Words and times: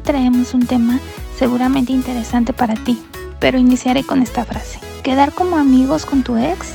traemos 0.00 0.54
un 0.54 0.66
tema 0.66 0.98
seguramente 1.36 1.92
interesante 1.92 2.52
para 2.52 2.74
ti, 2.74 3.02
pero 3.38 3.58
iniciaré 3.58 4.04
con 4.04 4.22
esta 4.22 4.44
frase. 4.44 4.80
Quedar 5.02 5.32
como 5.32 5.56
amigos 5.56 6.04
con 6.04 6.22
tu 6.22 6.36
ex 6.36 6.74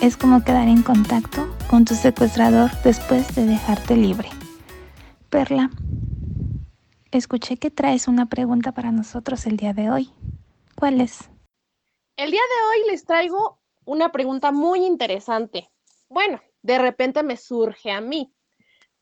es 0.00 0.16
como 0.16 0.44
quedar 0.44 0.68
en 0.68 0.82
contacto 0.82 1.48
con 1.68 1.84
tu 1.84 1.94
secuestrador 1.94 2.70
después 2.82 3.34
de 3.34 3.46
dejarte 3.46 3.96
libre. 3.96 4.28
Perla, 5.28 5.70
escuché 7.10 7.56
que 7.56 7.70
traes 7.70 8.08
una 8.08 8.26
pregunta 8.26 8.72
para 8.72 8.92
nosotros 8.92 9.46
el 9.46 9.56
día 9.56 9.72
de 9.72 9.90
hoy. 9.90 10.10
¿Cuál 10.76 11.00
es? 11.00 11.28
El 12.16 12.30
día 12.30 12.40
de 12.40 12.80
hoy 12.80 12.90
les 12.90 13.04
traigo 13.04 13.58
una 13.84 14.12
pregunta 14.12 14.52
muy 14.52 14.84
interesante. 14.84 15.70
Bueno, 16.08 16.40
de 16.62 16.78
repente 16.78 17.22
me 17.22 17.36
surge 17.36 17.90
a 17.90 18.00
mí. 18.00 18.32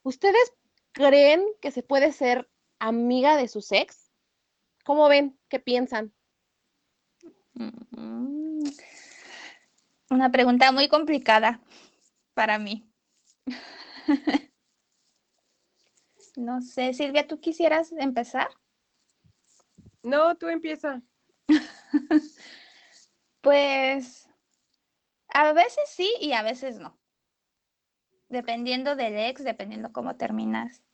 ¿Ustedes 0.03 0.53
creen 0.91 1.43
que 1.61 1.71
se 1.71 1.83
puede 1.83 2.11
ser 2.11 2.49
amiga 2.79 3.37
de 3.37 3.47
su 3.47 3.65
ex? 3.71 4.11
¿Cómo 4.83 5.09
ven? 5.09 5.37
¿Qué 5.49 5.59
piensan? 5.59 6.13
Mm, 7.53 8.63
una 10.09 10.31
pregunta 10.31 10.71
muy 10.71 10.87
complicada 10.87 11.59
para 12.33 12.59
mí. 12.59 12.89
no 16.37 16.61
sé, 16.61 16.93
Silvia, 16.93 17.27
¿tú 17.27 17.39
quisieras 17.39 17.91
empezar? 17.93 18.47
No, 20.03 20.37
tú 20.37 20.47
empieza. 20.47 21.01
pues 23.41 24.29
a 25.29 25.51
veces 25.53 25.83
sí 25.87 26.09
y 26.21 26.33
a 26.33 26.43
veces 26.43 26.79
no. 26.79 26.97
Dependiendo 28.29 28.95
del 28.95 29.17
ex, 29.17 29.43
dependiendo 29.43 29.91
cómo 29.91 30.15
terminas 30.15 30.86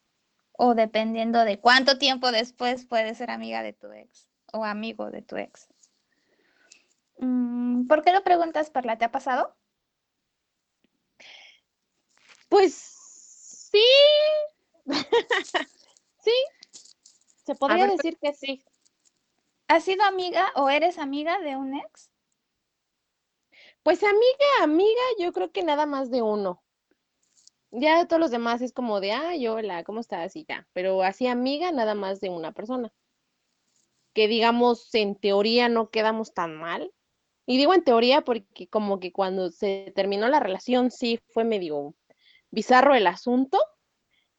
o 0.53 0.75
dependiendo 0.75 1.43
de 1.45 1.59
cuánto 1.59 1.97
tiempo 1.97 2.31
después 2.31 2.85
puedes 2.85 3.17
ser 3.17 3.31
amiga 3.31 3.63
de 3.63 3.73
tu 3.73 3.91
ex 3.91 4.29
o 4.51 4.63
amigo 4.63 5.09
de 5.09 5.21
tu 5.21 5.37
ex. 5.37 5.67
Mm, 7.17 7.87
¿Por 7.87 8.03
qué 8.03 8.11
lo 8.11 8.23
preguntas, 8.23 8.69
Perla? 8.69 8.97
¿Te 8.97 9.05
ha 9.05 9.11
pasado? 9.11 9.55
Pues 12.49 12.73
sí. 12.73 13.83
sí. 16.19 16.31
Se 17.45 17.55
podría 17.55 17.87
decir 17.87 18.17
que 18.19 18.33
sí. 18.33 18.63
¿Has 19.67 19.83
sido 19.83 20.03
amiga 20.03 20.51
o 20.55 20.69
eres 20.69 20.97
amiga 20.97 21.39
de 21.39 21.55
un 21.55 21.75
ex? 21.75 22.11
Pues 23.81 24.01
amiga, 24.03 24.63
amiga, 24.63 25.01
yo 25.19 25.33
creo 25.33 25.51
que 25.51 25.63
nada 25.63 25.85
más 25.85 26.09
de 26.09 26.21
uno. 26.21 26.62
Ya 27.75 28.05
todos 28.05 28.19
los 28.19 28.29
demás 28.29 28.61
es 28.61 28.71
como 28.71 28.99
de, 28.99 29.13
ay, 29.13 29.47
hola, 29.47 29.83
¿cómo 29.83 29.99
estás? 29.99 30.35
Y 30.35 30.45
ya. 30.47 30.67
Pero 30.73 31.01
así 31.01 31.25
amiga, 31.25 31.71
nada 31.71 31.95
más 31.95 32.19
de 32.21 32.29
una 32.29 32.51
persona. 32.51 32.93
Que 34.13 34.27
digamos, 34.27 34.93
en 34.93 35.15
teoría 35.15 35.69
no 35.69 35.89
quedamos 35.89 36.35
tan 36.35 36.55
mal. 36.55 36.93
Y 37.47 37.57
digo 37.57 37.73
en 37.73 37.83
teoría 37.83 38.21
porque 38.21 38.67
como 38.67 38.99
que 38.99 39.11
cuando 39.11 39.49
se 39.49 39.91
terminó 39.95 40.27
la 40.29 40.39
relación 40.39 40.91
sí 40.91 41.19
fue 41.29 41.45
medio 41.45 41.95
bizarro 42.51 42.93
el 42.93 43.07
asunto. 43.07 43.57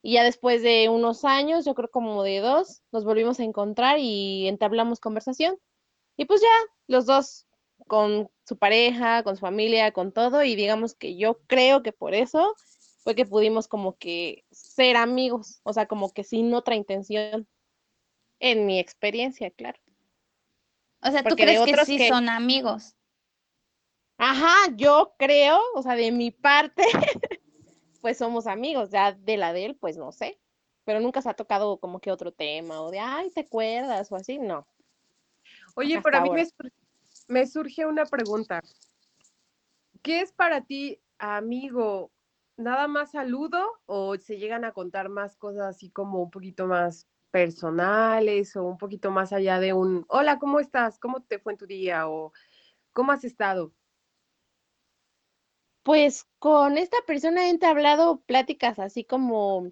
Y 0.01 0.13
ya 0.15 0.23
después 0.23 0.63
de 0.63 0.89
unos 0.89 1.25
años, 1.25 1.65
yo 1.65 1.75
creo 1.75 1.91
como 1.91 2.23
de 2.23 2.39
dos, 2.39 2.83
nos 2.93 3.05
volvimos 3.05 3.41
a 3.41 3.45
encontrar 3.45 3.99
y 3.99 4.47
entablamos 4.47 5.01
conversación. 5.01 5.59
Y 6.17 6.27
pues 6.27 6.41
ya, 6.41 6.73
los 6.87 7.07
dos 7.07 7.49
con 7.89 8.31
su 8.47 8.59
pareja, 8.59 9.25
con 9.25 9.35
su 9.35 9.41
familia, 9.41 9.91
con 9.91 10.13
todo. 10.13 10.45
Y 10.45 10.55
digamos 10.55 10.95
que 10.95 11.17
yo 11.17 11.41
creo 11.49 11.83
que 11.83 11.93
por 11.93 12.15
eso 12.15 12.55
fue 13.05 13.15
que 13.15 13.27
pudimos 13.27 13.69
como 13.69 13.97
que 13.99 14.45
ser 14.51 14.97
amigos, 14.97 15.61
o 15.63 15.75
sea, 15.75 15.87
como 15.87 16.13
que 16.13 16.25
sin 16.25 16.53
otra 16.55 16.75
intención, 16.75 17.47
en 18.41 18.67
mi 18.67 18.81
experiencia, 18.81 19.51
claro. 19.51 19.79
O 21.03 21.11
sea, 21.11 21.23
¿tú 21.23 21.37
crees 21.37 21.61
que 21.61 21.85
sí 21.85 22.09
son 22.09 22.31
amigos? 22.31 22.97
Ajá, 24.17 24.55
yo 24.75 25.15
creo, 25.19 25.61
o 25.75 25.83
sea, 25.83 25.97
de 25.97 26.11
mi 26.13 26.31
parte, 26.31 26.83
pues 28.01 28.17
somos 28.17 28.47
amigos, 28.47 28.91
ya 28.91 29.13
de 29.13 29.37
la 29.37 29.53
de 29.53 29.67
él, 29.67 29.77
pues 29.77 29.99
no 29.99 30.11
sé, 30.11 30.41
pero 30.85 31.01
nunca 31.01 31.21
se 31.21 31.29
ha 31.29 31.35
tocado 31.35 31.79
como 31.79 32.01
que 32.01 32.11
otro 32.11 32.33
tema, 32.33 32.81
o 32.81 32.91
de, 32.91 33.01
ay, 33.01 33.31
¿te 33.31 33.43
acuerdas? 33.43 34.11
o 34.11 34.17
así, 34.17 34.39
no. 34.39 34.67
Oye, 35.75 36.01
pero 36.03 36.19
a 36.19 36.21
mí 36.23 36.31
me, 36.31 36.47
me 37.29 37.47
surge 37.47 37.85
una 37.85 38.07
pregunta. 38.07 38.63
¿Qué 40.01 40.21
es 40.21 40.33
para 40.33 40.63
ti, 40.63 41.01
amigo, 41.19 42.14
nada 42.57 42.89
más 42.89 43.13
saludo 43.13 43.59
o 43.87 44.17
se 44.17 44.39
llegan 44.39 44.65
a 44.65 44.73
contar 44.73 45.09
más 45.09 45.37
cosas 45.37 45.67
así 45.67 45.91
como 45.91 46.23
un 46.23 46.31
poquito 46.31 46.67
más 46.67 47.09
personales 47.31 48.55
o 48.57 48.65
un 48.65 48.79
poquito 48.79 49.11
más 49.11 49.33
allá 49.33 49.59
de 49.59 49.73
un, 49.73 50.05
hola, 50.09 50.39
¿cómo 50.39 50.61
estás? 50.61 50.99
¿Cómo 50.99 51.23
te 51.23 51.39
fue 51.39 51.53
en 51.55 51.59
tu 51.59 51.67
día? 51.67 52.09
o 52.09 52.33
¿cómo 52.93 53.13
has 53.13 53.25
estado? 53.25 53.73
Pues 55.83 56.27
con 56.39 56.79
esta 56.79 56.97
persona 57.07 57.47
he 57.47 57.51
entablado 57.51 58.23
pláticas 58.23 58.79
así 58.79 59.05
como, 59.05 59.71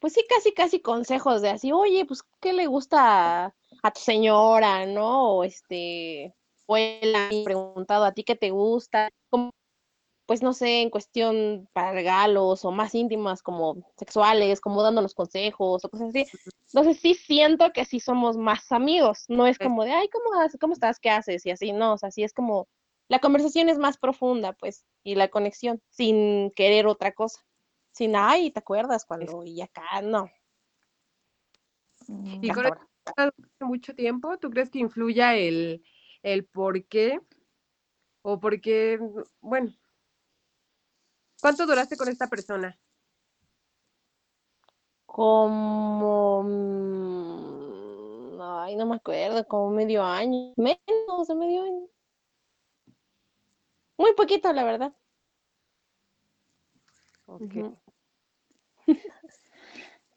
pues 0.00 0.14
sí, 0.14 0.24
casi, 0.28 0.52
casi 0.52 0.80
consejos 0.80 1.40
de 1.42 1.50
así, 1.50 1.70
oye, 1.70 2.04
pues, 2.04 2.24
¿qué 2.40 2.52
le 2.52 2.66
gusta 2.66 3.54
a, 3.82 3.90
tu 3.92 4.00
señora, 4.00 4.86
no? 4.86 5.36
O 5.36 5.44
este, 5.44 6.34
o 6.66 6.76
él 6.76 7.14
ha 7.14 7.28
preguntado 7.44 8.04
a 8.04 8.12
ti 8.12 8.24
qué 8.24 8.34
te 8.34 8.50
gusta, 8.50 9.10
pues 10.26 10.42
no 10.42 10.52
sé, 10.52 10.82
en 10.82 10.90
cuestión 10.90 11.68
para 11.72 11.92
regalos 11.92 12.64
o 12.64 12.72
más 12.72 12.94
íntimas 12.94 13.42
como 13.42 13.76
sexuales, 13.96 14.60
como 14.60 14.82
dándonos 14.82 15.14
consejos 15.14 15.84
o 15.84 15.88
cosas 15.88 16.08
así. 16.08 16.26
Entonces 16.66 16.98
sí 17.00 17.14
siento 17.14 17.72
que 17.72 17.84
sí 17.84 18.00
somos 18.00 18.36
más 18.36 18.70
amigos, 18.72 19.24
no 19.28 19.46
es 19.46 19.56
como 19.56 19.84
de, 19.84 19.92
ay, 19.92 20.08
¿cómo, 20.08 20.36
cómo 20.60 20.72
estás? 20.72 20.98
¿Qué 20.98 21.10
haces? 21.10 21.46
Y 21.46 21.50
así, 21.50 21.72
no, 21.72 21.94
o 21.94 21.98
sea, 21.98 22.10
sí 22.10 22.24
es 22.24 22.32
como, 22.32 22.68
la 23.08 23.20
conversación 23.20 23.68
es 23.68 23.78
más 23.78 23.98
profunda, 23.98 24.52
pues, 24.52 24.84
y 25.04 25.14
la 25.14 25.28
conexión, 25.28 25.80
sin 25.90 26.50
querer 26.50 26.88
otra 26.88 27.12
cosa, 27.12 27.40
sin, 27.92 28.16
ay, 28.16 28.50
¿te 28.50 28.58
acuerdas 28.58 29.04
cuando? 29.04 29.44
Y 29.44 29.60
acá, 29.60 30.02
no. 30.02 30.28
¿Y 32.42 32.50
con 32.50 32.64
mucho 33.60 33.94
tiempo? 33.94 34.36
¿Tú 34.38 34.50
crees 34.50 34.70
que 34.70 34.80
influya 34.80 35.36
el, 35.36 35.84
el 36.22 36.44
por 36.44 36.84
qué? 36.86 37.20
O 38.22 38.40
porque, 38.40 38.98
bueno, 39.40 39.72
¿Cuánto 41.40 41.66
duraste 41.66 41.96
con 41.96 42.08
esta 42.08 42.28
persona? 42.28 42.78
Como, 45.06 46.42
mm, 46.42 48.40
ay, 48.40 48.76
no 48.76 48.86
me 48.86 48.96
acuerdo, 48.96 49.46
como 49.46 49.70
medio 49.70 50.02
año, 50.02 50.52
menos 50.56 51.28
de 51.28 51.34
medio 51.34 51.62
año. 51.62 51.88
Muy 53.96 54.12
poquito, 54.14 54.52
la 54.52 54.64
verdad. 54.64 54.92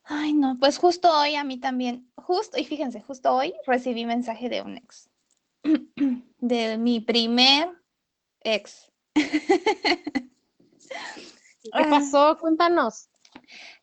Ay, 0.03 0.33
no, 0.33 0.57
pues 0.59 0.77
justo 0.77 1.09
hoy 1.11 1.35
a 1.35 1.43
mí 1.43 1.59
también, 1.59 2.11
justo, 2.15 2.57
y 2.57 2.65
fíjense, 2.65 3.01
justo 3.01 3.31
hoy 3.33 3.53
recibí 3.65 4.05
mensaje 4.05 4.49
de 4.49 4.61
un 4.61 4.77
ex, 4.77 5.09
de 6.39 6.77
mi 6.77 6.99
primer 6.99 7.69
ex. 8.41 8.91
¿Qué 11.63 11.83
pasó? 11.89 12.37
Cuéntanos. 12.39 13.09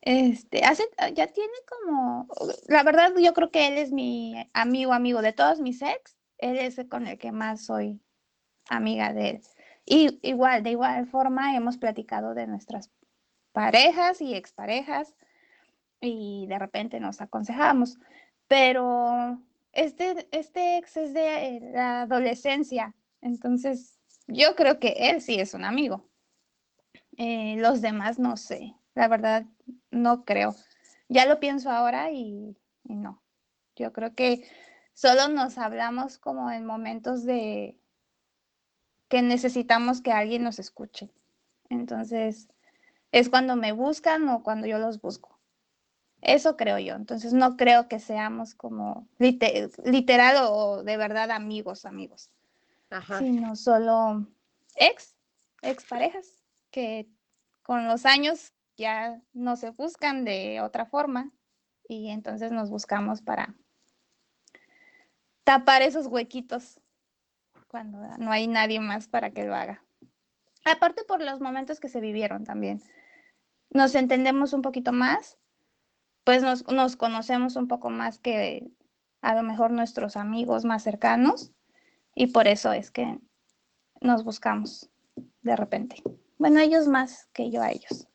Este, 0.01 0.63
hace, 0.63 0.83
ya 1.13 1.27
tiene 1.27 1.53
como, 1.67 2.27
la 2.67 2.83
verdad 2.83 3.13
yo 3.17 3.33
creo 3.33 3.51
que 3.51 3.67
él 3.67 3.77
es 3.77 3.91
mi 3.91 4.35
amigo, 4.53 4.93
amigo 4.93 5.21
de 5.21 5.33
todos 5.33 5.59
mis 5.59 5.81
ex, 5.81 6.17
él 6.37 6.57
es 6.57 6.79
con 6.89 7.07
el 7.07 7.17
que 7.17 7.31
más 7.31 7.65
soy 7.65 7.99
amiga 8.69 9.13
de 9.13 9.29
él. 9.29 9.41
Y 9.85 10.19
igual, 10.21 10.63
de 10.63 10.71
igual 10.71 11.07
forma 11.07 11.55
hemos 11.55 11.77
platicado 11.77 12.33
de 12.33 12.47
nuestras 12.47 12.91
parejas 13.51 14.21
y 14.21 14.35
exparejas 14.35 15.15
y 16.01 16.45
de 16.47 16.59
repente 16.59 16.99
nos 16.99 17.21
aconsejamos, 17.21 17.97
pero 18.47 19.41
este, 19.71 20.27
este 20.31 20.77
ex 20.77 20.97
es 20.97 21.13
de 21.13 21.71
la 21.73 22.01
adolescencia, 22.03 22.93
entonces 23.21 23.97
yo 24.27 24.55
creo 24.55 24.79
que 24.79 24.93
él 25.09 25.21
sí 25.21 25.39
es 25.39 25.53
un 25.53 25.65
amigo. 25.65 26.07
Eh, 27.17 27.55
los 27.57 27.81
demás 27.81 28.19
no 28.19 28.37
sé, 28.37 28.75
la 28.93 29.07
verdad 29.07 29.45
no 29.89 30.23
creo. 30.23 30.55
Ya 31.09 31.25
lo 31.25 31.39
pienso 31.39 31.71
ahora 31.71 32.11
y, 32.11 32.55
no. 32.83 33.21
Yo 33.75 33.91
creo 33.91 34.13
que 34.13 34.47
solo 34.93 35.27
nos 35.27 35.57
hablamos 35.57 36.19
como 36.19 36.51
en 36.51 36.65
momentos 36.65 37.25
de 37.25 37.75
que 39.07 39.21
necesitamos 39.21 40.01
que 40.01 40.11
alguien 40.11 40.43
nos 40.43 40.59
escuche. 40.59 41.09
Entonces, 41.69 42.49
es 43.11 43.29
cuando 43.29 43.55
me 43.55 43.71
buscan 43.71 44.27
o 44.29 44.43
cuando 44.43 44.67
yo 44.67 44.77
los 44.77 45.01
busco. 45.01 45.39
Eso 46.21 46.55
creo 46.55 46.77
yo. 46.77 46.95
Entonces, 46.95 47.33
no 47.33 47.57
creo 47.57 47.87
que 47.87 47.99
seamos 47.99 48.53
como 48.53 49.07
literal 49.17 50.37
o 50.49 50.83
de 50.83 50.97
verdad 50.97 51.31
amigos, 51.31 51.85
amigos. 51.85 52.29
Sino 53.19 53.55
solo 53.55 54.27
ex, 54.75 55.15
ex 55.61 55.85
parejas 55.85 56.36
que 56.77 57.09
con 57.63 57.87
los 57.87 58.05
años 58.05 58.53
ya 58.77 59.19
no 59.33 59.55
se 59.55 59.71
buscan 59.71 60.23
de 60.25 60.61
otra 60.61 60.85
forma 60.85 61.31
y 61.89 62.09
entonces 62.09 62.51
nos 62.51 62.69
buscamos 62.69 63.23
para 63.23 63.55
tapar 65.43 65.81
esos 65.81 66.05
huequitos 66.05 66.79
cuando 67.67 67.97
no 68.19 68.29
hay 68.29 68.45
nadie 68.45 68.79
más 68.79 69.07
para 69.07 69.31
que 69.31 69.43
lo 69.43 69.55
haga. 69.55 69.83
Aparte 70.65 71.03
por 71.03 71.19
los 71.23 71.41
momentos 71.41 71.79
que 71.79 71.89
se 71.89 71.99
vivieron 71.99 72.43
también. 72.43 72.79
Nos 73.71 73.95
entendemos 73.95 74.53
un 74.53 74.61
poquito 74.61 74.91
más, 74.91 75.39
pues 76.25 76.43
nos, 76.43 76.67
nos 76.67 76.95
conocemos 76.95 77.55
un 77.55 77.67
poco 77.67 77.89
más 77.89 78.19
que 78.19 78.69
a 79.23 79.33
lo 79.33 79.41
mejor 79.41 79.71
nuestros 79.71 80.15
amigos 80.15 80.63
más 80.63 80.83
cercanos 80.83 81.51
y 82.13 82.27
por 82.27 82.47
eso 82.47 82.71
es 82.71 82.91
que 82.91 83.17
nos 83.99 84.23
buscamos 84.23 84.91
de 85.41 85.55
repente. 85.55 86.03
Bueno, 86.37 86.59
ellos 86.59 86.87
más 86.87 87.27
que 87.33 87.49
yo 87.49 87.61
a 87.61 87.71
ellos. 87.71 88.07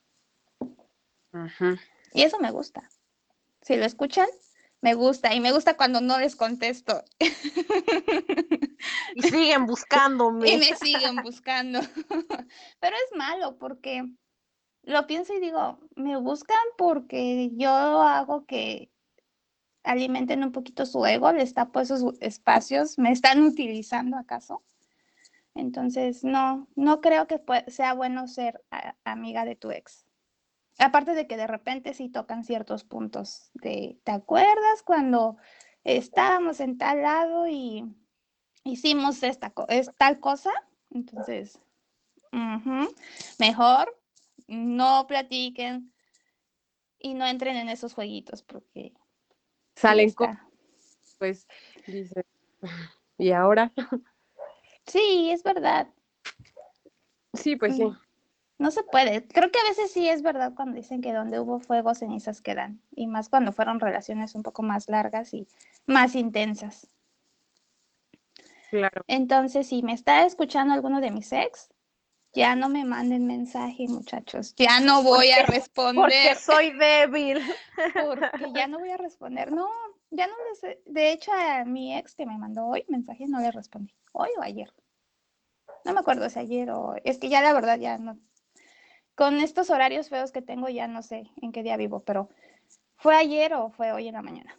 Y 2.13 2.23
eso 2.23 2.39
me 2.39 2.51
gusta. 2.51 2.89
Si 3.61 3.75
lo 3.75 3.85
escuchan, 3.85 4.27
me 4.81 4.93
gusta. 4.93 5.33
Y 5.33 5.39
me 5.39 5.51
gusta 5.51 5.75
cuando 5.75 6.01
no 6.01 6.19
les 6.19 6.35
contesto. 6.35 7.03
Y 9.15 9.21
siguen 9.21 9.65
buscándome. 9.65 10.49
Y 10.53 10.57
me 10.57 10.75
siguen 10.75 11.17
buscando. 11.23 11.79
Pero 12.79 12.95
es 12.95 13.17
malo 13.17 13.57
porque 13.57 14.03
lo 14.83 15.07
pienso 15.07 15.33
y 15.33 15.39
digo, 15.39 15.79
me 15.95 16.17
buscan 16.17 16.57
porque 16.77 17.51
yo 17.53 17.71
hago 17.71 18.45
que 18.45 18.91
alimenten 19.83 20.43
un 20.43 20.51
poquito 20.51 20.85
su 20.85 21.05
ego, 21.05 21.31
les 21.31 21.53
tapo 21.53 21.79
esos 21.79 22.03
espacios, 22.19 22.97
me 22.97 23.11
están 23.11 23.41
utilizando 23.43 24.17
acaso. 24.17 24.63
Entonces, 25.55 26.23
no, 26.23 26.67
no 26.75 27.01
creo 27.01 27.27
que 27.27 27.41
sea 27.67 27.93
bueno 27.93 28.27
ser 28.27 28.63
amiga 29.03 29.45
de 29.45 29.55
tu 29.55 29.71
ex. 29.71 30.05
Aparte 30.79 31.13
de 31.13 31.27
que 31.27 31.37
de 31.37 31.47
repente 31.47 31.93
sí 31.93 32.09
tocan 32.09 32.43
ciertos 32.43 32.83
puntos 32.83 33.51
de, 33.53 33.99
¿te 34.03 34.11
acuerdas 34.11 34.81
cuando 34.83 35.37
estábamos 35.83 36.59
en 36.59 36.77
tal 36.77 37.03
lado 37.03 37.47
y 37.47 37.85
hicimos 38.63 39.21
esta 39.21 39.53
es 39.69 39.91
tal 39.97 40.19
cosa? 40.19 40.51
Entonces, 40.89 41.61
mejor 43.37 43.95
no 44.47 45.05
platiquen 45.07 45.93
y 46.97 47.13
no 47.13 47.27
entren 47.27 47.57
en 47.57 47.69
esos 47.69 47.93
jueguitos 47.93 48.41
porque 48.43 48.93
salen 49.75 50.11
con 50.11 50.39
pues 51.19 51.47
dice 51.85 52.25
y 53.17 53.31
ahora 53.31 53.71
sí 54.87 55.31
es 55.31 55.43
verdad 55.43 55.87
sí 57.33 57.55
pues 57.55 57.75
sí 57.75 57.83
no 58.63 58.71
se 58.71 58.83
puede. 58.83 59.27
Creo 59.27 59.51
que 59.51 59.59
a 59.59 59.69
veces 59.69 59.91
sí 59.91 60.07
es 60.07 60.21
verdad 60.21 60.53
cuando 60.55 60.77
dicen 60.77 61.01
que 61.01 61.11
donde 61.11 61.39
hubo 61.39 61.59
fuego, 61.59 61.93
cenizas 61.95 62.41
quedan. 62.41 62.81
Y 62.95 63.07
más 63.07 63.27
cuando 63.27 63.51
fueron 63.51 63.79
relaciones 63.79 64.35
un 64.35 64.43
poco 64.43 64.63
más 64.63 64.87
largas 64.87 65.33
y 65.33 65.47
más 65.85 66.15
intensas. 66.15 66.87
Claro. 68.69 69.03
Entonces, 69.07 69.67
si 69.67 69.83
me 69.83 69.93
está 69.93 70.25
escuchando 70.25 70.73
alguno 70.73 71.01
de 71.01 71.11
mis 71.11 71.33
ex, 71.33 71.69
ya 72.33 72.55
no 72.55 72.69
me 72.69 72.85
manden 72.85 73.27
mensaje, 73.27 73.85
muchachos. 73.87 74.55
Ya 74.55 74.79
no 74.79 75.03
voy 75.03 75.29
a 75.31 75.45
responder. 75.45 76.01
Porque 76.01 76.35
soy 76.35 76.71
débil. 76.71 77.41
Porque 77.93 78.53
ya 78.55 78.67
no 78.67 78.79
voy 78.79 78.91
a 78.91 78.97
responder. 78.97 79.51
No, 79.51 79.69
ya 80.13 80.27
no 80.27 80.33
les. 80.49 80.77
De 80.85 81.11
hecho, 81.11 81.31
a 81.33 81.65
mi 81.65 81.97
ex 81.97 82.15
que 82.15 82.25
me 82.25 82.37
mandó 82.37 82.65
hoy 82.65 82.85
mensaje 82.87 83.25
no 83.27 83.39
le 83.39 83.51
respondí. 83.51 83.93
Hoy 84.11 84.29
o 84.37 84.41
ayer. 84.41 84.71
No 85.85 85.93
me 85.93 85.99
acuerdo 85.99 86.29
si 86.29 86.39
ayer 86.39 86.69
o. 86.71 86.95
Es 87.03 87.17
que 87.17 87.29
ya 87.29 87.41
la 87.41 87.53
verdad 87.53 87.77
ya 87.77 87.97
no, 87.97 88.17
con 89.15 89.35
estos 89.39 89.69
horarios 89.69 90.09
feos 90.09 90.31
que 90.31 90.41
tengo, 90.41 90.69
ya 90.69 90.87
no 90.87 91.01
sé 91.01 91.29
en 91.41 91.51
qué 91.51 91.63
día 91.63 91.77
vivo, 91.77 92.03
pero 92.03 92.29
fue 92.95 93.15
ayer 93.15 93.53
o 93.53 93.69
fue 93.69 93.91
hoy 93.91 94.07
en 94.07 94.15
la 94.15 94.21
mañana. 94.21 94.57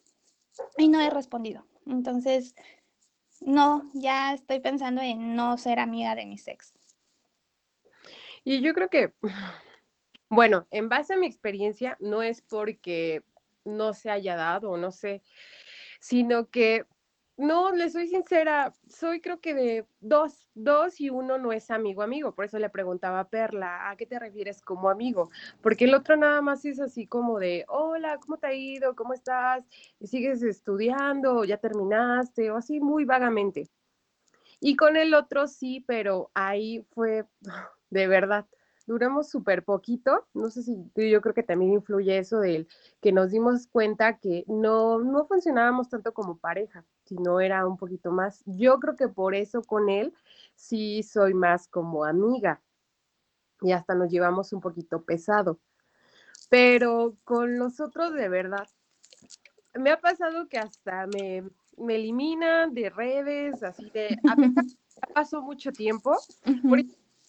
Y 0.76 0.88
no 0.88 1.00
he 1.00 1.10
respondido. 1.10 1.66
Entonces, 1.86 2.54
no, 3.40 3.90
ya 3.94 4.32
estoy 4.34 4.60
pensando 4.60 5.00
en 5.02 5.34
no 5.34 5.58
ser 5.58 5.78
amiga 5.78 6.14
de 6.14 6.26
mis 6.26 6.46
ex. 6.46 6.72
Y 8.44 8.60
yo 8.60 8.74
creo 8.74 8.88
que, 8.88 9.12
bueno, 10.28 10.66
en 10.70 10.88
base 10.88 11.14
a 11.14 11.16
mi 11.16 11.26
experiencia, 11.26 11.96
no 12.00 12.22
es 12.22 12.42
porque 12.42 13.22
no 13.64 13.94
se 13.94 14.10
haya 14.10 14.36
dado, 14.36 14.76
no 14.76 14.90
sé, 14.90 15.22
sino 16.00 16.50
que 16.50 16.84
no, 17.36 17.72
le 17.72 17.90
soy 17.90 18.06
sincera, 18.06 18.72
soy 18.88 19.20
creo 19.20 19.40
que 19.40 19.54
de 19.54 19.86
dos, 20.00 20.48
dos 20.54 21.00
y 21.00 21.10
uno 21.10 21.36
no 21.36 21.52
es 21.52 21.70
amigo 21.70 22.02
amigo, 22.02 22.32
por 22.32 22.44
eso 22.44 22.58
le 22.60 22.70
preguntaba 22.70 23.20
a 23.20 23.28
Perla, 23.28 23.90
¿a 23.90 23.96
qué 23.96 24.06
te 24.06 24.20
refieres 24.20 24.62
como 24.62 24.88
amigo? 24.88 25.30
Porque 25.60 25.86
el 25.86 25.94
otro 25.94 26.16
nada 26.16 26.40
más 26.42 26.64
es 26.64 26.78
así 26.78 27.06
como 27.08 27.40
de, 27.40 27.64
hola, 27.66 28.18
¿cómo 28.18 28.36
te 28.36 28.46
ha 28.46 28.54
ido? 28.54 28.94
¿Cómo 28.94 29.14
estás? 29.14 29.64
¿Sigues 30.00 30.42
estudiando? 30.42 31.44
¿Ya 31.44 31.56
terminaste? 31.56 32.52
O 32.52 32.56
así 32.56 32.78
muy 32.78 33.04
vagamente. 33.04 33.68
Y 34.60 34.76
con 34.76 34.96
el 34.96 35.12
otro 35.12 35.48
sí, 35.48 35.84
pero 35.86 36.30
ahí 36.34 36.86
fue 36.92 37.26
de 37.90 38.06
verdad 38.06 38.46
duramos 38.86 39.30
súper 39.30 39.64
poquito, 39.64 40.26
no 40.34 40.50
sé 40.50 40.62
si 40.62 40.76
yo 40.94 41.20
creo 41.20 41.34
que 41.34 41.42
también 41.42 41.72
influye 41.72 42.18
eso 42.18 42.40
del 42.40 42.68
que 43.00 43.12
nos 43.12 43.30
dimos 43.30 43.66
cuenta 43.66 44.18
que 44.18 44.44
no, 44.46 44.98
no 44.98 45.26
funcionábamos 45.26 45.88
tanto 45.88 46.12
como 46.12 46.38
pareja, 46.38 46.84
sino 47.04 47.40
era 47.40 47.66
un 47.66 47.76
poquito 47.76 48.10
más. 48.10 48.42
Yo 48.46 48.78
creo 48.80 48.96
que 48.96 49.08
por 49.08 49.34
eso 49.34 49.62
con 49.62 49.88
él 49.88 50.12
sí 50.54 51.02
soy 51.02 51.34
más 51.34 51.68
como 51.68 52.04
amiga 52.04 52.60
y 53.60 53.72
hasta 53.72 53.94
nos 53.94 54.10
llevamos 54.10 54.52
un 54.52 54.60
poquito 54.60 55.02
pesado. 55.02 55.58
Pero 56.50 57.16
con 57.24 57.58
los 57.58 57.80
otros 57.80 58.12
de 58.12 58.28
verdad, 58.28 58.68
me 59.74 59.90
ha 59.90 60.00
pasado 60.00 60.46
que 60.48 60.58
hasta 60.58 61.06
me, 61.06 61.44
me 61.78 61.96
eliminan 61.96 62.74
de 62.74 62.90
redes, 62.90 63.62
así 63.62 63.88
de, 63.90 64.18
a 64.28 64.36
pesar 64.36 64.64
pasó 65.12 65.42
mucho 65.42 65.72
tiempo, 65.72 66.16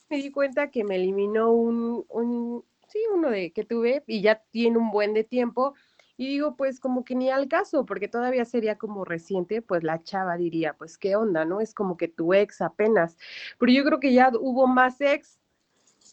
me 0.10 0.18
di 0.18 0.32
cuenta 0.32 0.72
que 0.72 0.84
me 0.84 0.96
eliminó 0.96 1.52
un, 1.52 2.06
un, 2.10 2.64
sí, 2.88 3.00
uno 3.14 3.30
de 3.30 3.52
que 3.52 3.64
tuve 3.64 4.04
y 4.08 4.22
ya 4.22 4.44
tiene 4.52 4.78
un 4.78 4.92
buen 4.92 5.14
de 5.14 5.24
tiempo. 5.24 5.74
Y 6.18 6.28
digo, 6.28 6.56
pues 6.56 6.80
como 6.80 7.04
que 7.04 7.14
ni 7.16 7.30
al 7.30 7.50
caso, 7.50 7.86
porque 7.86 8.08
todavía 8.08 8.46
sería 8.46 8.78
como 8.78 9.04
reciente, 9.04 9.62
pues 9.62 9.84
la 9.84 10.02
chava 10.02 10.38
diría, 10.38 10.74
pues 10.74 10.98
qué 10.98 11.16
onda, 11.18 11.44
¿no? 11.44 11.60
Es 11.60 11.74
como 11.74 11.98
que 11.98 12.08
tu 12.08 12.34
ex 12.34 12.62
apenas. 12.62 13.18
Pero 13.60 13.72
yo 13.72 13.84
creo 13.84 14.00
que 14.00 14.14
ya 14.14 14.32
hubo 14.40 14.66
más 14.66 15.02
ex 15.02 15.40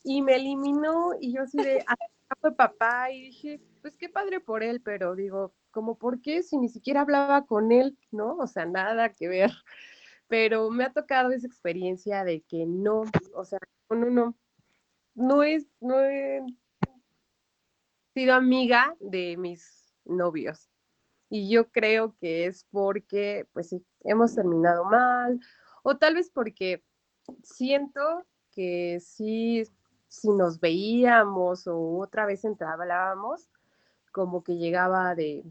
y 0.03 0.23
me 0.23 0.37
eliminó 0.37 1.13
y 1.21 1.33
yo 1.35 1.43
así 1.43 1.59
de, 1.59 1.85
ah, 1.87 1.97
fue 2.41 2.53
papá 2.55 3.11
y 3.13 3.23
dije, 3.23 3.61
pues 3.81 3.97
qué 3.97 4.09
padre 4.09 4.41
por 4.41 4.63
él, 4.65 4.81
pero 4.81 5.15
digo, 5.15 5.55
como 5.71 5.97
por 5.97 6.21
qué 6.21 6.43
si 6.43 6.59
ni 6.59 6.69
siquiera 6.69 7.03
hablaba 7.03 7.47
con 7.47 7.71
él, 7.71 7.97
¿no? 8.11 8.37
O 8.37 8.47
sea, 8.47 8.67
nada 8.67 9.11
que 9.11 9.29
ver. 9.29 9.53
Pero 10.33 10.71
me 10.71 10.85
ha 10.85 10.91
tocado 10.91 11.31
esa 11.33 11.47
experiencia 11.47 12.25
de 12.25 12.41
que 12.41 12.65
no, 12.65 13.03
o 13.35 13.45
sea, 13.45 13.59
no, 13.91 14.09
no, 14.09 14.35
no 15.15 15.43
es, 15.43 15.67
no 15.79 16.01
he 16.01 16.41
sido 18.15 18.35
amiga 18.35 18.97
de 18.99 19.37
mis 19.37 19.95
novios. 20.07 20.71
Y 21.29 21.51
yo 21.51 21.71
creo 21.71 22.17
que 22.19 22.47
es 22.47 22.67
porque, 22.71 23.47
pues 23.53 23.69
sí, 23.69 23.85
hemos 24.05 24.35
terminado 24.35 24.87
mal, 24.87 25.39
o 25.83 25.99
tal 25.99 26.15
vez 26.15 26.31
porque 26.31 26.83
siento 27.43 28.01
que 28.53 29.01
sí, 29.01 29.65
si 30.09 30.31
nos 30.31 30.61
veíamos 30.61 31.67
o 31.67 31.99
otra 31.99 32.25
vez 32.25 32.43
hablábamos, 32.47 33.51
como 34.13 34.43
que 34.43 34.57
llegaba 34.57 35.15
de, 35.15 35.45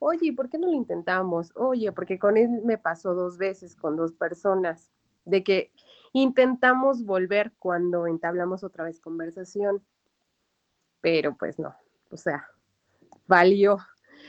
oye, 0.00 0.32
¿por 0.32 0.48
qué 0.48 0.58
no 0.58 0.68
lo 0.68 0.74
intentamos? 0.74 1.52
Oye, 1.56 1.92
porque 1.92 2.18
con 2.18 2.36
él 2.36 2.48
me 2.64 2.78
pasó 2.78 3.14
dos 3.14 3.38
veces, 3.38 3.76
con 3.76 3.96
dos 3.96 4.12
personas, 4.12 4.90
de 5.24 5.42
que 5.42 5.72
Intentamos 6.18 7.04
volver 7.04 7.52
cuando 7.58 8.06
entablamos 8.06 8.64
otra 8.64 8.84
vez 8.84 9.02
conversación, 9.02 9.84
pero 11.02 11.36
pues 11.36 11.58
no, 11.58 11.76
o 12.10 12.16
sea, 12.16 12.48
valió. 13.26 13.76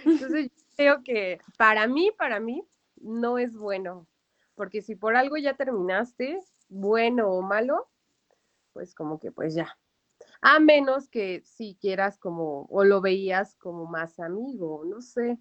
Entonces 0.03 0.51
yo 0.51 0.65
creo 0.75 1.03
que 1.03 1.39
para 1.57 1.87
mí, 1.87 2.11
para 2.17 2.41
mí, 2.41 2.61
no 2.97 3.37
es 3.37 3.55
bueno, 3.55 4.05
porque 4.53 4.81
si 4.81 4.95
por 4.95 5.15
algo 5.15 5.37
ya 5.37 5.53
terminaste, 5.53 6.41
bueno 6.67 7.29
o 7.29 7.41
malo, 7.41 7.87
pues 8.73 8.93
como 8.93 9.17
que 9.17 9.31
pues 9.31 9.55
ya. 9.55 9.77
A 10.41 10.59
menos 10.59 11.07
que 11.07 11.41
si 11.45 11.77
quieras 11.79 12.19
como, 12.19 12.65
o 12.69 12.83
lo 12.83 12.99
veías 12.99 13.55
como 13.55 13.85
más 13.85 14.19
amigo, 14.19 14.83
no 14.83 14.99
sé. 14.99 15.39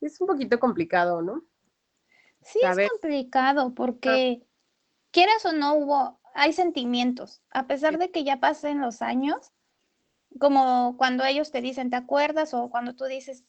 Es 0.00 0.20
un 0.20 0.26
poquito 0.26 0.58
complicado, 0.58 1.22
¿no? 1.22 1.42
Sí, 2.42 2.60
es 2.62 2.90
complicado 2.90 3.74
porque 3.74 4.46
quieras 5.10 5.44
o 5.46 5.52
no 5.52 5.74
hubo, 5.74 6.20
hay 6.34 6.52
sentimientos, 6.52 7.42
a 7.50 7.66
pesar 7.66 7.98
de 7.98 8.10
que 8.10 8.22
ya 8.22 8.38
pasen 8.38 8.80
los 8.80 9.02
años, 9.02 9.52
como 10.38 10.96
cuando 10.96 11.24
ellos 11.24 11.50
te 11.50 11.60
dicen, 11.60 11.90
¿te 11.90 11.96
acuerdas? 11.96 12.54
O 12.54 12.70
cuando 12.70 12.94
tú 12.94 13.04
dices, 13.04 13.44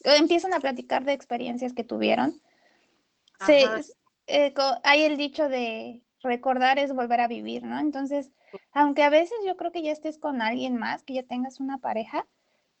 empiezan 0.00 0.54
a 0.54 0.60
platicar 0.60 1.04
de 1.04 1.12
experiencias 1.12 1.72
que 1.74 1.84
tuvieron. 1.84 2.40
Se, 3.44 3.64
eh, 4.26 4.54
hay 4.84 5.02
el 5.02 5.16
dicho 5.16 5.48
de 5.48 6.02
recordar 6.22 6.78
es 6.78 6.92
volver 6.92 7.20
a 7.20 7.28
vivir, 7.28 7.62
¿no? 7.64 7.78
Entonces, 7.78 8.32
aunque 8.72 9.02
a 9.02 9.10
veces 9.10 9.38
yo 9.46 9.56
creo 9.56 9.72
que 9.72 9.82
ya 9.82 9.92
estés 9.92 10.18
con 10.18 10.42
alguien 10.42 10.76
más, 10.76 11.02
que 11.02 11.14
ya 11.14 11.22
tengas 11.22 11.60
una 11.60 11.78
pareja, 11.78 12.26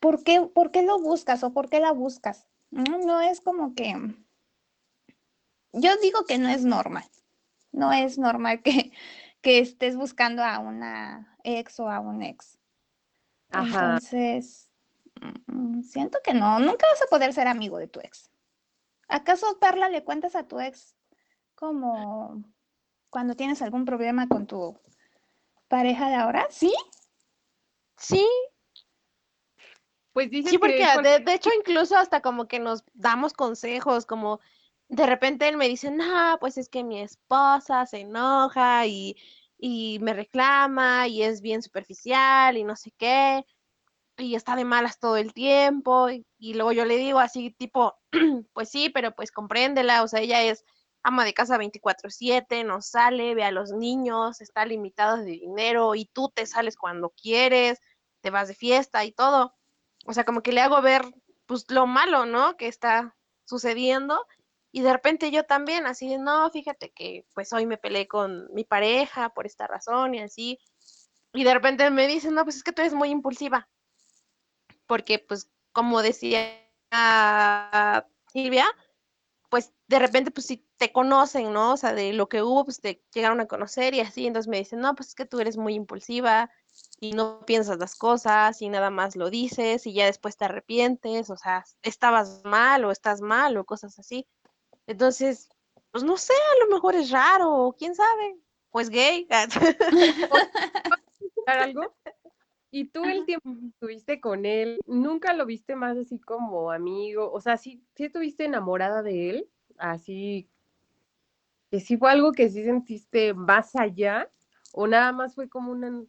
¿por 0.00 0.22
qué, 0.24 0.40
por 0.42 0.70
qué 0.70 0.82
lo 0.82 0.98
buscas 0.98 1.42
o 1.44 1.52
por 1.52 1.68
qué 1.68 1.80
la 1.80 1.92
buscas? 1.92 2.46
No, 2.70 2.98
no 2.98 3.20
es 3.20 3.40
como 3.40 3.74
que 3.74 3.94
yo 5.72 5.96
digo 5.98 6.24
que 6.24 6.38
no 6.38 6.48
es 6.48 6.64
normal. 6.64 7.04
No 7.72 7.92
es 7.92 8.18
normal 8.18 8.62
que, 8.62 8.92
que 9.40 9.58
estés 9.58 9.96
buscando 9.96 10.42
a 10.42 10.58
una 10.58 11.36
ex 11.44 11.78
o 11.80 11.88
a 11.88 12.00
un 12.00 12.22
ex. 12.22 12.58
Entonces, 13.50 14.68
mm, 15.46 15.82
siento 15.82 16.18
que 16.22 16.34
no, 16.34 16.58
nunca 16.58 16.86
vas 16.90 17.02
a 17.02 17.06
poder 17.06 17.32
ser 17.32 17.48
amigo 17.48 17.78
de 17.78 17.88
tu 17.88 18.00
ex. 18.00 18.30
¿Acaso, 19.08 19.58
Perla, 19.58 19.88
le 19.88 20.04
cuentas 20.04 20.34
a 20.36 20.46
tu 20.46 20.60
ex 20.60 20.94
como 21.54 22.44
cuando 23.08 23.34
tienes 23.34 23.62
algún 23.62 23.84
problema 23.84 24.28
con 24.28 24.46
tu 24.46 24.78
pareja 25.66 26.08
de 26.08 26.16
ahora? 26.16 26.46
¿Sí? 26.50 26.74
Sí. 27.96 28.26
Pues 30.12 30.30
dice 30.30 30.50
sí, 30.50 30.58
porque 30.58 30.86
de, 31.02 31.20
de, 31.20 31.34
hecho 31.34 31.50
incluso 31.56 31.96
hasta 31.96 32.20
como 32.20 32.48
que 32.48 32.58
nos 32.58 32.84
damos 32.94 33.32
consejos, 33.32 34.06
como 34.06 34.40
de 34.88 35.06
repente 35.06 35.48
él 35.48 35.56
me 35.56 35.68
dice, 35.68 35.90
no, 35.90 36.38
pues 36.40 36.58
es 36.58 36.68
que 36.68 36.82
mi 36.82 37.00
esposa 37.00 37.86
se 37.86 38.00
enoja 38.00 38.86
y 38.86 39.16
y 39.58 39.98
me 40.00 40.14
reclama 40.14 41.08
y 41.08 41.22
es 41.22 41.42
bien 41.42 41.62
superficial 41.62 42.56
y 42.56 42.64
no 42.64 42.76
sé 42.76 42.92
qué, 42.96 43.44
y 44.16 44.34
está 44.36 44.56
de 44.56 44.64
malas 44.64 44.98
todo 45.00 45.16
el 45.16 45.32
tiempo, 45.34 46.08
y, 46.10 46.54
luego 46.54 46.72
yo 46.72 46.84
le 46.84 46.96
digo 46.96 47.18
así 47.20 47.50
tipo, 47.50 47.96
pues 48.52 48.70
sí, 48.70 48.90
pero 48.90 49.14
pues 49.14 49.32
compréndela, 49.32 50.02
o 50.02 50.08
sea, 50.08 50.20
ella 50.20 50.42
es 50.42 50.64
ama 51.02 51.24
de 51.24 51.34
casa 51.34 51.58
24/7, 51.58 52.64
no 52.64 52.82
sale, 52.82 53.34
ve 53.34 53.44
a 53.44 53.52
los 53.52 53.72
niños, 53.72 54.40
está 54.40 54.64
limitada 54.66 55.18
de 55.18 55.32
dinero 55.32 55.94
y 55.94 56.06
tú 56.06 56.30
te 56.34 56.46
sales 56.46 56.76
cuando 56.76 57.10
quieres, 57.10 57.80
te 58.20 58.30
vas 58.30 58.48
de 58.48 58.54
fiesta 58.54 59.04
y 59.04 59.12
todo. 59.12 59.54
O 60.08 60.14
sea, 60.14 60.24
como 60.24 60.42
que 60.42 60.52
le 60.52 60.62
hago 60.62 60.80
ver 60.80 61.02
pues 61.44 61.70
lo 61.70 61.86
malo, 61.86 62.24
¿no? 62.24 62.56
Que 62.56 62.66
está 62.66 63.14
sucediendo 63.44 64.26
y 64.72 64.80
de 64.80 64.90
repente 64.90 65.30
yo 65.30 65.44
también, 65.44 65.86
así 65.86 66.16
no, 66.16 66.48
fíjate 66.50 66.92
que 66.92 67.26
pues 67.34 67.52
hoy 67.52 67.66
me 67.66 67.76
peleé 67.76 68.08
con 68.08 68.48
mi 68.54 68.64
pareja 68.64 69.34
por 69.34 69.44
esta 69.44 69.66
razón 69.66 70.14
y 70.14 70.20
así. 70.20 70.58
Y 71.34 71.44
de 71.44 71.52
repente 71.52 71.90
me 71.90 72.06
dicen, 72.06 72.32
no, 72.32 72.44
pues 72.44 72.56
es 72.56 72.64
que 72.64 72.72
tú 72.72 72.80
eres 72.80 72.94
muy 72.94 73.10
impulsiva. 73.10 73.68
Porque 74.86 75.18
pues 75.18 75.50
como 75.72 76.00
decía 76.00 76.40
Silvia, 78.32 78.64
pues 79.50 79.74
de 79.88 79.98
repente 79.98 80.30
pues 80.30 80.46
si 80.46 80.66
te 80.78 80.90
conocen, 80.90 81.52
¿no? 81.52 81.74
O 81.74 81.76
sea, 81.76 81.92
de 81.92 82.14
lo 82.14 82.30
que 82.30 82.42
hubo, 82.42 82.64
pues 82.64 82.80
te 82.80 83.04
llegaron 83.12 83.42
a 83.42 83.46
conocer 83.46 83.92
y 83.92 84.00
así, 84.00 84.26
entonces 84.26 84.48
me 84.48 84.56
dicen, 84.56 84.80
no, 84.80 84.94
pues 84.94 85.08
es 85.10 85.14
que 85.14 85.26
tú 85.26 85.38
eres 85.38 85.58
muy 85.58 85.74
impulsiva 85.74 86.50
y 87.00 87.12
no 87.12 87.40
piensas 87.46 87.78
las 87.78 87.94
cosas 87.96 88.60
y 88.60 88.68
nada 88.68 88.90
más 88.90 89.16
lo 89.16 89.30
dices 89.30 89.86
y 89.86 89.92
ya 89.92 90.06
después 90.06 90.36
te 90.36 90.44
arrepientes, 90.46 91.30
o 91.30 91.36
sea, 91.36 91.64
estabas 91.82 92.42
mal 92.44 92.84
o 92.84 92.90
estás 92.90 93.20
mal 93.20 93.56
o 93.56 93.64
cosas 93.64 93.98
así. 93.98 94.26
Entonces, 94.86 95.48
pues 95.92 96.04
no 96.04 96.16
sé, 96.16 96.32
a 96.32 96.64
lo 96.64 96.74
mejor 96.74 96.94
es 96.94 97.10
raro, 97.10 97.74
quién 97.78 97.94
sabe, 97.94 98.36
pues 98.70 98.90
gay. 98.90 99.28
algo? 101.46 101.94
Y 102.70 102.86
tú 102.86 103.02
el 103.04 103.24
tiempo 103.24 103.54
que 103.58 103.66
estuviste 103.68 104.20
con 104.20 104.44
él, 104.44 104.80
¿nunca 104.86 105.32
lo 105.32 105.46
viste 105.46 105.74
más 105.74 105.96
así 105.96 106.18
como 106.18 106.70
amigo? 106.70 107.32
O 107.32 107.40
sea, 107.40 107.56
¿sí, 107.56 107.82
sí 107.94 108.04
estuviste 108.04 108.44
enamorada 108.44 109.02
de 109.02 109.30
él? 109.30 109.48
Así, 109.78 110.50
que 111.70 111.80
sí 111.80 111.96
fue 111.96 112.10
algo 112.10 112.32
que 112.32 112.50
sí 112.50 112.64
sentiste 112.64 113.32
más 113.32 113.74
allá, 113.74 114.30
o 114.72 114.86
nada 114.86 115.12
más 115.12 115.34
fue 115.34 115.48
como 115.48 115.72
una, 115.72 116.04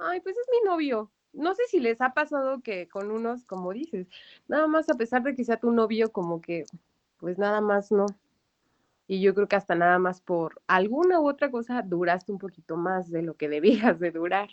ay, 0.00 0.20
pues 0.20 0.36
es 0.36 0.46
mi 0.50 0.68
novio. 0.68 1.10
No 1.32 1.54
sé 1.54 1.62
si 1.68 1.78
les 1.78 2.00
ha 2.00 2.12
pasado 2.12 2.60
que 2.60 2.88
con 2.88 3.10
unos, 3.10 3.44
como 3.44 3.72
dices, 3.72 4.08
nada 4.48 4.66
más 4.66 4.88
a 4.88 4.94
pesar 4.94 5.22
de 5.22 5.34
que 5.34 5.44
sea 5.44 5.58
tu 5.58 5.70
novio, 5.70 6.10
como 6.12 6.40
que 6.40 6.64
pues 7.18 7.38
nada 7.38 7.60
más 7.60 7.92
no. 7.92 8.06
Y 9.06 9.20
yo 9.20 9.34
creo 9.34 9.48
que 9.48 9.56
hasta 9.56 9.74
nada 9.74 9.98
más 9.98 10.20
por 10.20 10.60
alguna 10.66 11.20
u 11.20 11.28
otra 11.28 11.50
cosa 11.50 11.82
duraste 11.82 12.32
un 12.32 12.38
poquito 12.38 12.76
más 12.76 13.10
de 13.10 13.22
lo 13.22 13.34
que 13.34 13.48
debías 13.48 14.00
de 14.00 14.10
durar. 14.10 14.50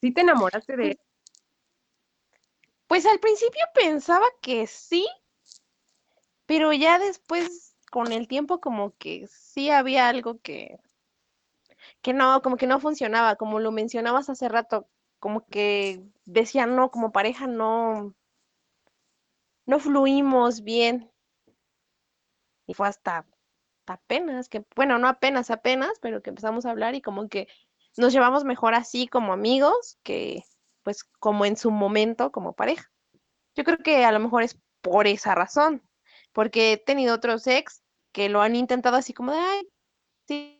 ¿Sí 0.00 0.12
te 0.12 0.22
enamoraste 0.22 0.76
de 0.76 0.90
él? 0.92 1.00
Pues 2.86 3.06
al 3.06 3.20
principio 3.20 3.62
pensaba 3.74 4.26
que 4.40 4.66
sí, 4.66 5.06
pero 6.46 6.72
ya 6.72 6.98
después 6.98 7.76
con 7.90 8.10
el 8.12 8.26
tiempo 8.26 8.60
como 8.60 8.96
que 8.96 9.26
sí 9.28 9.70
había 9.70 10.08
algo 10.08 10.40
que 10.40 10.80
que 12.02 12.12
no, 12.12 12.42
como 12.42 12.56
que 12.56 12.66
no 12.66 12.80
funcionaba, 12.80 13.36
como 13.36 13.60
lo 13.60 13.72
mencionabas 13.72 14.30
hace 14.30 14.48
rato, 14.48 14.88
como 15.18 15.46
que 15.46 16.02
decían 16.24 16.76
no, 16.76 16.90
como 16.90 17.12
pareja 17.12 17.46
no 17.46 18.14
no 19.66 19.78
fluimos 19.78 20.62
bien 20.62 21.10
y 22.66 22.74
fue 22.74 22.88
hasta 22.88 23.26
apenas, 23.86 24.48
que 24.48 24.64
bueno, 24.76 24.98
no 24.98 25.08
apenas, 25.08 25.50
apenas, 25.50 25.98
pero 26.00 26.22
que 26.22 26.30
empezamos 26.30 26.66
a 26.66 26.70
hablar 26.70 26.94
y 26.94 27.02
como 27.02 27.28
que 27.28 27.48
nos 27.96 28.12
llevamos 28.12 28.44
mejor 28.44 28.74
así 28.74 29.08
como 29.08 29.32
amigos 29.32 29.98
que 30.02 30.44
pues 30.82 31.04
como 31.04 31.44
en 31.44 31.56
su 31.56 31.70
momento 31.70 32.32
como 32.32 32.54
pareja. 32.54 32.90
Yo 33.54 33.64
creo 33.64 33.78
que 33.78 34.04
a 34.04 34.12
lo 34.12 34.20
mejor 34.20 34.42
es 34.42 34.58
por 34.80 35.06
esa 35.06 35.34
razón, 35.34 35.82
porque 36.32 36.72
he 36.72 36.76
tenido 36.76 37.14
otros 37.14 37.46
ex 37.46 37.82
que 38.12 38.28
lo 38.28 38.40
han 38.42 38.56
intentado 38.56 38.96
así 38.96 39.12
como 39.12 39.32
de, 39.32 39.38
ay, 39.38 39.68
sí, 40.26 40.59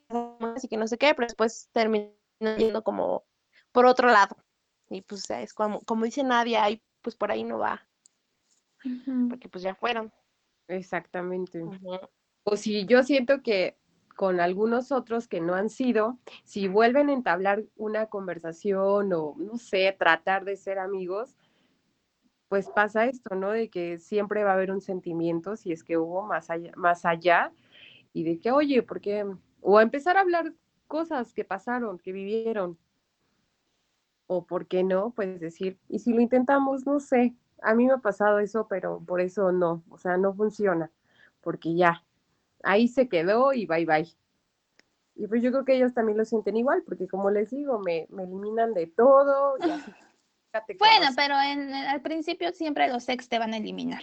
así 0.56 0.68
que 0.68 0.76
no 0.76 0.86
sé 0.86 0.98
qué, 0.98 1.14
pero 1.14 1.26
después 1.26 1.68
terminan 1.72 2.12
yendo 2.58 2.82
como 2.82 3.24
por 3.72 3.86
otro 3.86 4.08
lado. 4.08 4.36
Y 4.88 5.02
pues 5.02 5.28
es 5.30 5.54
como, 5.54 5.80
como 5.82 6.04
dice 6.04 6.24
Nadia, 6.24 6.64
ay, 6.64 6.82
pues 7.00 7.16
por 7.16 7.30
ahí 7.30 7.44
no 7.44 7.58
va, 7.58 7.86
porque 9.28 9.48
pues 9.48 9.62
ya 9.62 9.74
fueron. 9.74 10.12
Exactamente. 10.68 11.62
O 12.44 12.56
si 12.56 12.86
yo 12.86 13.02
siento 13.02 13.42
que 13.42 13.78
con 14.16 14.40
algunos 14.40 14.92
otros 14.92 15.28
que 15.28 15.40
no 15.40 15.54
han 15.54 15.70
sido, 15.70 16.18
si 16.44 16.68
vuelven 16.68 17.08
a 17.08 17.14
entablar 17.14 17.64
una 17.76 18.06
conversación 18.06 19.12
o, 19.12 19.34
no 19.38 19.56
sé, 19.56 19.96
tratar 19.98 20.44
de 20.44 20.56
ser 20.56 20.78
amigos, 20.78 21.36
pues 22.48 22.68
pasa 22.68 23.06
esto, 23.06 23.34
¿no? 23.34 23.50
De 23.50 23.70
que 23.70 23.98
siempre 23.98 24.44
va 24.44 24.50
a 24.50 24.54
haber 24.54 24.72
un 24.72 24.80
sentimiento, 24.80 25.56
si 25.56 25.72
es 25.72 25.84
que 25.84 25.96
hubo 25.96 26.22
más 26.22 26.50
allá, 26.50 26.72
más 26.76 27.04
allá 27.04 27.52
y 28.12 28.24
de 28.24 28.38
que, 28.40 28.50
oye, 28.50 28.82
¿por 28.82 29.00
qué? 29.00 29.24
O 29.60 29.78
a 29.78 29.82
empezar 29.82 30.16
a 30.16 30.20
hablar 30.20 30.52
cosas 30.86 31.32
que 31.32 31.44
pasaron, 31.44 31.98
que 31.98 32.12
vivieron. 32.12 32.78
O 34.26 34.44
por 34.44 34.66
qué 34.66 34.84
no, 34.84 35.10
pues 35.10 35.40
decir, 35.40 35.78
y 35.88 35.98
si 35.98 36.12
lo 36.12 36.20
intentamos, 36.20 36.86
no 36.86 37.00
sé, 37.00 37.34
a 37.62 37.74
mí 37.74 37.86
me 37.86 37.94
ha 37.94 37.98
pasado 37.98 38.38
eso, 38.38 38.66
pero 38.68 39.00
por 39.00 39.20
eso 39.20 39.52
no, 39.52 39.82
o 39.90 39.98
sea, 39.98 40.16
no 40.16 40.32
funciona, 40.34 40.90
porque 41.40 41.74
ya, 41.74 42.04
ahí 42.62 42.88
se 42.88 43.08
quedó 43.08 43.52
y 43.52 43.66
bye 43.66 43.86
bye. 43.86 44.08
Y 45.16 45.26
pues 45.26 45.42
yo 45.42 45.50
creo 45.50 45.64
que 45.64 45.76
ellos 45.76 45.92
también 45.92 46.16
lo 46.16 46.24
sienten 46.24 46.56
igual, 46.56 46.82
porque 46.84 47.08
como 47.08 47.30
les 47.30 47.50
digo, 47.50 47.78
me, 47.80 48.06
eliminan 48.16 48.72
de 48.72 48.86
todo 48.86 49.56
y 49.58 49.70
así. 49.70 49.92
Bueno, 50.80 51.06
pero 51.14 51.40
en, 51.40 51.72
al 51.72 52.00
principio 52.00 52.50
siempre 52.50 52.88
los 52.88 53.08
ex 53.08 53.28
te 53.28 53.38
van 53.38 53.54
a 53.54 53.58
eliminar. 53.58 54.02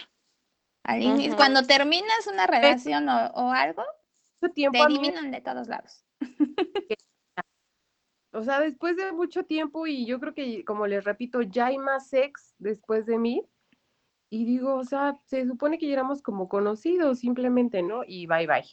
Cuando 1.36 1.62
terminas 1.64 2.26
una 2.32 2.46
relación 2.46 3.06
o, 3.10 3.52
algo, 3.52 3.82
te 4.40 4.66
eliminan 4.66 5.30
de 5.30 5.40
todos 5.40 5.68
lados. 5.68 6.04
O 8.32 8.42
sea, 8.42 8.60
después 8.60 8.96
de 8.96 9.10
mucho 9.12 9.44
tiempo 9.44 9.86
y 9.86 10.04
yo 10.04 10.20
creo 10.20 10.34
que, 10.34 10.64
como 10.64 10.86
les 10.86 11.04
repito, 11.04 11.40
ya 11.42 11.66
hay 11.66 11.78
más 11.78 12.12
ex 12.12 12.54
después 12.58 13.06
de 13.06 13.18
mí. 13.18 13.42
Y 14.30 14.44
digo, 14.44 14.76
o 14.76 14.84
sea, 14.84 15.14
se 15.24 15.46
supone 15.46 15.78
que 15.78 15.86
ya 15.86 15.94
éramos 15.94 16.20
como 16.22 16.48
conocidos 16.48 17.20
simplemente, 17.20 17.82
¿no? 17.82 18.02
Y 18.06 18.26
bye 18.26 18.46
bye. 18.46 18.66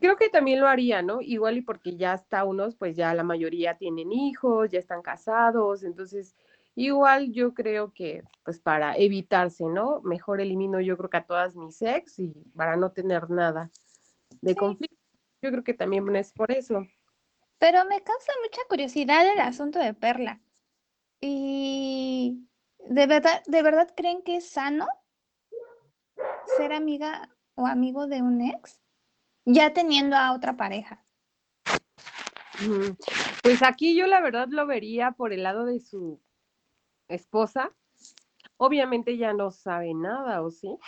Creo 0.00 0.16
que 0.16 0.30
también 0.30 0.60
lo 0.60 0.68
haría, 0.68 1.02
¿no? 1.02 1.20
Igual 1.20 1.58
y 1.58 1.62
porque 1.62 1.96
ya 1.96 2.12
hasta 2.12 2.44
unos, 2.44 2.76
pues 2.76 2.96
ya 2.96 3.14
la 3.14 3.22
mayoría 3.22 3.76
tienen 3.76 4.10
hijos, 4.10 4.70
ya 4.70 4.78
están 4.78 5.02
casados, 5.02 5.84
entonces 5.84 6.34
igual 6.76 7.32
yo 7.32 7.54
creo 7.54 7.92
que, 7.92 8.22
pues 8.44 8.60
para 8.60 8.96
evitarse, 8.96 9.64
¿no? 9.64 10.00
Mejor 10.02 10.40
elimino 10.40 10.80
yo 10.80 10.96
creo 10.96 11.10
que 11.10 11.16
a 11.16 11.26
todas 11.26 11.56
mis 11.56 11.82
ex 11.82 12.18
y 12.18 12.32
para 12.54 12.76
no 12.76 12.92
tener 12.92 13.28
nada 13.30 13.70
de 14.40 14.54
conflicto. 14.54 14.96
Yo 15.42 15.50
creo 15.50 15.64
que 15.64 15.74
también 15.74 16.14
es 16.14 16.32
por 16.32 16.52
eso. 16.52 16.86
Pero 17.58 17.84
me 17.86 18.02
causa 18.02 18.32
mucha 18.42 18.60
curiosidad 18.68 19.26
el 19.32 19.40
asunto 19.40 19.78
de 19.78 19.94
Perla. 19.94 20.40
¿Y 21.20 22.46
de 22.88 23.06
verdad, 23.06 23.42
de 23.46 23.62
verdad 23.62 23.92
creen 23.96 24.22
que 24.22 24.36
es 24.36 24.48
sano 24.48 24.86
ser 26.56 26.72
amiga 26.72 27.34
o 27.54 27.66
amigo 27.66 28.06
de 28.06 28.22
un 28.22 28.42
ex? 28.42 28.80
Ya 29.44 29.72
teniendo 29.72 30.16
a 30.16 30.32
otra 30.32 30.56
pareja. 30.56 31.04
Pues 33.42 33.62
aquí 33.62 33.96
yo 33.96 34.06
la 34.06 34.20
verdad 34.20 34.48
lo 34.50 34.66
vería 34.66 35.12
por 35.12 35.32
el 35.32 35.42
lado 35.42 35.64
de 35.64 35.80
su 35.80 36.20
esposa. 37.08 37.72
Obviamente 38.56 39.16
ya 39.16 39.32
no 39.32 39.50
sabe 39.50 39.94
nada, 39.94 40.42
¿o 40.42 40.50
sí? 40.50 40.78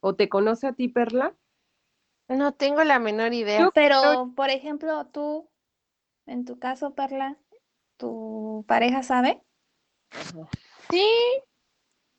¿O 0.00 0.14
te 0.14 0.28
conoce 0.28 0.66
a 0.66 0.72
ti, 0.72 0.88
Perla? 0.88 1.34
No 2.28 2.52
tengo 2.52 2.82
la 2.84 2.98
menor 2.98 3.32
idea. 3.34 3.70
Pero, 3.74 4.32
por 4.34 4.50
ejemplo, 4.50 5.06
tú, 5.06 5.48
en 6.26 6.44
tu 6.44 6.58
caso, 6.58 6.94
Perla, 6.94 7.38
¿tu 7.96 8.64
pareja 8.66 9.02
sabe? 9.02 9.42
Sí. 10.90 11.08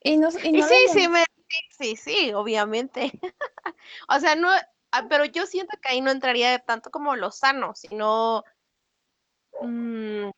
Y, 0.02 0.16
no, 0.16 0.28
y, 0.28 0.62
sí, 0.62 0.88
sí, 0.92 1.08
me 1.08 1.24
Sí, 1.70 1.96
sí, 1.96 2.32
obviamente. 2.34 3.12
o 4.08 4.20
sea, 4.20 4.34
no, 4.34 4.48
ah, 4.92 5.06
pero 5.08 5.24
yo 5.24 5.46
siento 5.46 5.76
que 5.80 5.88
ahí 5.90 6.00
no 6.00 6.10
entraría 6.10 6.58
tanto 6.58 6.90
como 6.90 7.16
lo 7.16 7.30
sano, 7.30 7.74
sino, 7.74 8.44
mm, 9.60 10.30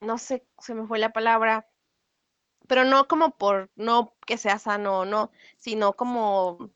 no 0.00 0.18
sé, 0.18 0.46
se 0.58 0.74
me 0.74 0.86
fue 0.86 0.98
la 0.98 1.12
palabra, 1.12 1.68
pero 2.72 2.86
no 2.86 3.06
como 3.06 3.36
por, 3.36 3.70
no 3.76 4.14
que 4.26 4.38
sea 4.38 4.58
sano 4.58 5.00
o 5.00 5.04
no, 5.04 5.30
sino 5.58 5.92
como 5.92 6.70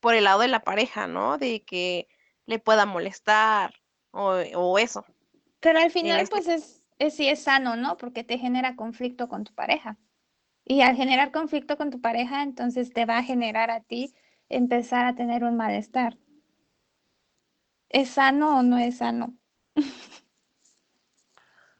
por 0.00 0.14
el 0.14 0.24
lado 0.24 0.40
de 0.40 0.48
la 0.48 0.64
pareja, 0.64 1.06
¿no? 1.06 1.36
De 1.36 1.62
que 1.64 2.08
le 2.46 2.58
pueda 2.58 2.86
molestar 2.86 3.74
o, 4.10 4.78
eso. 4.78 5.04
Pero 5.60 5.80
al 5.80 5.90
final, 5.90 6.20
este 6.20 6.34
pues 6.34 6.48
es, 6.48 6.82
es, 6.98 7.14
sí 7.14 7.28
es 7.28 7.42
sano, 7.42 7.76
¿no? 7.76 7.98
Porque 7.98 8.24
te 8.24 8.38
genera 8.38 8.74
conflicto 8.74 9.28
con 9.28 9.44
tu 9.44 9.52
pareja. 9.52 9.98
Y 10.64 10.80
al 10.80 10.96
generar 10.96 11.30
conflicto 11.30 11.76
con 11.76 11.90
tu 11.90 12.00
pareja, 12.00 12.42
entonces 12.42 12.90
te 12.94 13.04
va 13.04 13.18
a 13.18 13.22
generar 13.22 13.70
a 13.70 13.82
ti 13.82 14.14
empezar 14.48 15.04
a 15.04 15.14
tener 15.14 15.44
un 15.44 15.58
malestar. 15.58 16.16
¿Es 17.90 18.08
sano 18.08 18.60
o 18.60 18.62
no 18.62 18.78
es 18.78 18.96
sano? 18.96 19.36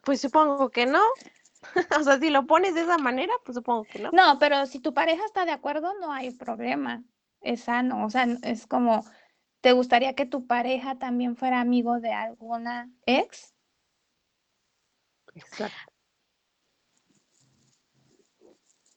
Pues 0.03 0.21
supongo 0.23 0.71
que 0.71 0.87
no. 0.87 1.03
o 2.01 2.03
sea, 2.03 2.19
si 2.19 2.31
lo 2.31 2.47
pones 2.47 2.75
de 2.75 2.83
esa 2.83 2.99
manera, 2.99 3.33
pues 3.45 3.57
supongo 3.57 3.85
que 3.85 3.99
no. 3.99 4.11
No, 4.13 4.39
pero 4.39 4.67
si 4.67 4.81
tu 4.81 4.95
pareja 4.95 5.25
está 5.25 5.45
de 5.45 5.53
acuerdo, 5.53 5.95
no 6.01 6.13
hay 6.13 6.31
problema. 6.31 7.03
Es 7.41 7.63
sano. 7.63 8.05
O 8.05 8.11
sea, 8.11 8.27
es 8.43 8.67
como, 8.67 9.05
¿te 9.61 9.73
gustaría 9.73 10.15
que 10.15 10.27
tu 10.27 10.47
pareja 10.47 10.99
también 10.99 11.37
fuera 11.37 11.61
amigo 11.61 12.01
de 12.01 12.13
alguna 12.13 12.91
ex? 13.07 13.55
Exacto. 15.35 15.93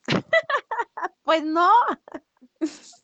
pues 1.23 1.43
no. 1.43 1.69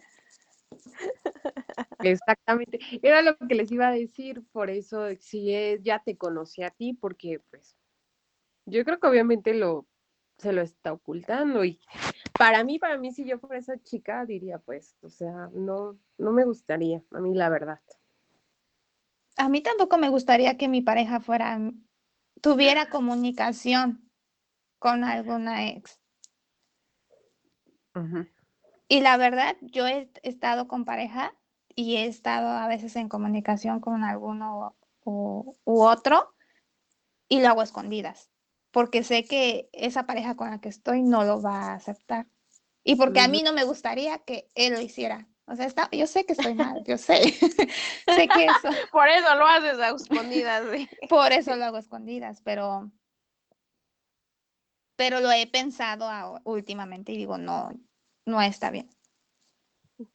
Exactamente. 2.00 2.79
Era 3.01 3.21
lo 3.21 3.38
que 3.38 3.55
les 3.55 3.71
iba 3.71 3.88
a 3.88 3.91
decir, 3.91 4.43
por 4.51 4.69
eso 4.69 5.07
si 5.19 5.53
es, 5.53 5.81
ya 5.83 6.00
te 6.00 6.17
conocí 6.17 6.63
a 6.63 6.71
ti, 6.71 6.93
porque 6.93 7.39
pues 7.50 7.76
yo 8.67 8.86
creo 8.86 9.00
que 9.00 9.07
obviamente 9.07 9.53
lo 9.53 9.88
se 10.38 10.53
lo 10.53 10.62
está 10.62 10.93
ocultando 10.93 11.65
y 11.65 11.79
para 12.38 12.63
mí, 12.63 12.77
para 12.77 12.97
mí 12.97 13.12
si 13.12 13.25
yo 13.25 13.39
fuera 13.39 13.57
esa 13.57 13.81
chica 13.81 14.24
diría 14.25 14.59
pues, 14.59 14.95
o 15.01 15.09
sea, 15.09 15.50
no 15.53 15.97
no 16.17 16.31
me 16.31 16.45
gustaría, 16.45 17.01
a 17.12 17.19
mí 17.19 17.33
la 17.33 17.50
verdad. 17.50 17.79
A 19.38 19.50
mí 19.50 19.62
tampoco 19.62 19.97
me 19.97 20.09
gustaría 20.09 20.57
que 20.57 20.67
mi 20.67 20.81
pareja 20.81 21.19
fuera 21.19 21.59
tuviera 22.41 22.89
comunicación 22.89 24.09
con 24.79 25.03
alguna 25.03 25.67
ex. 25.69 26.00
Y 28.88 29.01
la 29.01 29.17
verdad, 29.17 29.57
yo 29.62 29.88
he 29.88 30.12
estado 30.24 30.67
con 30.67 30.86
pareja 30.86 31.33
y 31.75 31.97
he 31.97 32.05
estado 32.05 32.50
a 32.50 32.67
veces 32.67 32.95
en 32.95 33.09
comunicación 33.09 33.79
con 33.79 34.03
alguno 34.03 34.75
u, 35.03 35.55
otro 35.65 36.33
y 37.27 37.41
lo 37.41 37.50
hago 37.50 37.63
escondidas, 37.63 38.31
porque 38.77 39.03
sé 39.03 39.25
que 39.25 39.72
esa 39.74 40.05
pareja 40.05 40.36
con 40.36 40.51
la 40.51 40.62
que 40.62 40.69
estoy 40.69 41.01
no 41.01 41.24
lo 41.24 41.41
va 41.41 41.72
a 41.72 41.74
aceptar. 41.74 42.27
Y 42.84 42.96
porque 42.96 43.22
a 43.22 43.27
mí 43.27 43.41
no 43.41 43.51
me 43.51 43.63
gustaría 43.63 44.19
que 44.19 44.51
él 44.53 44.74
lo 44.74 44.81
hiciera. 44.81 45.27
O 45.48 45.55
sea, 45.55 45.65
está, 45.65 45.89
yo 45.91 46.05
sé 46.05 46.27
que 46.27 46.34
estoy 46.34 46.53
mal, 46.53 46.84
yo 46.86 46.96
sé. 47.00 47.24
sé 47.34 48.27
que 48.27 48.46
eso. 48.46 48.69
Por 48.91 49.07
eso 49.07 49.34
lo 49.34 49.48
haces 49.48 49.79
a 49.79 49.89
escondidas. 49.89 50.62
Por 51.10 51.31
eso 51.31 51.55
lo 51.55 51.65
hago 51.65 51.79
escondidas, 51.79 52.41
pero. 52.43 52.92
Pero 54.96 55.22
lo 55.22 55.31
he 55.31 55.48
pensado 55.48 56.40
últimamente 56.44 57.13
y 57.13 57.18
digo, 57.18 57.40
no, 57.40 57.72
no 58.27 58.44
está 58.44 58.70
bien. 58.70 58.92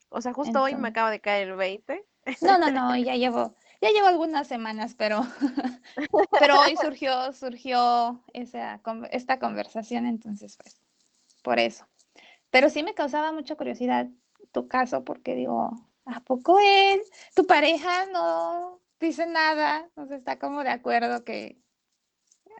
O 0.08 0.20
sea, 0.20 0.32
justo 0.34 0.62
hoy 0.62 0.76
me 0.76 0.86
acaba 0.86 1.10
de 1.10 1.20
caer 1.20 1.48
el 1.48 1.56
20. 1.56 2.06
No, 2.42 2.58
no, 2.58 2.70
no, 2.70 2.96
ya 2.96 3.16
llevo, 3.16 3.56
ya 3.82 3.90
llevo 3.90 4.06
algunas 4.06 4.46
semanas, 4.46 4.94
pero, 4.96 5.20
pero 6.38 6.60
hoy 6.60 6.76
surgió, 6.80 7.32
surgió 7.32 8.22
esa, 8.32 8.80
esta 9.10 9.40
conversación, 9.40 10.06
entonces, 10.06 10.56
pues, 10.56 10.80
por 11.42 11.58
eso. 11.58 11.86
Pero 12.50 12.70
sí 12.70 12.84
me 12.84 12.94
causaba 12.94 13.32
mucha 13.32 13.56
curiosidad 13.56 14.06
tu 14.52 14.68
caso, 14.68 15.04
porque 15.04 15.34
digo, 15.34 15.72
¿a 16.04 16.20
poco 16.20 16.60
él, 16.60 17.00
tu 17.34 17.44
pareja 17.44 18.06
no 18.06 18.80
dice 19.00 19.26
nada? 19.26 19.90
No 19.96 20.06
se 20.06 20.14
está 20.14 20.38
como 20.38 20.62
de 20.62 20.70
acuerdo 20.70 21.24
que 21.24 21.58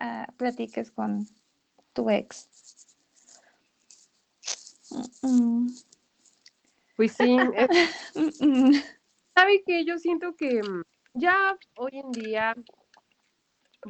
ah, 0.00 0.26
platiques 0.36 0.90
con 0.90 1.28
tu 1.92 2.10
ex. 2.10 2.48
Pues 6.96 7.12
sí. 7.12 7.36
¿Sabe 9.34 9.62
que 9.64 9.84
Yo 9.84 9.98
siento 9.98 10.34
que 10.34 10.62
mm, 10.62 10.82
ya 11.14 11.58
hoy 11.76 11.98
en 11.98 12.12
día 12.12 12.54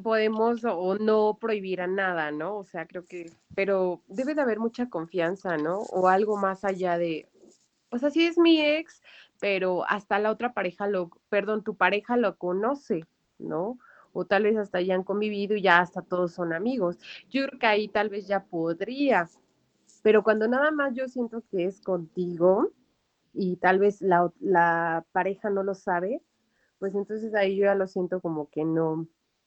podemos 0.02 0.64
o 0.64 0.96
no 0.96 1.37
prohibir 1.40 1.80
a 1.80 1.87
nada, 1.87 2.30
¿no? 2.30 2.56
O 2.58 2.64
sea, 2.64 2.87
creo 2.87 3.04
que, 3.04 3.30
pero 3.54 4.02
debe 4.08 4.35
de 4.35 4.42
haber 4.42 4.58
mucha 4.58 4.88
confianza, 4.88 5.56
¿no? 5.56 5.80
O 5.80 6.08
algo 6.08 6.37
más 6.37 6.64
allá 6.64 6.96
de, 6.96 7.28
o 7.90 7.98
sea, 7.98 8.11
sí 8.11 8.24
es 8.24 8.38
mi 8.38 8.61
ex, 8.61 9.02
pero 9.40 9.85
hasta 9.87 10.18
la 10.18 10.30
otra 10.30 10.54
pareja 10.54 10.87
lo, 10.87 11.11
perdón, 11.28 11.62
tu 11.62 11.76
pareja 11.76 12.16
lo 12.16 12.38
conoce, 12.38 13.04
¿no? 13.38 13.78
O 14.14 14.24
tal 14.24 14.44
vez 14.44 14.56
hasta 14.56 14.80
ya 14.80 14.94
han 14.94 15.04
convivido 15.04 15.56
y 15.56 15.62
ya 15.62 15.80
hasta 15.80 16.02
todos 16.02 16.32
son 16.32 16.52
amigos. 16.52 16.98
Yo 17.28 17.46
creo 17.46 17.58
que 17.58 17.66
ahí 17.66 17.88
tal 17.88 18.08
vez 18.08 18.26
ya 18.26 18.44
podría, 18.44 19.28
pero 20.02 20.22
cuando 20.22 20.48
nada 20.48 20.70
más 20.70 20.94
yo 20.94 21.08
siento 21.08 21.42
que 21.50 21.66
es 21.66 21.80
contigo 21.80 22.70
y 23.35 23.56
tal 23.56 23.78
vez 23.78 24.00
la, 24.00 25.04
pareja 25.12 25.50
no 25.50 25.62
lo 25.62 25.74
sabe, 25.74 26.22
pues 26.83 26.97
entonces 26.97 27.33
ahí 27.37 27.55
yo 27.55 27.66
ya 27.66 27.77
lo 27.77 27.87
siento 27.87 28.21
como 28.21 28.51
que 28.51 28.64
no, 28.64 29.07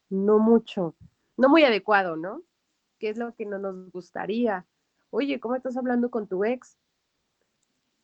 no 0.10 0.40
mucho, 0.40 0.96
no 1.36 1.50
muy 1.50 1.66
adecuado, 1.66 2.16
¿no? 2.16 2.42
¿Qué 2.98 3.10
es 3.10 3.18
lo 3.18 3.36
que 3.36 3.46
no 3.46 3.60
nos 3.60 3.92
gustaría? 3.92 4.66
Oye, 5.10 5.42
¿cómo 5.42 5.58
estás 5.58 5.76
hablando 5.76 6.10
con 6.10 6.30
tu 6.30 6.46
ex? 6.46 6.78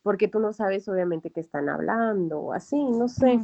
Porque 0.03 0.27
tú 0.27 0.41
no 0.41 0.51
sabes 0.51 0.85
obviamente 0.89 1.31
qué 1.31 1.39
están 1.39 1.69
hablando 1.69 2.41
o 2.41 2.51
así, 2.51 2.75
no 2.75 3.07
sé. 3.07 3.39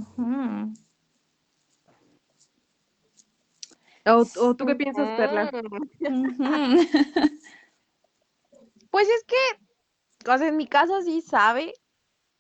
o, 4.06 4.56
tú 4.56 4.65
qué 4.65 4.76
piensas, 4.76 5.08
Perla? 5.15 5.50
Pues 8.91 9.08
es 9.08 9.23
que, 9.23 9.36
o 10.30 10.38
sea, 10.38 10.50
en 10.50 10.58
mi 10.58 10.67
caso 10.67 11.02
sí 11.02 11.21
sabe, 11.21 11.73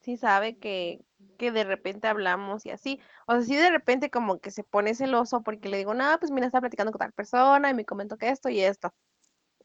sí 0.01 0.17
sabe 0.17 0.57
que, 0.57 1.06
que 1.37 1.51
de 1.51 1.63
repente 1.63 2.07
hablamos 2.07 2.65
y 2.65 2.71
así. 2.71 2.99
O 3.27 3.33
sea, 3.33 3.41
sí 3.43 3.55
de 3.55 3.69
repente 3.71 4.09
como 4.09 4.39
que 4.39 4.51
se 4.51 4.63
pone 4.63 4.95
celoso 4.95 5.43
porque 5.43 5.69
le 5.69 5.77
digo, 5.77 5.93
no, 5.93 6.17
pues 6.19 6.31
mira, 6.31 6.47
está 6.47 6.59
platicando 6.59 6.91
con 6.91 6.99
tal 6.99 7.13
persona 7.13 7.69
y 7.69 7.73
me 7.73 7.85
comentó 7.85 8.17
que 8.17 8.29
esto 8.29 8.49
y 8.49 8.61
esto. 8.61 8.93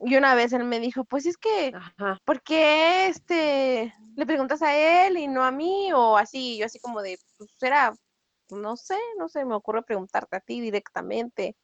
Y 0.01 0.17
una 0.17 0.35
vez 0.35 0.53
él 0.53 0.65
me 0.65 0.81
dijo, 0.81 1.05
pues 1.05 1.27
es 1.27 1.37
que, 1.37 1.73
¿por 2.25 2.43
qué 2.43 3.07
este, 3.09 3.95
le 4.17 4.27
preguntas 4.27 4.61
a 4.63 5.07
él 5.07 5.17
y 5.17 5.29
no 5.29 5.45
a 5.45 5.53
mí? 5.53 5.93
O 5.95 6.17
así, 6.17 6.59
yo 6.59 6.67
así 6.67 6.81
como 6.81 7.03
de, 7.03 7.19
pues 7.39 7.51
era, 7.63 7.95
no 8.51 8.77
sé, 8.77 8.99
no 9.19 9.29
sé, 9.29 9.45
me 9.45 9.55
ocurre 9.55 9.83
preguntarte 9.83 10.37
a 10.37 10.41
ti 10.41 10.61
directamente 10.61 11.57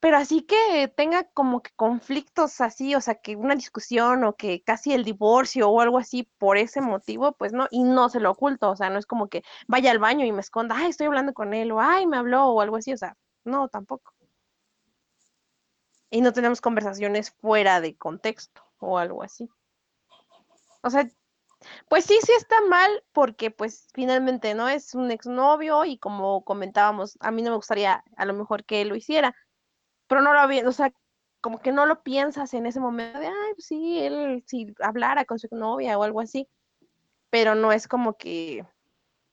pero 0.00 0.16
así 0.16 0.42
que 0.42 0.92
tenga 0.96 1.24
como 1.24 1.60
que 1.62 1.72
conflictos 1.74 2.60
así, 2.60 2.94
o 2.94 3.00
sea, 3.00 3.16
que 3.16 3.34
una 3.36 3.54
discusión 3.56 4.24
o 4.24 4.36
que 4.36 4.62
casi 4.62 4.92
el 4.92 5.04
divorcio 5.04 5.68
o 5.68 5.80
algo 5.80 5.98
así 5.98 6.30
por 6.38 6.56
ese 6.56 6.80
motivo, 6.80 7.32
pues 7.32 7.52
no, 7.52 7.66
y 7.70 7.82
no 7.82 8.08
se 8.08 8.20
lo 8.20 8.30
oculto, 8.30 8.70
o 8.70 8.76
sea, 8.76 8.90
no 8.90 8.98
es 8.98 9.06
como 9.06 9.28
que 9.28 9.42
vaya 9.66 9.90
al 9.90 9.98
baño 9.98 10.24
y 10.24 10.32
me 10.32 10.40
esconda, 10.40 10.76
ay, 10.78 10.90
estoy 10.90 11.06
hablando 11.08 11.34
con 11.34 11.52
él, 11.52 11.72
o 11.72 11.80
ay, 11.80 12.06
me 12.06 12.16
habló, 12.16 12.46
o 12.46 12.60
algo 12.60 12.76
así, 12.76 12.92
o 12.92 12.96
sea, 12.96 13.16
no, 13.44 13.68
tampoco. 13.68 14.14
Y 16.10 16.20
no 16.20 16.32
tenemos 16.32 16.60
conversaciones 16.60 17.32
fuera 17.32 17.80
de 17.80 17.96
contexto 17.96 18.62
o 18.78 18.98
algo 18.98 19.22
así. 19.22 19.48
O 20.82 20.90
sea, 20.90 21.08
pues 21.88 22.04
sí, 22.04 22.18
sí 22.24 22.32
está 22.32 22.60
mal 22.62 23.04
porque 23.12 23.50
pues 23.50 23.88
finalmente 23.92 24.54
no 24.54 24.68
es 24.68 24.94
un 24.94 25.10
exnovio 25.10 25.84
y 25.84 25.98
como 25.98 26.44
comentábamos, 26.44 27.18
a 27.20 27.30
mí 27.32 27.42
no 27.42 27.50
me 27.50 27.56
gustaría 27.56 28.04
a 28.16 28.24
lo 28.24 28.34
mejor 28.34 28.64
que 28.64 28.84
lo 28.84 28.94
hiciera 28.94 29.34
pero 30.08 30.22
no 30.22 30.32
lo 30.32 30.40
había, 30.40 30.66
o 30.68 30.72
sea, 30.72 30.92
como 31.40 31.60
que 31.60 31.70
no 31.70 31.86
lo 31.86 32.02
piensas 32.02 32.52
en 32.54 32.66
ese 32.66 32.80
momento 32.80 33.20
de, 33.20 33.26
ay, 33.28 33.54
pues 33.54 33.66
sí, 33.66 34.00
él 34.00 34.42
si 34.46 34.74
hablara 34.80 35.24
con 35.24 35.38
su 35.38 35.48
novia 35.52 35.96
o 35.98 36.02
algo 36.02 36.20
así, 36.20 36.48
pero 37.30 37.54
no 37.54 37.72
es 37.72 37.86
como 37.86 38.16
que, 38.16 38.66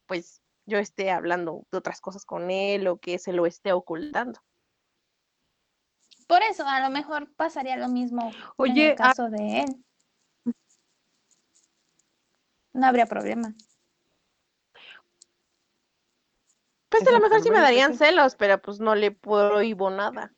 pues, 0.06 0.42
yo 0.68 0.78
esté 0.78 1.12
hablando 1.12 1.66
de 1.72 1.78
otras 1.78 2.02
cosas 2.02 2.26
con 2.26 2.52
él 2.52 2.88
o 2.88 2.98
que 2.98 3.18
se 3.20 3.34
lo 3.34 3.46
esté 3.46 3.72
ocultando. 3.72 4.40
Por 6.28 6.42
eso, 6.42 6.68
a 6.68 6.82
lo 6.82 6.90
mejor 6.90 7.32
pasaría 7.36 7.78
lo 7.78 7.88
mismo 7.88 8.32
en 8.58 8.78
el 8.78 8.96
caso 8.96 9.30
de 9.30 9.62
él. 9.62 9.86
No 12.74 12.88
habría 12.88 13.06
problema. 13.06 13.54
Pues 16.90 17.08
a 17.08 17.12
lo 17.12 17.20
mejor 17.20 17.42
sí 17.42 17.52
me 17.52 17.60
darían 17.60 17.96
celos, 17.96 18.36
pero 18.36 18.62
pues 18.62 18.80
no 18.80 18.96
le 18.96 19.12
prohíbo 19.12 19.90
nada. 19.90 20.34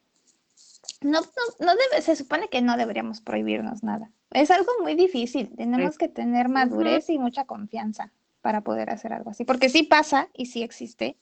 No, 1.02 1.22
no, 1.22 1.66
no 1.66 1.76
debe, 1.76 2.02
se 2.02 2.16
supone 2.16 2.50
que 2.50 2.62
no 2.62 2.78
deberíamos 2.78 3.22
prohibirnos 3.22 3.84
nada. 3.84 4.12
Es 4.32 4.52
algo 4.52 4.72
muy 4.82 4.96
difícil. 4.96 5.56
Tenemos 5.56 5.98
que 5.98 6.08
tener 6.08 6.50
madurez 6.50 7.10
y 7.10 7.20
mucha 7.20 7.46
confianza 7.46 8.12
para 8.42 8.62
poder 8.62 8.90
hacer 8.90 9.14
algo 9.14 9.30
así. 9.30 9.46
Porque 9.46 9.70
sí 9.70 9.84
pasa 9.84 10.30
y 10.34 10.48
sí 10.48 10.64
existe. 10.64 11.18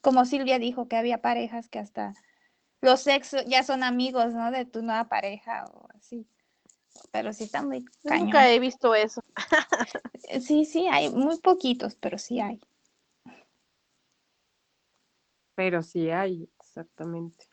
Como 0.00 0.24
Silvia 0.24 0.58
dijo 0.58 0.88
que 0.88 0.96
había 0.96 1.22
parejas 1.22 1.68
que 1.68 1.78
hasta 1.78 2.14
los 2.80 3.00
sexos 3.00 3.44
ya 3.46 3.62
son 3.64 3.82
amigos, 3.82 4.34
¿no? 4.34 4.50
De 4.50 4.64
tu 4.64 4.82
nueva 4.82 5.08
pareja 5.08 5.64
o 5.72 5.88
así. 5.96 6.26
Pero 7.10 7.32
sí 7.32 7.44
está 7.44 7.62
muy 7.62 7.84
Nunca 8.04 8.50
he 8.50 8.58
visto 8.58 8.94
eso. 8.94 9.22
sí, 10.40 10.64
sí, 10.64 10.86
hay 10.88 11.10
muy 11.10 11.38
poquitos, 11.38 11.94
pero 11.94 12.18
sí 12.18 12.40
hay. 12.40 12.60
Pero 15.54 15.82
sí 15.82 16.10
hay, 16.10 16.48
exactamente. 16.60 17.47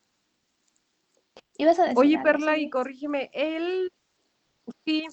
¿Ibas 1.58 1.80
a 1.80 1.84
decir 1.84 1.98
Oye, 1.98 2.20
Perla, 2.20 2.58
y 2.58 2.70
corrígeme, 2.70 3.30
él, 3.34 3.92
sí, 4.86 5.06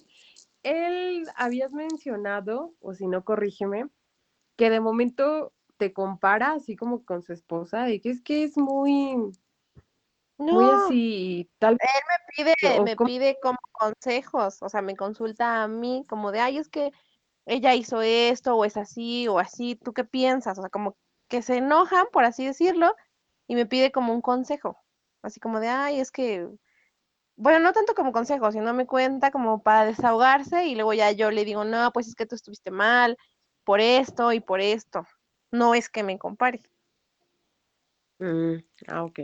él 0.62 1.26
habías 1.37 1.72
mencionado, 1.72 2.74
o 2.81 2.94
si 2.94 3.07
no, 3.07 3.24
corrígeme, 3.24 3.88
que 4.57 4.70
de 4.70 4.81
momento 4.81 5.52
te 5.76 5.92
compara 5.92 6.52
así 6.52 6.76
como 6.76 7.05
con 7.05 7.22
su 7.22 7.33
esposa, 7.33 7.90
y 7.90 8.00
que 8.00 8.11
es 8.11 8.22
que 8.22 8.44
es 8.44 8.57
muy, 8.57 9.16
no, 10.38 10.52
muy 10.52 10.70
así, 10.70 11.50
tal 11.59 11.74
Él 11.74 11.88
me 12.09 12.55
pide, 12.55 12.81
me 12.81 12.96
pide 12.96 13.38
como 13.40 13.59
consejos, 13.72 14.62
o 14.62 14.68
sea, 14.68 14.83
me 14.83 14.96
consulta 14.96 15.62
a 15.62 15.68
mí 15.68 16.05
como 16.09 16.33
de, 16.33 16.40
ay, 16.40 16.59
es 16.59 16.68
que 16.68 16.92
ella 17.46 17.74
hizo 17.74 18.02
esto, 18.02 18.57
o 18.57 18.64
es 18.64 18.76
así, 18.76 19.28
o 19.28 19.38
así, 19.38 19.76
¿tú 19.76 19.92
qué 19.92 20.05
piensas? 20.05 20.59
O 20.59 20.62
sea, 20.62 20.70
como 20.70 20.96
que 21.28 21.42
se 21.42 21.57
enojan, 21.57 22.07
por 22.12 22.24
así 22.24 22.44
decirlo, 22.46 22.94
y 23.46 23.55
me 23.55 23.66
pide 23.66 23.90
como 23.90 24.12
un 24.14 24.20
consejo, 24.20 24.78
así 25.22 25.40
como 25.40 25.61
de, 25.61 25.68
ay, 25.68 26.00
es 26.00 26.11
que, 26.11 26.48
bueno, 27.37 27.61
no 27.61 27.72
tanto 27.72 27.94
como 27.94 28.12
consejo, 28.12 28.52
sino 28.52 28.74
me 28.74 28.87
cuenta 28.87 29.30
como 29.30 29.62
para 29.62 29.87
desahogarse 29.87 30.66
y 30.66 30.74
luego 30.74 30.92
ya 30.92 31.12
yo 31.12 31.30
le 31.30 31.44
digo, 31.44 31.64
no, 31.64 31.92
pues 31.92 32.08
es 32.08 32.14
que 32.14 32.26
tú 32.26 32.35
estuviste 32.35 32.70
mal 32.70 33.16
por 33.64 33.80
esto 33.80 34.32
y 34.32 34.40
por 34.40 34.61
esto, 34.61 35.06
no 35.50 35.74
es 35.74 35.88
que 35.88 36.02
me 36.02 36.18
compare. 36.18 36.62
Mm, 38.18 38.56
ah, 38.88 39.04
ok. 39.04 39.20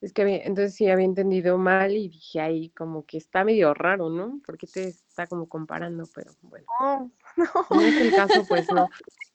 Es 0.00 0.12
que 0.12 0.22
entonces 0.44 0.74
sí 0.74 0.88
había 0.88 1.04
entendido 1.04 1.58
mal 1.58 1.96
y 1.96 2.08
dije 2.08 2.40
ahí 2.40 2.70
como 2.70 3.04
que 3.04 3.16
está 3.16 3.42
medio 3.44 3.74
raro, 3.74 4.08
¿no? 4.10 4.40
Porque 4.46 4.68
te 4.68 4.88
está 4.88 5.26
como 5.26 5.48
comparando, 5.48 6.04
pero 6.14 6.32
bueno. 6.42 6.66
No, 6.80 7.10
no. 7.70 7.80
es 7.80 8.00
el 8.00 8.14
caso, 8.14 8.44
pues 8.46 8.70
no. 8.70 8.88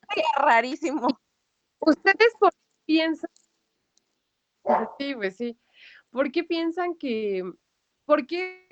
rarísimo. 0.38 1.08
¿Ustedes 1.80 2.34
por 2.39 2.52
qué 2.52 2.58
piensan? 2.86 3.30
Sí, 4.97 5.15
pues 5.15 5.36
sí. 5.36 5.58
¿Por 6.10 6.32
qué 6.32 6.43
piensan 6.43 6.95
que, 6.95 7.43
por 8.06 8.26
qué 8.28 8.67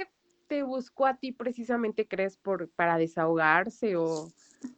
te 0.47 0.63
buscó 0.63 1.05
a 1.05 1.15
ti 1.15 1.31
precisamente, 1.31 2.07
crees, 2.07 2.37
por, 2.37 2.69
para 2.71 2.97
desahogarse 2.97 3.95
o, 3.95 4.27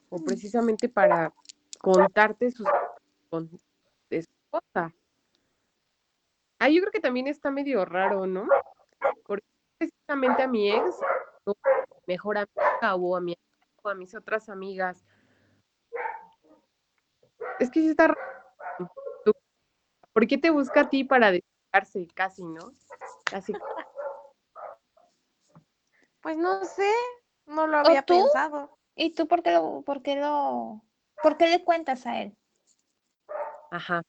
o 0.09 0.23
precisamente 0.23 0.89
para 0.89 1.33
contarte 1.79 2.51
sus 2.51 2.67
con, 3.29 3.49
de 4.09 4.23
su 4.23 4.31
cosa? 4.49 4.93
Ah, 6.59 6.69
yo 6.69 6.79
creo 6.81 6.91
que 6.91 7.01
también 7.01 7.27
está 7.27 7.51
medio 7.51 7.83
raro, 7.83 8.25
¿no? 8.25 8.47
Porque 9.25 9.45
precisamente 9.77 10.43
a 10.43 10.47
mi 10.47 10.71
ex, 10.71 10.95
mejor 12.07 12.37
amiga 12.37 12.95
o 12.95 13.15
a 13.15 13.21
mi 13.21 13.35
o 13.81 13.89
a 13.89 13.95
mis 13.95 14.15
otras 14.15 14.47
amigas, 14.47 15.03
es 17.59 17.69
que 17.69 17.81
sí 17.81 17.89
está 17.89 18.07
raro. 18.07 18.21
¿Por 20.13 20.27
qué 20.27 20.37
te 20.37 20.51
busca 20.51 20.81
a 20.81 20.89
ti 20.89 21.03
para 21.03 21.31
dedicarse 21.31 22.07
casi, 22.13 22.43
no? 22.43 22.71
Casi. 23.25 23.53
Pues 26.21 26.37
no 26.37 26.63
sé, 26.63 26.93
no 27.45 27.67
lo 27.67 27.77
había 27.79 28.03
pensado. 28.03 28.77
¿Y 28.95 29.15
tú 29.15 29.27
por 29.27 29.41
qué 29.41 29.51
lo, 29.51 29.81
por 29.81 30.03
qué 30.03 30.15
lo, 30.15 30.83
por 31.21 31.37
qué 31.37 31.47
le 31.47 31.63
cuentas 31.63 32.05
a 32.05 32.21
él? 32.21 32.37
Ajá. 33.71 34.03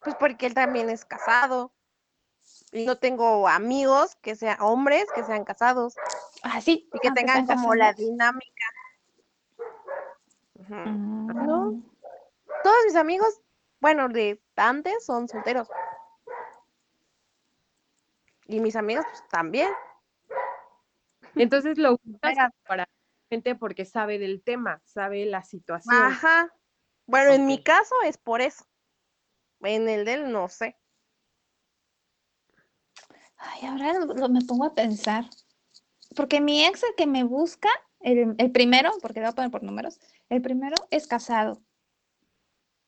Pues 0.00 0.16
porque 0.16 0.46
él 0.46 0.54
también 0.54 0.88
es 0.88 1.04
casado. 1.04 1.72
Y 2.72 2.86
no 2.86 2.96
tengo 2.96 3.46
amigos 3.48 4.16
que 4.16 4.36
sean 4.36 4.60
hombres 4.60 5.06
que 5.14 5.24
sean 5.24 5.44
casados. 5.44 5.94
Ah, 6.42 6.60
sí. 6.60 6.88
Y 6.92 6.98
que 6.98 7.10
tengan 7.10 7.46
como 7.46 7.74
la 7.74 7.92
dinámica. 7.92 8.66
Mm. 10.68 11.26
¿No? 11.46 11.82
Todos 12.62 12.76
mis 12.86 12.96
amigos, 12.96 13.40
bueno, 13.80 14.08
de 14.08 14.42
antes 14.56 15.04
son 15.04 15.28
solteros. 15.28 15.68
Y 18.46 18.60
mis 18.60 18.76
amigos 18.76 19.04
pues, 19.10 19.28
también. 19.28 19.70
Entonces 21.34 21.78
lo 21.78 21.98
usas 22.22 22.52
para 22.66 22.88
gente 23.28 23.54
porque 23.54 23.84
sabe 23.84 24.18
del 24.18 24.42
tema, 24.42 24.80
sabe 24.84 25.26
la 25.26 25.42
situación. 25.42 25.94
Ajá. 25.94 26.52
Bueno, 27.06 27.32
en 27.32 27.46
mi 27.46 27.62
caso 27.62 27.94
es 28.04 28.18
por 28.18 28.40
eso. 28.40 28.64
En 29.60 29.88
el 29.88 30.04
de 30.04 30.14
él 30.14 30.32
no 30.32 30.48
sé. 30.48 30.76
Ay, 33.36 33.66
ahora 33.66 34.28
me 34.28 34.40
pongo 34.44 34.64
a 34.64 34.74
pensar. 34.74 35.24
Porque 36.14 36.40
mi 36.40 36.64
ex, 36.64 36.82
el 36.82 36.94
que 36.96 37.06
me 37.06 37.24
busca, 37.24 37.68
el, 38.00 38.34
el 38.38 38.52
primero, 38.52 38.92
porque 39.02 39.20
le 39.20 39.26
voy 39.26 39.32
a 39.32 39.34
poner 39.34 39.50
por 39.50 39.62
números, 39.62 40.00
el 40.28 40.40
primero 40.40 40.76
es 40.90 41.06
casado. 41.06 41.60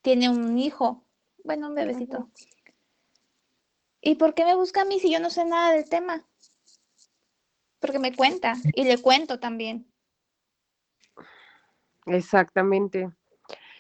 Tiene 0.03 0.29
un 0.29 0.59
hijo. 0.59 1.08
Bueno, 1.49 1.69
un 1.69 1.75
bebecito. 1.75 2.29
¿Y 4.03 4.17
por 4.17 4.35
qué 4.35 4.45
me 4.45 4.55
busca 4.55 4.83
a 4.83 4.85
mí 4.85 5.01
si 5.01 5.11
yo 5.11 5.19
no 5.19 5.31
sé 5.31 5.47
nada 5.47 5.73
del 5.73 5.89
tema? 5.89 6.29
Porque 7.81 7.99
me 7.99 8.15
cuenta 8.15 8.53
y 8.75 8.85
le 8.85 8.99
cuento 8.99 9.41
también. 9.41 9.91
Exactamente. 12.05 13.11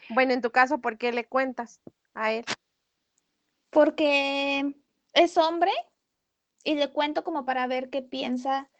Bueno, 0.08 0.32
en 0.32 0.40
tu 0.40 0.50
caso, 0.50 0.78
¿por 0.78 0.96
qué 0.96 1.12
le 1.12 1.26
cuentas 1.26 1.82
a 2.14 2.32
él? 2.32 2.46
Porque 3.68 4.74
es 5.12 5.36
hombre 5.36 5.72
y 6.64 6.74
le 6.74 6.90
cuento 6.90 7.22
como 7.22 7.44
para 7.44 7.66
ver 7.66 7.90
qué 7.90 8.00
piensa, 8.00 8.70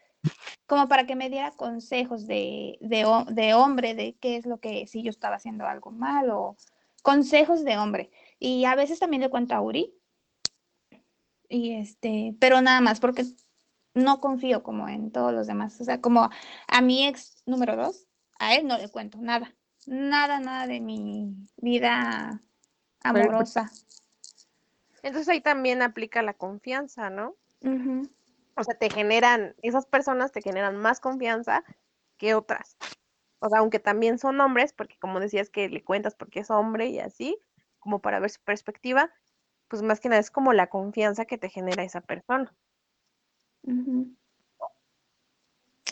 como 0.65 0.87
para 0.87 1.05
que 1.05 1.15
me 1.15 1.29
diera 1.29 1.51
consejos 1.51 2.25
de, 2.25 2.79
de, 2.81 3.53
hombre, 3.53 3.93
de 3.93 4.15
qué 4.19 4.37
es 4.37 4.47
lo 4.47 4.57
que, 4.59 4.87
si 4.87 5.03
yo 5.03 5.11
estaba 5.11 5.35
haciendo 5.35 5.67
algo 5.67 5.91
mal 5.91 6.31
o 6.31 6.57
consejos 7.03 7.63
de 7.63 7.77
hombre. 7.77 8.09
Y 8.39 8.65
a 8.65 8.75
veces 8.75 8.99
también 8.99 9.21
le 9.21 9.29
cuento 9.29 9.53
a 9.53 9.61
Uri. 9.61 9.93
Y 11.49 11.73
este, 11.73 12.35
pero 12.39 12.61
nada 12.61 12.79
más, 12.79 12.99
porque 12.99 13.25
no 13.93 14.21
confío 14.21 14.63
como 14.63 14.87
en 14.87 15.11
todos 15.11 15.33
los 15.33 15.47
demás. 15.47 15.79
O 15.81 15.83
sea, 15.83 15.99
como 15.99 16.29
a 16.67 16.81
mi 16.81 17.07
ex 17.07 17.43
número 17.45 17.75
dos, 17.75 18.07
a 18.39 18.55
él 18.55 18.67
no 18.67 18.77
le 18.77 18.89
cuento 18.89 19.17
nada. 19.19 19.53
Nada, 19.85 20.39
nada 20.39 20.67
de 20.67 20.79
mi 20.79 21.35
vida 21.57 22.41
amorosa. 23.01 23.71
Entonces 25.01 25.29
ahí 25.29 25.41
también 25.41 25.81
aplica 25.81 26.21
la 26.21 26.33
confianza, 26.33 27.09
¿no? 27.09 27.35
O 28.55 28.63
sea, 28.63 28.75
te 28.75 28.89
generan, 28.89 29.55
esas 29.61 29.85
personas 29.85 30.31
te 30.31 30.41
generan 30.41 30.75
más 30.77 30.99
confianza 30.99 31.63
que 32.17 32.35
otras. 32.35 32.77
O 33.39 33.49
sea, 33.49 33.59
aunque 33.59 33.79
también 33.79 34.19
son 34.19 34.39
hombres, 34.41 34.73
porque 34.73 34.97
como 34.99 35.19
decías 35.19 35.49
que 35.49 35.69
le 35.69 35.83
cuentas 35.83 36.15
porque 36.15 36.41
es 36.41 36.51
hombre 36.51 36.87
y 36.89 36.99
así, 36.99 37.37
como 37.79 37.99
para 37.99 38.19
ver 38.19 38.29
su 38.29 38.41
perspectiva, 38.41 39.11
pues 39.67 39.81
más 39.81 39.99
que 39.99 40.09
nada 40.09 40.21
es 40.21 40.31
como 40.31 40.53
la 40.53 40.67
confianza 40.67 41.25
que 41.25 41.37
te 41.37 41.49
genera 41.49 41.83
esa 41.83 42.01
persona. 42.01 42.53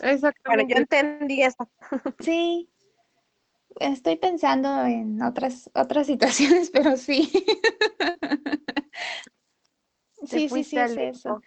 Exactamente. 0.02 0.74
yo 0.74 0.80
entendí 0.80 1.42
eso. 1.42 1.68
Sí. 2.20 2.68
Estoy 3.80 4.16
pensando 4.16 4.84
en 4.86 5.22
otras, 5.22 5.70
otras 5.74 6.06
situaciones, 6.06 6.70
pero 6.72 6.96
sí. 6.96 7.30
sí, 10.26 10.48
sí, 10.48 10.64
sí, 10.64 10.78
es 10.78 10.96
eso. 10.96 11.40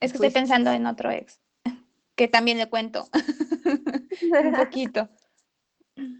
Es 0.00 0.12
que 0.12 0.16
estoy 0.16 0.30
pensando 0.30 0.70
en 0.70 0.86
otro 0.86 1.10
ex, 1.10 1.40
que 2.14 2.28
también 2.28 2.58
le 2.58 2.68
cuento 2.68 3.08
un 4.44 4.52
poquito. 4.52 5.08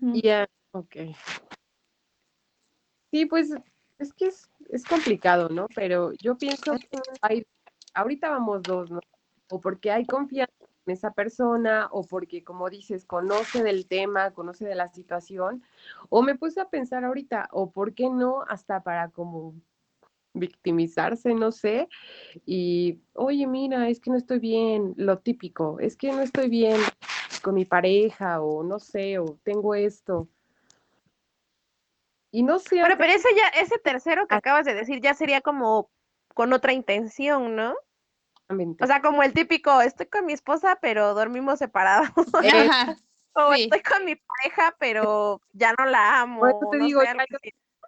Ya, 0.01 0.49
ok. 0.73 0.97
Sí, 3.11 3.27
pues 3.27 3.51
es 3.99 4.13
que 4.13 4.27
es, 4.27 4.51
es, 4.71 4.85
complicado, 4.85 5.49
¿no? 5.49 5.67
Pero 5.75 6.13
yo 6.23 6.37
pienso 6.37 6.73
que 6.73 7.01
hay, 7.23 7.47
ahorita 7.95 8.31
vamos 8.31 8.63
dos, 8.63 8.91
¿no? 8.91 9.01
O 9.51 9.61
porque 9.61 9.91
hay 9.91 10.05
confianza 10.05 10.53
en 10.87 10.93
esa 10.93 11.13
persona, 11.13 11.89
o 11.91 12.03
porque, 12.05 12.45
como 12.45 12.69
dices, 12.71 13.05
conoce 13.05 13.63
del 13.63 13.87
tema, 13.87 14.33
conoce 14.33 14.67
de 14.67 14.75
la 14.75 14.89
situación, 14.89 15.63
o 16.11 16.23
me 16.23 16.37
puse 16.37 16.61
a 16.61 16.69
pensar 16.69 17.05
ahorita, 17.05 17.49
o 17.53 17.71
por 17.71 17.95
qué 17.95 18.09
no, 18.11 18.43
hasta 18.49 18.83
para 18.83 19.09
como 19.09 19.55
victimizarse, 20.35 21.35
no 21.35 21.51
sé, 21.51 21.89
y, 22.47 23.01
oye, 23.15 23.47
mira, 23.47 23.89
es 23.89 24.01
que 24.01 24.11
no 24.11 24.17
estoy 24.17 24.39
bien, 24.39 24.95
lo 24.97 25.19
típico, 25.19 25.79
es 25.81 25.97
que 25.97 26.13
no 26.13 26.21
estoy 26.21 26.49
bien 26.49 26.81
con 27.43 27.55
mi 27.55 27.65
pareja, 27.65 28.41
o 28.41 28.63
no 28.63 28.79
sé, 28.79 29.19
o 29.19 29.39
tengo 29.43 29.75
esto. 29.75 30.29
Y 32.31 32.43
no 32.43 32.59
sé. 32.59 32.81
Pero, 32.83 32.99
pero 32.99 33.13
ese 33.13 33.29
ya, 33.37 33.61
ese 33.61 33.79
tercero 33.79 34.27
que 34.27 34.35
acabas 34.35 34.67
de 34.67 34.75
decir 34.75 35.01
ya 35.01 35.15
sería 35.15 35.41
como 35.41 35.91
con 36.35 36.53
otra 36.53 36.73
intención, 36.73 37.57
¿no? 37.57 37.75
O 38.81 38.87
sea, 38.87 39.03
como 39.03 39.23
el 39.23 39.35
típico, 39.35 39.83
estoy 39.83 40.07
con 40.07 40.25
mi 40.25 40.33
esposa, 40.33 40.79
pero 40.81 41.15
dormimos 41.15 41.59
separados. 41.59 42.11
o 43.35 43.53
estoy 43.53 43.83
con 43.83 44.05
mi 44.05 44.17
pareja, 44.17 44.75
pero 44.79 45.43
ya 45.53 45.75
no 45.79 45.85
la 45.85 46.21
amo. 46.21 46.71
te 46.71 46.79
digo, 46.79 47.03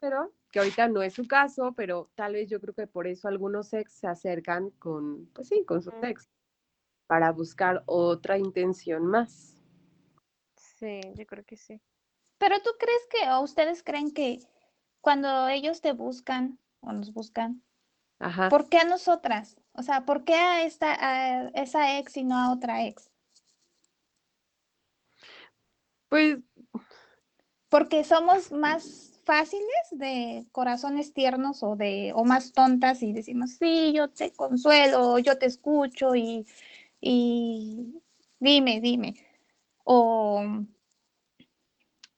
pero 0.01 0.33
que 0.51 0.59
ahorita 0.59 0.89
no 0.89 1.03
es 1.03 1.15
su 1.15 1.27
caso, 1.27 1.73
pero 1.77 2.11
tal 2.15 2.35
vez 2.35 2.49
yo 2.49 2.61
creo 2.61 2.75
que 2.75 2.87
por 2.87 3.07
eso 3.07 3.29
algunos 3.29 3.73
ex 3.73 3.93
se 3.93 4.07
acercan 4.07 4.71
con, 4.71 5.27
pues 5.33 5.49
sí, 5.49 5.65
con 5.65 5.81
su 5.83 5.91
ex, 6.03 6.29
para 7.07 7.31
buscar 7.33 7.83
otra 7.87 8.37
intención 8.37 9.07
más. 9.07 9.63
Sí, 10.57 11.01
yo 11.15 11.27
creo 11.27 11.45
que 11.45 11.57
sí. 11.57 11.81
Pero 12.41 12.63
tú 12.63 12.71
crees 12.79 13.07
que, 13.11 13.31
o 13.31 13.41
ustedes 13.43 13.83
creen 13.83 14.13
que 14.13 14.41
cuando 15.03 15.49
ellos 15.49 15.83
te 15.83 15.93
buscan 15.93 16.59
o 16.81 16.91
nos 16.91 17.13
buscan, 17.13 17.63
¿por 18.49 18.71
qué 18.71 18.79
a 18.79 18.85
nosotras? 18.85 19.59
O 19.75 19.83
sea, 19.83 20.07
¿por 20.07 20.25
qué 20.25 20.37
a, 20.37 20.63
esta, 20.65 20.97
a 20.99 21.49
esa 21.51 21.99
ex 21.99 22.17
y 22.17 22.25
no 22.25 22.39
a 22.39 22.51
otra 22.51 22.87
ex? 22.87 23.11
Pues 26.09 26.39
porque 27.69 28.05
somos 28.05 28.51
más 28.53 29.21
fáciles 29.25 29.67
de 29.91 30.47
corazones 30.51 31.13
tiernos 31.13 31.63
o 31.63 31.77
de 31.77 32.13
o 32.15 32.25
más 32.25 32.53
tontas 32.53 33.03
y 33.03 33.13
decimos, 33.13 33.51
sí, 33.59 33.93
yo 33.93 34.09
te 34.09 34.33
consuelo, 34.33 35.19
yo 35.19 35.37
te 35.39 35.45
escucho 35.45 36.15
y, 36.15 36.47
y 37.03 38.01
dime, 38.39 38.81
dime. 38.81 39.15
O, 39.85 40.43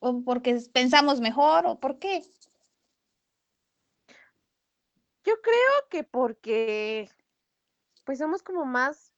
o 0.03 0.21
porque 0.25 0.59
pensamos 0.73 1.21
mejor 1.21 1.65
o 1.65 1.79
por 1.79 1.99
qué. 2.01 2.23
Yo 5.25 5.35
creo 5.41 5.89
que 5.89 6.03
porque 6.03 7.09
pues 8.05 8.19
somos 8.19 8.43
como 8.43 8.65
más 8.65 9.13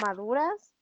maduras. 0.00 0.72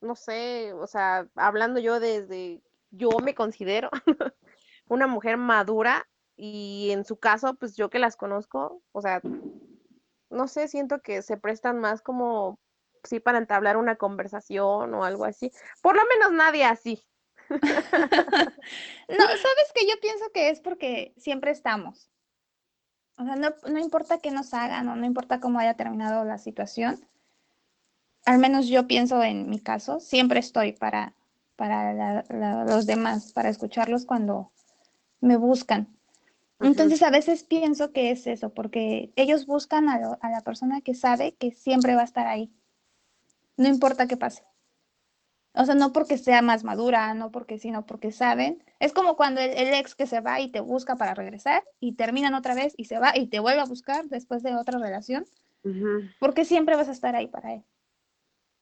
No 0.00 0.14
sé, 0.14 0.72
o 0.72 0.86
sea, 0.86 1.28
hablando 1.34 1.80
yo 1.80 1.98
desde, 1.98 2.62
yo 2.90 3.10
me 3.22 3.34
considero 3.34 3.90
una 4.88 5.08
mujer 5.08 5.36
madura 5.36 6.08
y 6.36 6.90
en 6.92 7.04
su 7.04 7.18
caso, 7.18 7.54
pues 7.54 7.76
yo 7.76 7.90
que 7.90 7.98
las 7.98 8.16
conozco, 8.16 8.82
o 8.92 9.02
sea, 9.02 9.20
no 10.30 10.46
sé, 10.46 10.68
siento 10.68 11.02
que 11.02 11.22
se 11.22 11.36
prestan 11.36 11.80
más 11.80 12.02
como, 12.02 12.60
sí, 13.02 13.18
para 13.18 13.38
entablar 13.38 13.76
una 13.76 13.96
conversación 13.96 14.94
o 14.94 15.04
algo 15.04 15.24
así. 15.24 15.50
Por 15.82 15.96
lo 15.96 16.02
menos 16.06 16.32
nadie 16.32 16.64
así. 16.64 17.04
no, 17.50 19.26
sabes 19.26 19.72
que 19.74 19.86
yo 19.86 19.94
pienso 20.00 20.24
que 20.32 20.50
es 20.50 20.60
porque 20.60 21.12
siempre 21.16 21.50
estamos. 21.50 22.10
O 23.16 23.24
sea, 23.24 23.36
no, 23.36 23.78
importa 23.78 24.18
qué 24.18 24.30
nos 24.30 24.54
hagan 24.54 24.88
o 24.88 24.96
no 24.96 25.04
importa 25.04 25.40
cómo 25.40 25.58
haya 25.58 25.74
terminado 25.74 26.24
la 26.24 26.38
situación, 26.38 27.04
al 28.24 28.38
menos 28.38 28.68
yo 28.68 28.86
pienso 28.86 29.22
en 29.22 29.50
mi 29.50 29.58
caso, 29.58 30.00
siempre 30.00 30.40
estoy 30.40 30.72
para, 30.72 31.14
para 31.56 32.24
los 32.64 32.86
demás, 32.86 33.32
para 33.32 33.48
escucharlos 33.48 34.06
cuando 34.06 34.52
me 35.20 35.36
buscan. 35.36 35.88
Entonces 36.60 37.02
a 37.02 37.10
veces 37.10 37.42
pienso 37.42 37.92
que 37.92 38.10
es 38.10 38.26
eso, 38.26 38.54
porque 38.54 39.12
ellos 39.16 39.46
buscan 39.46 39.88
a, 39.88 39.96
a, 40.20 40.30
la 40.30 40.42
persona 40.42 40.82
que 40.82 40.94
sabe 40.94 41.34
que 41.34 41.52
siempre 41.52 41.94
va 41.94 42.02
a 42.02 42.04
estar 42.04 42.26
ahí, 42.26 42.52
no 43.56 43.68
importa 43.68 44.06
qué 44.06 44.16
pase. 44.16 44.44
O 45.54 45.64
sea, 45.64 45.74
no 45.74 45.92
porque 45.92 46.16
sea 46.16 46.42
más 46.42 46.62
madura, 46.62 47.12
no 47.14 47.32
porque, 47.32 47.58
sino 47.58 47.84
porque 47.84 48.12
saben. 48.12 48.62
Es 48.78 48.92
como 48.92 49.16
cuando 49.16 49.40
el, 49.40 49.74
ex 49.74 49.94
que 49.94 50.06
se 50.06 50.20
va 50.20 50.40
y 50.40 50.48
te 50.48 50.60
busca 50.60 50.96
para 50.96 51.14
regresar 51.14 51.64
y 51.80 51.94
terminan 51.94 52.34
otra 52.34 52.54
vez 52.54 52.74
y 52.76 52.84
se 52.84 52.98
va 52.98 53.16
y 53.16 53.26
te 53.26 53.40
vuelve 53.40 53.60
a 53.60 53.64
buscar 53.64 54.04
después 54.06 54.42
de 54.42 54.54
otra 54.54 54.78
relación. 54.78 55.26
Porque 56.20 56.44
siempre 56.44 56.76
vas 56.76 56.88
a 56.88 56.92
estar 56.92 57.16
ahí 57.16 57.26
para 57.26 57.54
él. 57.54 57.64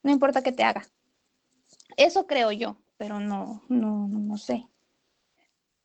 No 0.02 0.10
importa 0.10 0.42
qué 0.42 0.52
te 0.52 0.64
haga. 0.64 0.84
Eso 1.96 2.26
creo 2.26 2.52
yo, 2.52 2.78
pero 2.96 3.20
no, 3.20 3.62
no, 3.68 4.08
no, 4.08 4.36
sé. 4.36 4.66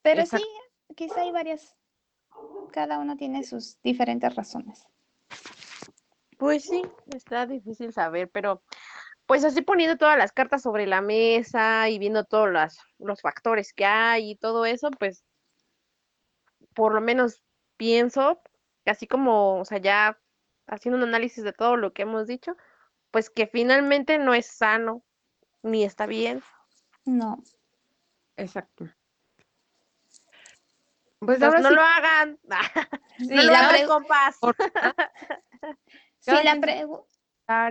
Pero 0.02 0.26
sí, 0.26 0.44
quizá 0.96 1.22
hay 1.22 1.32
varias. 1.32 1.76
Cada 2.72 3.00
uno 3.00 3.18
tiene 3.18 3.44
sus 3.44 3.82
diferentes 3.82 4.34
razones. 4.34 4.88
Pues 6.38 6.66
sí, 6.66 6.82
está 7.14 7.46
difícil 7.46 7.94
saber, 7.94 8.30
pero 8.30 8.64
pues 9.34 9.46
así 9.46 9.64
poniendo 9.64 9.98
todas 9.98 10.16
las 10.16 10.32
cartas 10.32 10.62
sobre 10.62 10.86
la 10.86 11.02
mesa 11.02 11.90
y 11.90 11.98
viendo 11.98 12.24
todos 12.24 12.50
los 13.00 13.20
factores 13.20 13.74
que 13.74 13.84
hay 13.84 14.30
y 14.30 14.36
todo 14.36 14.64
eso, 14.64 14.92
pues 14.92 15.26
por 16.76 16.94
lo 16.94 17.02
menos 17.02 17.42
pienso 17.76 18.44
que 18.86 18.92
así 18.92 19.08
como, 19.08 19.60
o 19.60 19.66
sea, 19.66 19.80
ya 19.80 20.20
haciendo 20.68 21.00
un 21.00 21.06
análisis 21.06 21.44
de 21.44 21.52
todo 21.52 21.78
lo 21.78 21.94
que 21.94 22.04
hemos 22.04 22.28
dicho, 22.28 22.56
pues 23.10 23.32
que 23.32 23.48
finalmente 23.48 24.20
no 24.20 24.36
es 24.36 24.46
sano 24.46 25.04
ni 25.64 25.84
está 25.84 26.06
bien. 26.06 26.44
No. 27.04 27.42
Exacto. 28.38 28.88
Pues, 31.18 31.42
ahora 31.42 31.60
no 31.60 31.72
lo 31.72 31.82
hagan. 31.82 32.40
no 33.18 33.42
lo 33.42 33.56
hagan 33.56 33.88
con 33.88 34.06
paz. 34.06 34.38
sí, 36.20 36.32
la 36.44 36.60
pregunta 36.62 37.13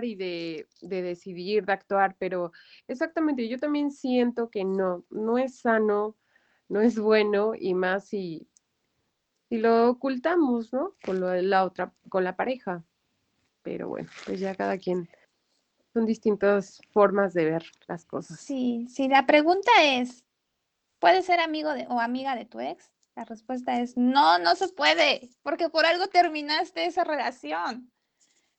y 0.01 0.15
de, 0.15 0.67
decidir, 0.81 1.65
de 1.65 1.73
actuar, 1.73 2.15
pero 2.19 2.51
exactamente, 2.87 3.47
yo 3.47 3.59
también 3.59 3.91
siento 3.91 4.49
que 4.49 4.63
no, 4.63 5.03
no 5.09 5.37
es 5.37 5.59
sano, 5.59 6.15
no 6.69 6.81
es 6.81 6.97
bueno 6.99 7.53
y 7.55 7.73
más 7.73 8.05
si, 8.05 8.47
si 9.49 9.57
lo 9.57 9.89
ocultamos, 9.89 10.71
¿no? 10.73 10.93
Con 11.03 11.19
lo 11.19 11.27
de 11.27 11.41
la 11.41 11.63
otra, 11.63 11.91
con 12.09 12.23
la 12.23 12.35
pareja. 12.35 12.83
Pero 13.63 13.89
bueno, 13.89 14.09
pues 14.25 14.39
ya 14.39 14.55
cada 14.55 14.77
quien 14.77 15.09
son 15.93 16.05
distintas 16.05 16.81
formas 16.91 17.33
de 17.33 17.45
ver 17.45 17.65
las 17.87 18.05
cosas. 18.05 18.39
Sí, 18.39 18.87
si 18.89 19.07
la 19.07 19.25
pregunta 19.25 19.71
es, 19.83 20.23
¿puedes 20.99 21.25
ser 21.25 21.39
amigo 21.39 21.73
de, 21.73 21.87
o 21.87 21.99
amiga 21.99 22.35
de 22.35 22.45
tu 22.45 22.59
ex? 22.59 22.91
La 23.15 23.25
respuesta 23.25 23.79
es 23.79 23.95
no, 23.95 24.39
no 24.39 24.55
se 24.55 24.69
puede, 24.69 25.29
porque 25.43 25.69
por 25.69 25.85
algo 25.85 26.07
terminaste 26.07 26.85
esa 26.85 27.03
relación. 27.03 27.92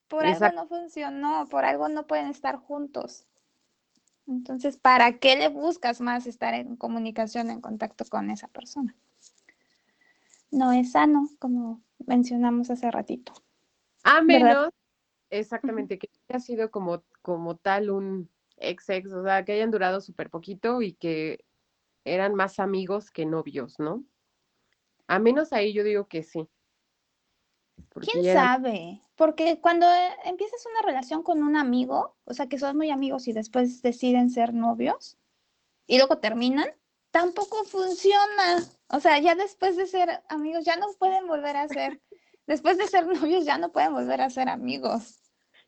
Por 0.07 0.25
algo 0.25 0.51
no 0.51 0.67
funcionó, 0.67 1.47
por 1.49 1.65
algo 1.65 1.89
no 1.89 2.05
pueden 2.05 2.27
estar 2.27 2.57
juntos. 2.57 3.25
Entonces, 4.27 4.77
¿para 4.77 5.19
qué 5.19 5.35
le 5.35 5.49
buscas 5.49 6.01
más 6.01 6.25
estar 6.27 6.53
en 6.53 6.75
comunicación, 6.75 7.49
en 7.49 7.61
contacto 7.61 8.05
con 8.05 8.29
esa 8.29 8.47
persona? 8.47 8.95
No 10.51 10.71
es 10.71 10.91
sano, 10.91 11.29
como 11.39 11.81
mencionamos 12.05 12.69
hace 12.69 12.89
ratito. 12.89 13.33
A 14.03 14.21
menos, 14.21 14.69
exactamente, 15.29 15.99
que 15.99 16.09
haya 16.29 16.39
sido 16.39 16.71
como, 16.71 17.03
como 17.21 17.55
tal 17.57 17.89
un 17.89 18.29
ex 18.57 18.89
ex, 18.89 19.11
o 19.11 19.23
sea, 19.23 19.43
que 19.43 19.53
hayan 19.53 19.71
durado 19.71 20.01
súper 20.01 20.29
poquito 20.29 20.81
y 20.81 20.93
que 20.93 21.43
eran 22.03 22.35
más 22.35 22.59
amigos 22.59 23.11
que 23.11 23.25
novios, 23.25 23.79
¿no? 23.79 24.03
A 25.07 25.19
menos 25.19 25.53
ahí 25.53 25.73
yo 25.73 25.83
digo 25.83 26.07
que 26.07 26.23
sí. 26.23 26.47
¿Quién 28.01 28.23
sabe? 28.25 29.01
Porque 29.15 29.59
cuando 29.61 29.85
eh, 29.85 30.09
empiezas 30.25 30.65
una 30.65 30.85
relación 30.85 31.23
con 31.23 31.41
un 31.41 31.55
amigo, 31.55 32.15
o 32.25 32.33
sea, 32.33 32.47
que 32.47 32.59
son 32.59 32.75
muy 32.77 32.91
amigos 32.91 33.27
y 33.27 33.33
después 33.33 33.81
deciden 33.81 34.29
ser 34.29 34.53
novios 34.53 35.17
y 35.87 35.97
luego 35.97 36.17
terminan, 36.17 36.67
tampoco 37.11 37.63
funciona. 37.63 38.63
O 38.89 38.99
sea, 38.99 39.19
ya 39.19 39.35
después 39.35 39.77
de 39.77 39.87
ser 39.87 40.21
amigos 40.27 40.65
ya 40.65 40.75
no 40.75 40.87
pueden 40.99 41.27
volver 41.27 41.55
a 41.55 41.67
ser, 41.67 42.01
después 42.47 42.77
de 42.77 42.87
ser 42.87 43.07
novios 43.07 43.45
ya 43.45 43.57
no 43.57 43.71
pueden 43.71 43.93
volver 43.93 44.21
a 44.21 44.29
ser 44.29 44.49
amigos. 44.49 45.19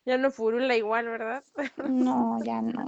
Ya 0.06 0.18
no 0.18 0.32
furula 0.32 0.76
igual, 0.76 1.06
¿verdad? 1.06 1.44
No, 1.88 2.40
ya 2.44 2.62
no 2.62 2.86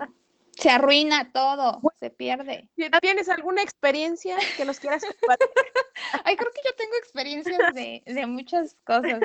se 0.59 0.69
arruina 0.69 1.31
todo, 1.31 1.81
se 1.99 2.09
pierde. 2.09 2.69
¿Tienes 3.01 3.29
alguna 3.29 3.61
experiencia 3.61 4.37
que 4.57 4.65
nos 4.65 4.79
quieras 4.79 5.03
compartir? 5.03 5.47
Ay, 6.25 6.35
creo 6.35 6.51
que 6.51 6.61
yo 6.65 6.75
tengo 6.75 6.93
experiencias 6.97 7.73
de, 7.73 8.03
de 8.05 8.25
muchas 8.25 8.75
cosas 8.83 9.19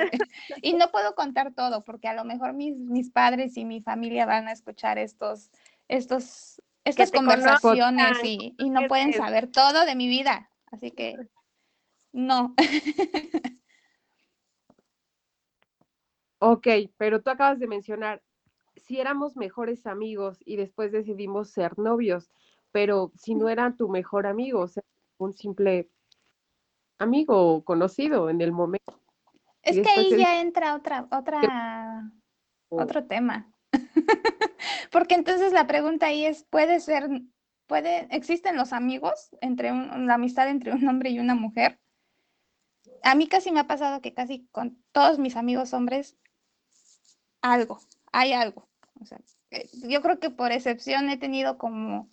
y 0.61 0.73
no 0.73 0.91
puedo 0.91 1.13
contar 1.15 1.53
todo 1.53 1.83
porque 1.83 2.07
a 2.07 2.13
lo 2.13 2.23
mejor 2.23 2.53
mis, 2.53 2.75
mis 2.77 3.11
padres 3.11 3.57
y 3.57 3.65
mi 3.65 3.81
familia 3.81 4.25
van 4.25 4.47
a 4.47 4.53
escuchar 4.53 4.97
estos, 4.97 5.51
estos, 5.87 6.61
estas 6.85 7.11
conversaciones 7.11 8.17
y, 8.23 8.55
y 8.57 8.69
no 8.69 8.87
pueden 8.87 9.13
saber 9.13 9.47
todo 9.47 9.85
de 9.85 9.95
mi 9.95 10.07
vida, 10.07 10.49
así 10.71 10.91
que 10.91 11.17
no. 12.13 12.55
Ok, 16.39 16.67
pero 16.97 17.21
tú 17.21 17.29
acabas 17.29 17.59
de 17.59 17.67
mencionar 17.67 18.21
si 18.85 18.99
éramos 18.99 19.35
mejores 19.35 19.87
amigos 19.87 20.37
y 20.45 20.57
después 20.57 20.91
decidimos 20.91 21.49
ser 21.49 21.77
novios, 21.79 22.29
pero 22.71 23.11
si 23.15 23.35
no 23.35 23.49
era 23.49 23.75
tu 23.75 23.89
mejor 23.89 24.27
amigo, 24.27 24.61
o 24.61 24.67
sea, 24.67 24.83
un 25.17 25.33
simple 25.33 25.89
amigo 26.99 27.55
o 27.55 27.63
conocido 27.63 28.29
en 28.29 28.41
el 28.41 28.51
momento. 28.51 29.01
Es 29.63 29.77
que 29.77 29.89
ahí 29.89 30.15
ya 30.17 30.41
entra 30.41 30.75
otra, 30.75 31.07
otra, 31.11 32.11
oh. 32.69 32.81
otro 32.81 33.05
tema. 33.05 33.51
Porque 34.91 35.15
entonces 35.15 35.51
la 35.51 35.65
pregunta 35.65 36.07
ahí 36.07 36.25
es, 36.25 36.43
¿puede 36.43 36.79
ser, 36.79 37.09
puede, 37.65 38.07
existen 38.11 38.55
los 38.55 38.71
amigos 38.71 39.29
entre 39.41 39.71
la 39.71 40.13
amistad 40.13 40.49
entre 40.49 40.73
un 40.73 40.87
hombre 40.87 41.09
y 41.09 41.19
una 41.19 41.33
mujer? 41.33 41.79
A 43.01 43.15
mí 43.15 43.27
casi 43.27 43.51
me 43.51 43.59
ha 43.59 43.67
pasado 43.67 44.01
que 44.01 44.13
casi 44.13 44.47
con 44.51 44.77
todos 44.91 45.17
mis 45.17 45.35
amigos 45.35 45.73
hombres 45.73 46.17
algo, 47.41 47.79
hay 48.11 48.33
algo. 48.33 48.67
O 49.01 49.05
sea, 49.05 49.19
eh, 49.51 49.69
yo 49.87 50.01
creo 50.01 50.19
que 50.19 50.29
por 50.29 50.51
excepción 50.51 51.09
he 51.09 51.17
tenido 51.17 51.57
como 51.57 52.09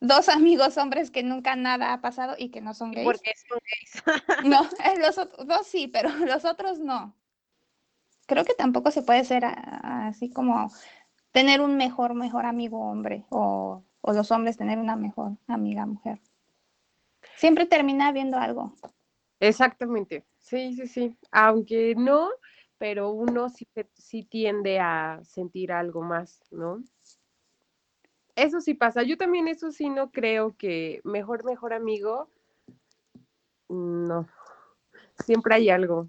dos 0.00 0.28
amigos 0.28 0.76
hombres 0.76 1.10
que 1.10 1.22
nunca 1.22 1.56
nada 1.56 1.92
ha 1.92 2.00
pasado 2.00 2.34
y 2.38 2.50
que 2.50 2.60
no 2.60 2.74
son 2.74 2.92
gays. 2.92 3.04
Porque 3.04 3.32
son 3.48 3.58
gays. 3.64 4.44
no, 4.44 4.62
eh, 4.84 4.98
los 4.98 5.16
dos 5.46 5.66
sí, 5.66 5.88
pero 5.88 6.08
los 6.26 6.44
otros 6.44 6.78
no. 6.78 7.14
Creo 8.26 8.44
que 8.44 8.54
tampoco 8.54 8.90
se 8.90 9.02
puede 9.02 9.24
ser 9.24 9.44
así 9.44 10.30
como 10.30 10.70
tener 11.32 11.60
un 11.60 11.76
mejor, 11.76 12.14
mejor 12.14 12.46
amigo 12.46 12.78
hombre 12.78 13.24
o, 13.28 13.84
o 14.00 14.12
los 14.12 14.30
hombres 14.30 14.56
tener 14.56 14.78
una 14.78 14.94
mejor 14.94 15.36
amiga 15.48 15.84
mujer. 15.84 16.20
Siempre 17.34 17.66
termina 17.66 18.12
viendo 18.12 18.38
algo. 18.38 18.74
Exactamente, 19.40 20.26
sí, 20.38 20.74
sí, 20.74 20.86
sí. 20.86 21.18
Aunque 21.32 21.94
no, 21.96 22.28
pero 22.80 23.10
uno 23.10 23.50
sí, 23.50 23.68
sí 23.92 24.24
tiende 24.24 24.80
a 24.80 25.20
sentir 25.22 25.70
algo 25.70 26.00
más, 26.00 26.40
¿no? 26.50 26.82
Eso 28.34 28.62
sí 28.62 28.72
pasa. 28.72 29.02
Yo 29.02 29.18
también 29.18 29.48
eso 29.48 29.70
sí 29.70 29.90
no 29.90 30.10
creo 30.10 30.56
que 30.56 31.02
mejor, 31.04 31.44
mejor 31.44 31.74
amigo. 31.74 32.30
No. 33.68 34.26
Siempre 35.26 35.56
hay 35.56 35.68
algo. 35.68 36.08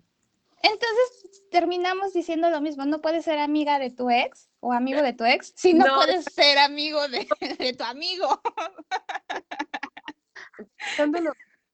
Entonces 0.64 1.44
terminamos 1.52 2.14
diciendo 2.14 2.50
lo 2.50 2.62
mismo. 2.62 2.86
No 2.86 3.02
puedes 3.02 3.26
ser 3.26 3.40
amiga 3.40 3.78
de 3.78 3.92
tu 3.92 4.10
ex 4.10 4.50
o 4.62 4.72
amigo 4.72 5.02
de 5.02 5.12
tu 5.12 5.26
ex 5.26 5.52
si 5.58 5.74
no, 5.74 5.84
puedes 5.94 6.24
ser 6.24 6.58
amigo 6.58 7.06
de, 7.10 7.28
de 7.60 7.74
tu 7.74 7.84
amigo. 7.84 8.42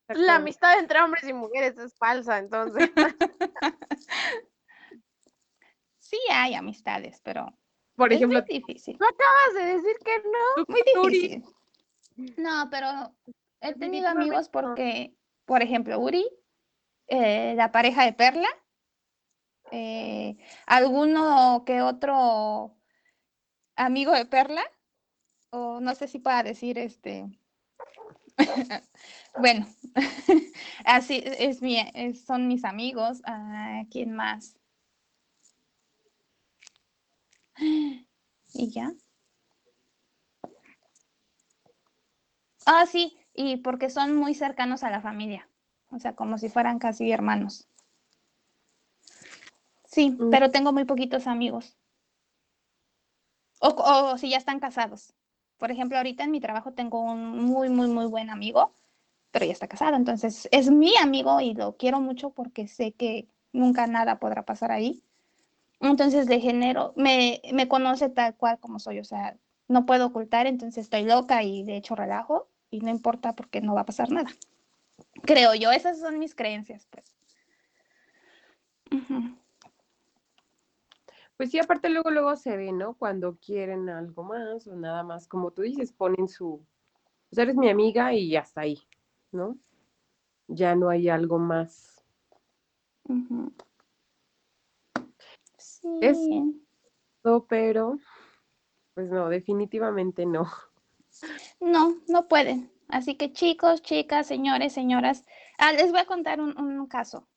La 0.08 0.38
amistad 0.38 0.80
entre 0.80 1.02
hombres 1.02 1.24
y 1.28 1.34
mujeres 1.34 1.78
es 1.78 1.96
falsa, 1.96 2.40
entonces. 2.40 2.90
sí 6.08 6.18
hay 6.32 6.56
amistades, 6.56 7.20
pero 7.24 7.54
por 7.96 8.14
ejemplo, 8.14 8.40
muy 8.40 8.60
difícil. 8.60 8.98
¿No 9.00 9.08
acabas 9.08 9.54
de 9.56 9.74
decir 9.76 9.98
que 10.06 10.18
no? 10.24 10.66
Muy 10.68 11.12
difícil. 11.12 11.44
No, 12.38 12.70
pero 12.70 13.16
he 13.62 13.74
tenido 13.74 14.08
amigos 14.08 14.50
porque, 14.50 15.16
por 15.46 15.62
ejemplo, 15.62 16.00
Uri, 16.00 16.28
eh, 17.08 17.54
la 17.56 17.72
pareja 17.72 18.06
de 18.06 18.14
Perla, 18.14 18.50
eh, 19.72 20.38
alguno 20.66 21.64
que 21.66 21.82
otro 21.82 22.78
amigo 23.76 24.14
de 24.14 24.26
Perla, 24.26 24.64
o 25.50 25.80
no 25.80 25.96
sé 25.96 26.08
si 26.08 26.20
pueda 26.20 26.44
decir 26.44 26.78
este. 26.78 27.28
bueno, 29.40 29.68
así 30.86 31.24
es 31.26 31.62
mi, 31.62 31.78
son 32.14 32.48
mis 32.48 32.64
amigos. 32.64 33.22
Ah, 33.26 33.84
¿Quién 33.90 34.14
más? 34.14 34.58
Y 37.60 38.72
ya. 38.72 38.94
Ah, 42.66 42.86
sí, 42.86 43.18
y 43.34 43.58
porque 43.58 43.90
son 43.90 44.16
muy 44.16 44.34
cercanos 44.34 44.84
a 44.84 44.90
la 44.90 45.02
familia, 45.02 45.48
o 45.90 46.00
sea, 46.00 46.16
como 46.16 46.38
si 46.38 46.50
fueran 46.50 46.80
casi 46.80 47.12
hermanos. 47.12 47.68
Sí, 49.86 50.10
mm. 50.12 50.30
pero 50.30 50.52
tengo 50.52 50.74
muy 50.74 50.86
poquitos 50.86 51.28
amigos. 51.28 51.78
O, 53.60 53.70
o, 53.70 54.18
si 54.18 54.30
ya 54.30 54.38
están 54.38 54.60
casados. 54.60 55.14
Por 55.58 55.72
ejemplo, 55.72 55.98
ahorita 55.98 56.24
en 56.24 56.32
mi 56.32 56.40
trabajo 56.40 56.74
tengo 56.74 57.02
un 57.02 57.46
muy, 57.46 57.70
muy, 57.70 57.88
muy 57.88 58.06
buen 58.06 58.30
amigo, 58.30 58.74
pero 59.32 59.46
ya 59.46 59.54
está 59.54 59.68
casado, 59.68 59.96
entonces 59.96 60.48
es 60.52 60.70
mi 60.70 60.96
amigo 60.98 61.42
y 61.42 61.54
lo 61.54 61.78
quiero 61.78 62.00
mucho 62.00 62.32
porque 62.32 62.68
sé 62.68 62.92
que 62.92 63.28
nunca 63.54 63.88
nada 63.88 64.20
podrá 64.20 64.44
pasar 64.46 64.72
ahí. 64.72 65.04
Entonces 65.80 66.28
le 66.28 66.40
genero, 66.40 66.94
me, 66.96 67.42
me 67.54 67.68
conoce 67.68 68.10
tal 68.10 68.36
cual 68.36 68.60
como 68.60 68.80
soy, 68.80 69.00
o 69.00 69.04
sea, 69.04 69.38
no 69.68 69.86
puedo 69.86 70.08
ocultar, 70.08 70.48
entonces 70.48 70.86
estoy 70.86 71.04
loca 71.04 71.44
y 71.44 71.64
de 71.64 71.78
hecho 71.78 71.96
relajo 71.96 72.50
y 72.70 72.80
no 72.80 72.90
importa 72.90 73.36
porque 73.36 73.62
no 73.62 73.76
va 73.76 73.82
a 73.82 73.86
pasar 73.86 74.10
nada. 74.12 74.30
Creo 75.24 75.54
yo, 75.54 75.72
esas 75.72 76.00
son 76.00 76.20
mis 76.20 76.34
creencias, 76.36 76.88
pues. 76.90 77.16
Pues 81.38 81.52
sí, 81.52 81.60
aparte 81.60 81.90
luego, 81.90 82.10
luego 82.10 82.36
se 82.36 82.58
ve, 82.58 82.72
¿no? 82.72 82.96
Cuando 82.96 83.38
quieren 83.38 83.90
algo 83.90 84.24
más 84.24 84.66
o 84.68 84.76
nada 84.76 85.04
más, 85.04 85.28
como 85.28 85.52
tú 85.52 85.62
dices, 85.62 85.92
ponen 85.92 86.28
su, 86.28 86.66
pues 87.30 87.38
eres 87.38 87.56
mi 87.56 87.70
amiga 87.70 88.12
y 88.14 88.36
hasta 88.36 88.62
ahí, 88.62 88.80
¿no? 89.32 89.56
Ya 90.48 90.76
no 90.76 90.90
hay 90.90 91.10
algo 91.10 91.38
más. 91.38 92.04
Es 96.02 96.18
pero 97.50 97.98
pues 98.94 99.12
no, 99.12 99.30
definitivamente 99.30 100.26
no. 100.26 100.48
No, 101.60 101.98
no 102.08 102.28
pueden. 102.28 102.72
Así 102.88 103.16
que 103.16 103.34
chicos, 103.34 103.82
chicas, 103.82 104.28
señores, 104.28 104.74
señoras, 104.74 105.26
ah, 105.58 105.72
les 105.74 105.92
voy 105.92 106.00
a 106.00 106.06
contar 106.06 106.40
un, 106.40 106.88
caso. 106.88 107.28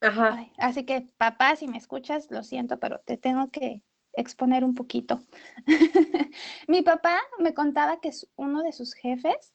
Ajá. 0.00 0.46
así 0.58 0.84
que 0.84 1.08
papá, 1.16 1.56
si 1.56 1.68
me 1.68 1.78
escuchas, 1.78 2.30
lo 2.30 2.42
siento, 2.42 2.78
pero 2.78 3.00
te 3.00 3.16
tengo 3.16 3.50
que 3.50 3.82
exponer 4.12 4.64
un 4.64 4.74
poquito. 4.74 5.22
Mi 6.68 6.82
papá 6.82 7.18
me 7.38 7.54
contaba 7.54 8.00
que 8.00 8.10
uno 8.36 8.62
de 8.62 8.72
sus 8.72 8.94
jefes 8.94 9.54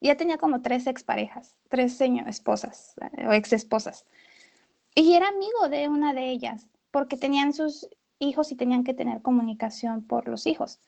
ya 0.00 0.16
tenía 0.16 0.38
como 0.38 0.62
tres 0.62 0.86
exparejas, 0.86 1.56
tres 1.68 2.00
esposas 2.00 2.94
eh, 3.16 3.26
o 3.26 3.32
ex 3.32 3.52
esposas. 3.52 4.06
Y 4.94 5.14
era 5.14 5.28
amigo 5.28 5.68
de 5.68 5.88
una 5.88 6.12
de 6.14 6.30
ellas 6.30 6.66
porque 6.90 7.16
tenían 7.16 7.52
sus 7.52 7.88
hijos 8.18 8.52
y 8.52 8.56
tenían 8.56 8.84
que 8.84 8.94
tener 8.94 9.22
comunicación 9.22 10.06
por 10.06 10.28
los 10.28 10.46
hijos. 10.46 10.80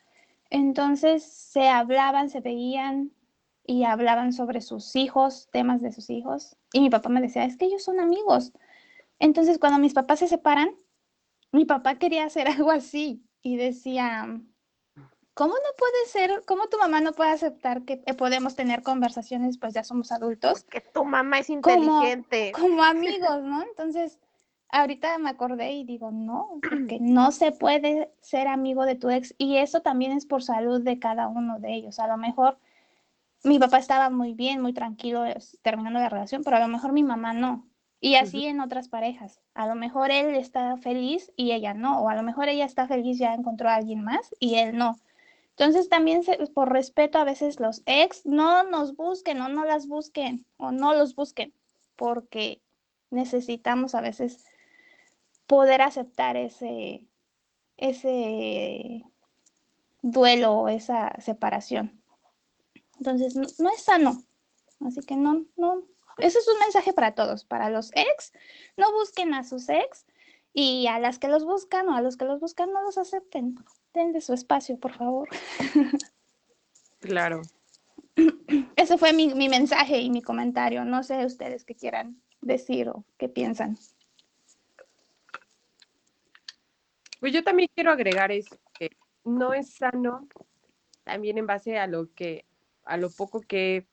Entonces 0.49 1.23
se 1.23 1.67
hablaban, 1.67 2.29
se 2.29 2.39
veían 2.39 3.11
y 3.65 3.85
hablaban 3.85 4.33
sobre 4.33 4.61
sus 4.61 4.95
hijos, 4.95 5.49
temas 5.51 5.81
de 5.81 5.91
sus 5.91 6.09
hijos. 6.09 6.57
Y 6.73 6.81
mi 6.81 6.89
papá 6.89 7.09
me 7.09 7.21
decía, 7.21 7.45
es 7.45 7.57
que 7.57 7.65
ellos 7.65 7.83
son 7.83 7.99
amigos. 7.99 8.53
Entonces 9.19 9.57
cuando 9.57 9.79
mis 9.79 9.93
papás 9.93 10.19
se 10.19 10.27
separan, 10.27 10.69
mi 11.51 11.65
papá 11.65 11.95
quería 11.95 12.25
hacer 12.25 12.47
algo 12.47 12.71
así 12.71 13.25
y 13.41 13.57
decía, 13.57 14.27
¿cómo 15.33 15.53
no 15.53 15.69
puede 15.77 16.05
ser, 16.07 16.43
cómo 16.45 16.67
tu 16.67 16.77
mamá 16.77 17.01
no 17.01 17.13
puede 17.13 17.31
aceptar 17.31 17.83
que 17.83 17.97
podemos 18.17 18.55
tener 18.55 18.83
conversaciones, 18.83 19.57
pues 19.57 19.73
ya 19.73 19.83
somos 19.83 20.11
adultos? 20.11 20.63
Que 20.65 20.81
tu 20.81 21.03
mamá 21.03 21.39
es 21.39 21.49
inteligente. 21.49 22.51
Como, 22.53 22.67
como 22.67 22.83
amigos, 22.83 23.43
¿no? 23.43 23.63
Entonces 23.63 24.19
ahorita 24.73 25.17
me 25.19 25.29
acordé 25.29 25.71
y 25.73 25.83
digo, 25.83 26.11
no, 26.11 26.59
porque 26.69 26.99
no 26.99 27.31
se 27.31 27.51
puede 27.51 28.11
ser 28.21 28.47
amigo 28.47 28.85
de 28.85 28.95
tu 28.95 29.09
ex 29.09 29.33
y 29.37 29.57
eso 29.57 29.81
también 29.81 30.11
es 30.11 30.25
por 30.25 30.43
salud 30.43 30.81
de 30.81 30.99
cada 30.99 31.27
uno 31.27 31.59
de 31.59 31.73
ellos. 31.73 31.99
A 31.99 32.07
lo 32.07 32.17
mejor 32.17 32.57
mi 33.43 33.59
papá 33.59 33.77
estaba 33.77 34.09
muy 34.09 34.33
bien, 34.33 34.61
muy 34.61 34.73
tranquilo 34.73 35.23
terminando 35.61 35.99
la 35.99 36.09
relación, 36.09 36.43
pero 36.43 36.57
a 36.57 36.59
lo 36.59 36.67
mejor 36.67 36.91
mi 36.91 37.03
mamá 37.03 37.33
no. 37.33 37.67
Y 37.99 38.15
así 38.15 38.45
en 38.47 38.59
otras 38.59 38.89
parejas. 38.89 39.39
A 39.53 39.65
lo 39.65 39.75
mejor 39.75 40.11
él 40.11 40.35
está 40.35 40.75
feliz 40.75 41.31
y 41.37 41.53
ella 41.53 41.73
no, 41.73 42.01
o 42.01 42.09
a 42.09 42.15
lo 42.15 42.23
mejor 42.23 42.49
ella 42.49 42.65
está 42.65 42.85
feliz, 42.85 43.17
ya 43.17 43.33
encontró 43.33 43.69
a 43.69 43.75
alguien 43.75 44.03
más 44.03 44.35
y 44.39 44.55
él 44.55 44.75
no. 44.77 44.97
Entonces 45.51 45.87
también 45.87 46.21
por 46.53 46.73
respeto 46.73 47.19
a 47.19 47.23
veces 47.23 47.59
los 47.59 47.81
ex 47.85 48.25
no 48.25 48.63
nos 48.63 48.95
busquen 48.95 49.39
o 49.39 49.47
no 49.47 49.63
las 49.63 49.87
busquen 49.87 50.45
o 50.57 50.71
no 50.71 50.93
los 50.93 51.15
busquen, 51.15 51.53
porque 51.95 52.61
necesitamos 53.09 53.95
a 53.95 54.01
veces 54.01 54.43
poder 55.47 55.81
aceptar 55.81 56.37
ese, 56.37 57.07
ese 57.77 59.03
duelo 60.01 60.53
o 60.53 60.67
esa 60.69 61.13
separación. 61.19 62.01
Entonces, 62.97 63.35
no, 63.35 63.69
es 63.69 63.81
sano. 63.81 64.23
Así 64.85 65.01
que 65.01 65.15
no, 65.15 65.45
no. 65.55 65.83
Ese 66.17 66.39
es 66.39 66.47
un 66.47 66.59
mensaje 66.59 66.93
para 66.93 67.15
todos, 67.15 67.43
para 67.43 67.69
los 67.69 67.91
ex. 67.95 68.33
No 68.77 68.91
busquen 68.91 69.33
a 69.33 69.43
sus 69.43 69.67
ex 69.69 70.05
y 70.53 70.87
a 70.87 70.99
las 70.99 71.17
que 71.19 71.27
los 71.27 71.43
buscan 71.43 71.89
o 71.89 71.95
a 71.95 72.01
los 72.01 72.17
que 72.17 72.25
los 72.25 72.39
buscan 72.39 72.71
no 72.71 72.81
los 72.81 72.97
acepten. 72.97 73.55
Denle 73.93 74.21
su 74.21 74.33
espacio, 74.33 74.77
por 74.79 74.93
favor. 74.93 75.29
Claro. 76.99 77.41
Ese 78.77 78.97
fue 78.97 79.11
mi, 79.11 79.33
mi 79.35 79.49
mensaje 79.49 79.99
y 79.99 80.09
mi 80.09 80.21
comentario. 80.21 80.85
No 80.85 81.03
sé 81.03 81.25
ustedes 81.25 81.65
qué 81.65 81.75
quieran 81.75 82.21
decir 82.39 82.87
o 82.87 83.03
qué 83.17 83.27
piensan. 83.27 83.77
Pues 87.23 87.31
yo 87.31 87.41
también 87.41 87.69
quiero 87.73 87.89
agregar 87.89 88.33
eso, 88.33 88.57
que 88.77 88.89
no 89.23 89.53
es 89.53 89.75
sano, 89.75 90.27
también 91.05 91.37
en 91.37 91.47
base 91.47 91.79
a 91.79 91.87
lo 91.87 92.13
que, 92.13 92.43
a 92.83 92.97
lo 92.97 93.09
poco 93.09 93.39
que 93.39 93.77
he 93.77 93.87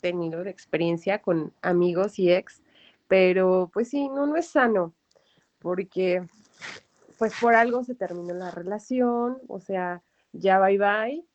tenido 0.00 0.44
de 0.44 0.50
experiencia 0.50 1.20
con 1.20 1.52
amigos 1.62 2.20
y 2.20 2.30
ex, 2.30 2.62
pero 3.08 3.72
pues 3.72 3.88
sí, 3.88 4.08
no, 4.08 4.28
no 4.28 4.36
es 4.36 4.46
sano, 4.46 4.94
porque 5.58 6.28
pues 7.18 7.34
por 7.40 7.56
algo 7.56 7.82
se 7.82 7.96
terminó 7.96 8.34
la 8.34 8.52
relación, 8.52 9.38
o 9.48 9.58
sea, 9.58 10.04
ya 10.30 10.60
bye 10.60 10.78
bye, 10.78 11.26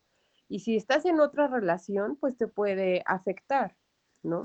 y 0.48 0.60
si 0.60 0.74
estás 0.74 1.04
en 1.04 1.20
otra 1.20 1.48
relación, 1.48 2.16
pues 2.16 2.34
te 2.38 2.46
puede 2.46 3.02
afectar, 3.04 3.76
¿no? 4.22 4.44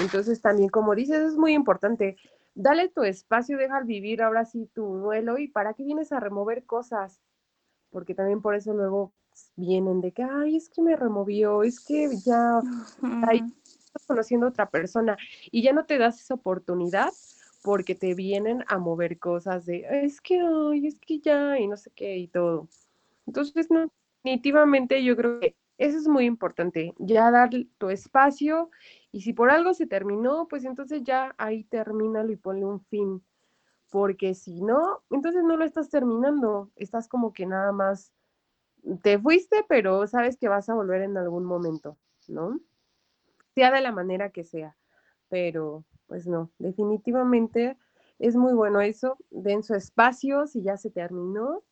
Entonces 0.00 0.40
también, 0.40 0.70
como 0.70 0.94
dices, 0.94 1.20
es 1.20 1.36
muy 1.36 1.52
importante 1.52 2.16
dale 2.58 2.88
tu 2.88 3.04
espacio, 3.04 3.56
deja 3.56 3.80
vivir 3.82 4.20
ahora 4.20 4.44
sí 4.44 4.68
tu 4.74 4.84
duelo 4.84 5.38
y 5.38 5.46
para 5.46 5.74
qué 5.74 5.84
vienes 5.84 6.10
a 6.12 6.18
remover 6.18 6.64
cosas, 6.64 7.22
porque 7.90 8.14
también 8.14 8.42
por 8.42 8.56
eso 8.56 8.74
luego 8.74 9.12
vienen 9.54 10.00
de 10.00 10.12
que, 10.12 10.24
ay, 10.24 10.56
es 10.56 10.68
que 10.68 10.82
me 10.82 10.96
removió, 10.96 11.62
es 11.62 11.78
que 11.78 12.10
ya 12.24 12.60
estás 13.62 14.06
conociendo 14.06 14.46
a 14.46 14.50
otra 14.50 14.68
persona 14.68 15.16
y 15.52 15.62
ya 15.62 15.72
no 15.72 15.86
te 15.86 15.98
das 15.98 16.20
esa 16.20 16.34
oportunidad 16.34 17.10
porque 17.62 17.94
te 17.94 18.14
vienen 18.14 18.64
a 18.66 18.78
mover 18.78 19.20
cosas 19.20 19.64
de, 19.64 19.86
es 20.04 20.20
que, 20.20 20.40
ay, 20.40 20.88
es 20.88 20.98
que 20.98 21.20
ya, 21.20 21.58
y 21.58 21.68
no 21.68 21.76
sé 21.76 21.92
qué, 21.94 22.16
y 22.16 22.26
todo. 22.26 22.68
Entonces, 23.26 23.70
no, 23.70 23.88
definitivamente 24.24 25.04
yo 25.04 25.16
creo 25.16 25.38
que 25.38 25.54
eso 25.78 25.96
es 25.98 26.08
muy 26.08 26.24
importante, 26.26 26.94
ya 26.98 27.30
dar 27.30 27.50
tu 27.78 27.90
espacio 27.90 28.70
y 29.12 29.22
si 29.22 29.32
por 29.32 29.50
algo 29.50 29.74
se 29.74 29.86
terminó, 29.86 30.48
pues 30.48 30.64
entonces 30.64 31.02
ya 31.04 31.34
ahí 31.38 31.64
termínalo 31.64 32.32
y 32.32 32.36
ponle 32.36 32.66
un 32.66 32.80
fin, 32.86 33.24
porque 33.90 34.34
si 34.34 34.60
no, 34.62 35.02
entonces 35.10 35.44
no 35.44 35.56
lo 35.56 35.64
estás 35.64 35.90
terminando, 35.90 36.70
estás 36.76 37.08
como 37.08 37.32
que 37.32 37.46
nada 37.46 37.72
más 37.72 38.12
te 39.02 39.18
fuiste, 39.18 39.64
pero 39.68 40.06
sabes 40.06 40.36
que 40.36 40.48
vas 40.48 40.68
a 40.68 40.74
volver 40.74 41.02
en 41.02 41.16
algún 41.16 41.44
momento, 41.44 41.98
¿no? 42.28 42.60
Sea 43.54 43.70
de 43.70 43.80
la 43.80 43.92
manera 43.92 44.30
que 44.30 44.44
sea, 44.44 44.76
pero 45.28 45.84
pues 46.06 46.26
no, 46.26 46.50
definitivamente 46.58 47.78
es 48.18 48.36
muy 48.36 48.52
bueno 48.54 48.80
eso, 48.80 49.18
den 49.30 49.62
su 49.62 49.74
espacio, 49.74 50.46
si 50.46 50.62
ya 50.62 50.76
se 50.76 50.90
terminó, 50.90 51.62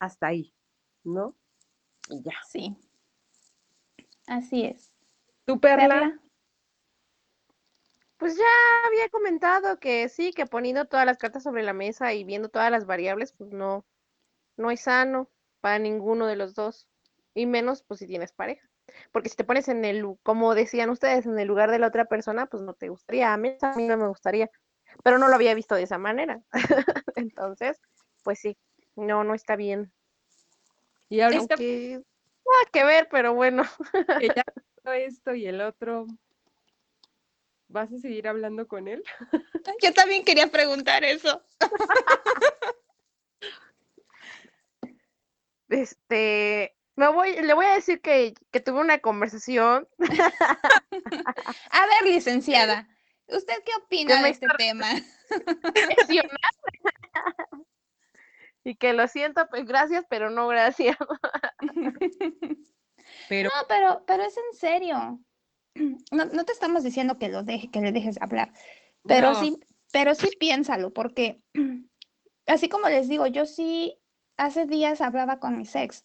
hasta 0.00 0.28
ahí, 0.28 0.54
¿no? 1.04 1.34
Y 2.10 2.22
ya. 2.22 2.34
Sí. 2.48 2.76
Así 4.28 4.64
es. 4.66 4.92
¿Tu 5.44 5.58
perla? 5.58 6.20
Pues 8.18 8.36
ya 8.36 8.86
había 8.86 9.08
comentado 9.08 9.78
que 9.78 10.08
sí, 10.08 10.32
que 10.32 10.44
poniendo 10.44 10.84
todas 10.84 11.06
las 11.06 11.18
cartas 11.18 11.42
sobre 11.44 11.62
la 11.62 11.72
mesa 11.72 12.12
y 12.12 12.24
viendo 12.24 12.48
todas 12.48 12.70
las 12.70 12.84
variables, 12.84 13.32
pues 13.32 13.50
no, 13.50 13.86
no 14.56 14.70
es 14.70 14.82
sano 14.82 15.30
para 15.60 15.78
ninguno 15.78 16.26
de 16.26 16.36
los 16.36 16.54
dos. 16.54 16.88
Y 17.34 17.46
menos, 17.46 17.82
pues 17.84 18.00
si 18.00 18.06
tienes 18.06 18.32
pareja. 18.32 18.68
Porque 19.12 19.28
si 19.28 19.36
te 19.36 19.44
pones 19.44 19.68
en 19.68 19.84
el, 19.84 20.04
como 20.22 20.54
decían 20.54 20.90
ustedes, 20.90 21.26
en 21.26 21.38
el 21.38 21.46
lugar 21.46 21.70
de 21.70 21.78
la 21.78 21.86
otra 21.86 22.06
persona, 22.06 22.46
pues 22.46 22.62
no 22.62 22.74
te 22.74 22.88
gustaría. 22.88 23.32
A 23.32 23.36
mí, 23.36 23.56
a 23.62 23.76
mí 23.76 23.86
no 23.86 23.96
me 23.96 24.08
gustaría. 24.08 24.50
Pero 25.04 25.18
no 25.18 25.28
lo 25.28 25.34
había 25.34 25.54
visto 25.54 25.74
de 25.74 25.84
esa 25.84 25.98
manera. 25.98 26.42
Entonces, 27.16 27.80
pues 28.24 28.40
sí, 28.40 28.58
no, 28.96 29.24
no 29.24 29.34
está 29.34 29.56
bien. 29.56 29.92
Y 31.08 31.20
ahorita 31.20 31.56
nada 32.48 32.70
que 32.72 32.84
ver, 32.84 33.08
pero 33.10 33.34
bueno. 33.34 33.64
esto 34.84 35.34
y 35.34 35.46
el 35.46 35.60
otro. 35.60 36.06
¿Vas 37.68 37.92
a 37.92 37.98
seguir 37.98 38.26
hablando 38.28 38.66
con 38.66 38.88
él? 38.88 39.04
Yo 39.82 39.92
también 39.92 40.24
quería 40.24 40.46
preguntar 40.46 41.04
eso. 41.04 41.42
Este, 45.68 46.74
me 46.96 47.08
voy, 47.08 47.40
le 47.42 47.52
voy 47.52 47.66
a 47.66 47.74
decir 47.74 48.00
que, 48.00 48.34
que 48.50 48.60
tuve 48.60 48.80
una 48.80 49.00
conversación. 49.00 49.86
a 49.98 51.86
ver, 51.86 52.04
licenciada, 52.12 52.88
¿usted 53.26 53.62
qué 53.64 53.72
opina 53.84 54.22
de 54.22 54.30
este 54.30 54.46
tema? 54.56 54.86
y 58.64 58.76
que 58.76 58.94
lo 58.94 59.06
siento, 59.08 59.46
pues 59.50 59.66
gracias, 59.66 60.06
pero 60.08 60.30
no 60.30 60.48
gracias. 60.48 60.96
pero... 63.28 63.50
No, 63.54 63.66
pero, 63.68 64.04
pero 64.06 64.22
es 64.24 64.36
en 64.36 64.58
serio. 64.58 65.20
No, 66.10 66.24
no 66.24 66.44
te 66.44 66.52
estamos 66.52 66.82
diciendo 66.82 67.18
que 67.18 67.28
lo 67.28 67.44
deje, 67.44 67.70
que 67.70 67.80
le 67.80 67.92
dejes 67.92 68.20
hablar, 68.20 68.52
pero 69.04 69.36
sí, 69.36 69.56
pero 69.92 70.14
sí 70.16 70.28
piénsalo, 70.40 70.92
porque 70.92 71.40
así 72.46 72.68
como 72.68 72.88
les 72.88 73.06
digo, 73.06 73.28
yo 73.28 73.46
sí 73.46 73.96
hace 74.36 74.66
días 74.66 75.00
hablaba 75.00 75.38
con 75.38 75.56
mi 75.56 75.64
ex 75.72 76.04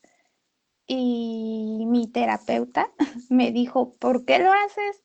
y 0.85 1.85
mi 1.87 2.07
terapeuta 2.07 2.91
me 3.29 3.51
dijo, 3.51 3.95
¿por 3.97 4.25
qué 4.25 4.39
lo 4.39 4.51
haces? 4.51 5.03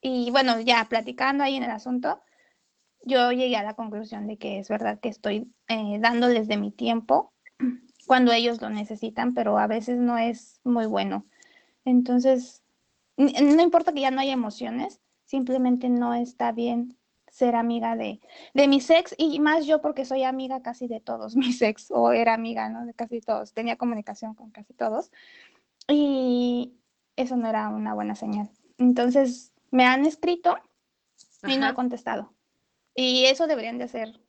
Y 0.00 0.30
bueno, 0.30 0.60
ya 0.60 0.86
platicando 0.88 1.44
ahí 1.44 1.56
en 1.56 1.64
el 1.64 1.70
asunto, 1.70 2.22
yo 3.02 3.32
llegué 3.32 3.56
a 3.56 3.62
la 3.62 3.74
conclusión 3.74 4.26
de 4.26 4.38
que 4.38 4.58
es 4.58 4.68
verdad 4.68 5.00
que 5.00 5.08
estoy 5.08 5.52
eh, 5.68 5.98
dándoles 6.00 6.48
de 6.48 6.56
mi 6.56 6.70
tiempo 6.70 7.32
cuando 8.10 8.32
ellos 8.32 8.60
lo 8.60 8.70
necesitan, 8.70 9.34
pero 9.34 9.56
a 9.56 9.68
veces 9.68 10.00
no 10.00 10.18
es 10.18 10.60
muy 10.64 10.86
bueno. 10.86 11.28
Entonces, 11.84 12.60
no 13.16 13.62
importa 13.62 13.92
que 13.92 14.00
ya 14.00 14.10
no 14.10 14.20
haya 14.20 14.32
emociones, 14.32 15.00
simplemente 15.26 15.88
no 15.88 16.12
está 16.14 16.50
bien 16.50 16.98
ser 17.28 17.54
amiga 17.54 17.94
de, 17.94 18.18
de 18.52 18.66
mi 18.66 18.78
ex 18.78 19.14
y 19.16 19.38
más 19.38 19.64
yo 19.64 19.80
porque 19.80 20.04
soy 20.04 20.24
amiga 20.24 20.60
casi 20.60 20.88
de 20.88 20.98
todos 20.98 21.36
mis 21.36 21.62
ex 21.62 21.92
o 21.92 22.10
era 22.10 22.34
amiga 22.34 22.68
¿no? 22.68 22.84
de 22.84 22.94
casi 22.94 23.20
todos, 23.20 23.54
tenía 23.54 23.76
comunicación 23.76 24.34
con 24.34 24.50
casi 24.50 24.74
todos 24.74 25.12
y 25.86 26.74
eso 27.14 27.36
no 27.36 27.48
era 27.48 27.68
una 27.68 27.94
buena 27.94 28.16
señal. 28.16 28.50
Entonces 28.76 29.54
me 29.70 29.84
han 29.84 30.04
escrito 30.04 30.58
y 31.46 31.58
no 31.58 31.68
he 31.68 31.74
contestado. 31.74 32.34
Y 32.92 33.26
eso 33.26 33.46
deberían 33.46 33.78
de 33.78 33.84
hacer 33.84 34.20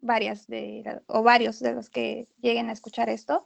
varias 0.00 0.46
de, 0.46 1.00
o 1.06 1.22
varios 1.22 1.60
de 1.60 1.74
los 1.74 1.90
que 1.90 2.28
lleguen 2.40 2.68
a 2.68 2.72
escuchar 2.72 3.08
esto. 3.08 3.44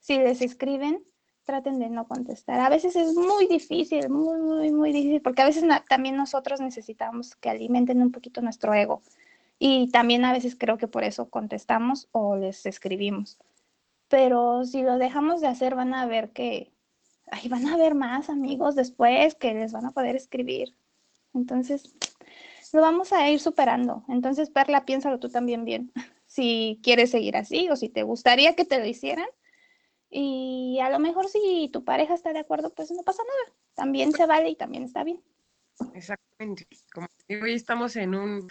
Si 0.00 0.18
les 0.18 0.42
escriben, 0.42 1.02
traten 1.44 1.78
de 1.78 1.88
no 1.90 2.06
contestar. 2.06 2.60
A 2.60 2.68
veces 2.68 2.96
es 2.96 3.14
muy 3.14 3.46
difícil, 3.46 4.08
muy, 4.08 4.40
muy, 4.40 4.72
muy 4.72 4.92
difícil, 4.92 5.22
porque 5.22 5.42
a 5.42 5.46
veces 5.46 5.64
también 5.88 6.16
nosotros 6.16 6.60
necesitamos 6.60 7.36
que 7.36 7.50
alimenten 7.50 8.02
un 8.02 8.12
poquito 8.12 8.40
nuestro 8.40 8.74
ego. 8.74 9.02
Y 9.58 9.90
también 9.90 10.24
a 10.24 10.32
veces 10.32 10.56
creo 10.56 10.78
que 10.78 10.88
por 10.88 11.04
eso 11.04 11.30
contestamos 11.30 12.08
o 12.12 12.36
les 12.36 12.66
escribimos. 12.66 13.38
Pero 14.08 14.64
si 14.64 14.82
lo 14.82 14.98
dejamos 14.98 15.40
de 15.40 15.46
hacer, 15.46 15.74
van 15.74 15.94
a 15.94 16.06
ver 16.06 16.30
que 16.30 16.72
ahí 17.30 17.48
van 17.48 17.66
a 17.66 17.76
ver 17.76 17.94
más 17.94 18.28
amigos 18.28 18.74
después 18.74 19.34
que 19.34 19.54
les 19.54 19.72
van 19.72 19.86
a 19.86 19.92
poder 19.92 20.16
escribir. 20.16 20.74
Entonces, 21.34 21.94
lo 22.74 22.80
vamos 22.80 23.12
a 23.12 23.30
ir 23.30 23.40
superando. 23.40 24.04
Entonces, 24.08 24.50
Perla, 24.50 24.84
piénsalo 24.84 25.18
tú 25.18 25.30
también 25.30 25.64
bien. 25.64 25.92
Si 26.26 26.80
quieres 26.82 27.12
seguir 27.12 27.36
así 27.36 27.68
o 27.70 27.76
si 27.76 27.88
te 27.88 28.02
gustaría 28.02 28.56
que 28.56 28.64
te 28.64 28.80
lo 28.80 28.86
hicieran, 28.86 29.28
y 30.10 30.80
a 30.80 30.90
lo 30.90 30.98
mejor 30.98 31.28
si 31.28 31.70
tu 31.72 31.84
pareja 31.84 32.14
está 32.14 32.32
de 32.32 32.40
acuerdo, 32.40 32.74
pues 32.74 32.90
no 32.90 33.04
pasa 33.04 33.22
nada. 33.22 33.56
También 33.74 34.10
se 34.10 34.26
vale 34.26 34.48
y 34.48 34.56
también 34.56 34.82
está 34.82 35.04
bien. 35.04 35.22
Exactamente. 35.94 36.66
Como 36.92 37.06
hoy 37.28 37.54
estamos 37.54 37.94
en, 37.94 38.16
un, 38.16 38.48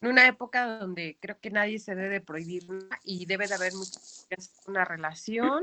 en 0.00 0.08
una 0.08 0.26
época 0.26 0.78
donde 0.78 1.16
creo 1.20 1.38
que 1.38 1.50
nadie 1.50 1.78
se 1.78 1.94
debe 1.94 2.20
prohibir 2.20 2.66
y 3.04 3.26
debe 3.26 3.46
de 3.46 3.54
haber 3.54 3.74
una 4.66 4.84
relación. 4.84 5.62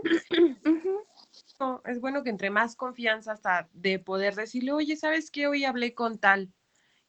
es 1.86 2.00
bueno 2.00 2.24
que 2.24 2.30
entre 2.30 2.50
más 2.50 2.78
confianza 2.78 3.34
hasta 3.34 3.68
de 3.74 4.00
poder 4.00 4.36
decirle, 4.36 4.72
oye, 4.72 4.96
¿sabes 4.96 5.32
qué? 5.32 5.48
Hoy 5.48 5.66
hablé 5.66 5.94
con 5.94 6.18
tal 6.18 6.54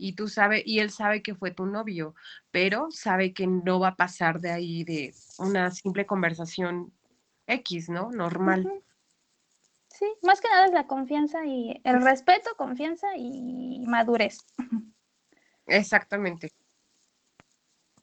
y 0.02 0.14
tú 0.14 0.26
sabes, 0.26 0.64
y 0.66 0.80
él 0.80 0.90
sabe 0.90 1.22
que 1.22 1.36
fue 1.36 1.52
tu 1.52 1.64
novio, 1.64 2.16
pero 2.50 2.90
sabe 2.90 3.32
que 3.32 3.46
no 3.46 3.78
va 3.78 3.88
a 3.88 3.94
pasar 3.94 4.40
de 4.40 4.50
ahí 4.50 4.82
de 4.82 5.14
una 5.38 5.70
simple 5.70 6.06
conversación 6.06 6.92
X, 7.46 7.88
¿no? 7.88 8.10
Normal. 8.10 8.82
Sí, 9.86 10.06
más 10.22 10.40
que 10.40 10.48
nada 10.48 10.66
es 10.66 10.72
la 10.72 10.88
confianza 10.88 11.46
y 11.46 11.80
el 11.84 12.02
respeto, 12.02 12.50
confianza 12.56 13.16
y 13.16 13.84
madurez. 13.86 14.38
Exactamente. 15.66 16.50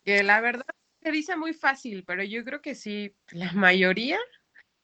Que 0.06 0.24
la 0.24 0.40
verdad 0.40 0.66
se 1.02 1.12
dice 1.12 1.36
muy 1.36 1.54
fácil, 1.54 2.06
pero 2.06 2.24
yo 2.24 2.46
creo 2.46 2.62
que 2.62 2.76
sí, 2.76 3.14
la 3.32 3.52
mayoría 3.52 4.20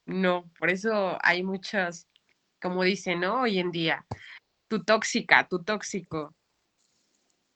no. 0.06 0.52
Por 0.60 0.70
eso 0.70 1.18
hay 1.22 1.44
muchas, 1.44 2.10
como 2.62 2.84
dicen, 2.84 3.22
¿no? 3.22 3.44
Hoy 3.44 3.60
en 3.60 3.72
día, 3.72 4.06
tu 4.68 4.84
tóxica, 4.84 5.48
tu 5.48 5.64
tóxico. 5.64 6.36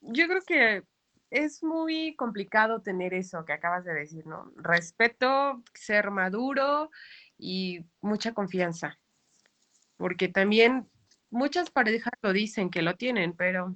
Yo 0.02 0.28
creo 0.28 0.41
que 0.41 0.84
es 1.30 1.64
muy 1.64 2.16
complicado 2.16 2.82
tener 2.82 3.14
eso 3.14 3.45
que 3.45 3.54
acabas 3.54 3.86
de 3.86 3.93
decir, 3.93 4.26
¿no? 4.26 4.52
Respeto, 4.56 5.64
ser 5.74 6.12
maduro 6.12 6.89
y 7.38 7.86
mucha 8.02 8.34
confianza. 8.34 9.00
Porque 9.97 10.28
también 10.28 10.89
muchas 11.30 11.70
parejas 11.70 12.14
lo 12.22 12.34
dicen 12.34 12.70
que 12.70 12.82
lo 12.82 12.95
tienen, 12.95 13.34
pero 13.34 13.76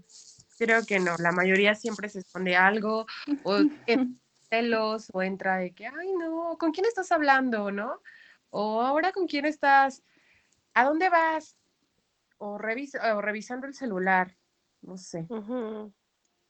creo 0.58 0.86
que 0.86 1.00
no. 1.00 1.16
La 1.20 1.32
mayoría 1.32 1.76
siempre 1.76 2.10
se 2.10 2.20
esconde 2.20 2.56
algo 2.56 3.06
o 3.44 3.58
en 3.88 4.20
celos 4.50 5.10
o 5.14 5.22
entra 5.22 5.58
de 5.58 5.74
que, 5.74 5.88
ay, 5.88 6.14
no, 6.18 6.58
¿con 6.58 6.72
quién 6.72 6.86
estás 6.86 7.12
hablando, 7.12 7.72
no? 7.72 8.02
O 8.50 8.82
ahora 8.82 9.12
con 9.12 9.28
quién 9.28 9.46
estás, 9.46 10.04
¿a 10.74 10.86
dónde 10.86 11.10
vas? 11.10 11.58
O, 12.38 12.58
revisa, 12.58 13.16
o 13.16 13.22
revisando 13.22 13.68
el 13.68 13.74
celular, 13.74 14.38
no 14.82 14.98
sé. 14.98 15.28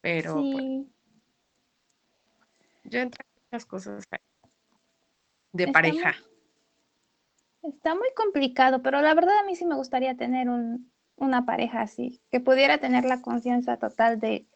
Pero 0.04 0.34
pues, 0.34 0.64
yo 2.84 3.00
entré 3.00 3.24
en 3.24 3.42
muchas 3.42 3.64
cosas 3.64 4.04
de 5.52 5.68
pareja. 5.68 6.14
está 7.62 7.94
muy 7.94 8.12
complicado, 8.14 8.82
pero 8.82 9.00
la 9.00 9.14
verdad 9.14 9.38
a 9.38 9.44
mí 9.44 9.56
sí 9.56 9.64
me 9.64 9.76
gustaría 9.76 10.14
tener 10.14 10.50
un, 10.50 10.92
una 11.16 11.46
pareja 11.46 11.80
así, 11.80 12.20
que 12.30 12.38
pudiera 12.38 12.76
tener 12.76 13.06
la 13.06 13.22
confianza 13.22 13.78
total 13.78 14.20
de, 14.20 14.46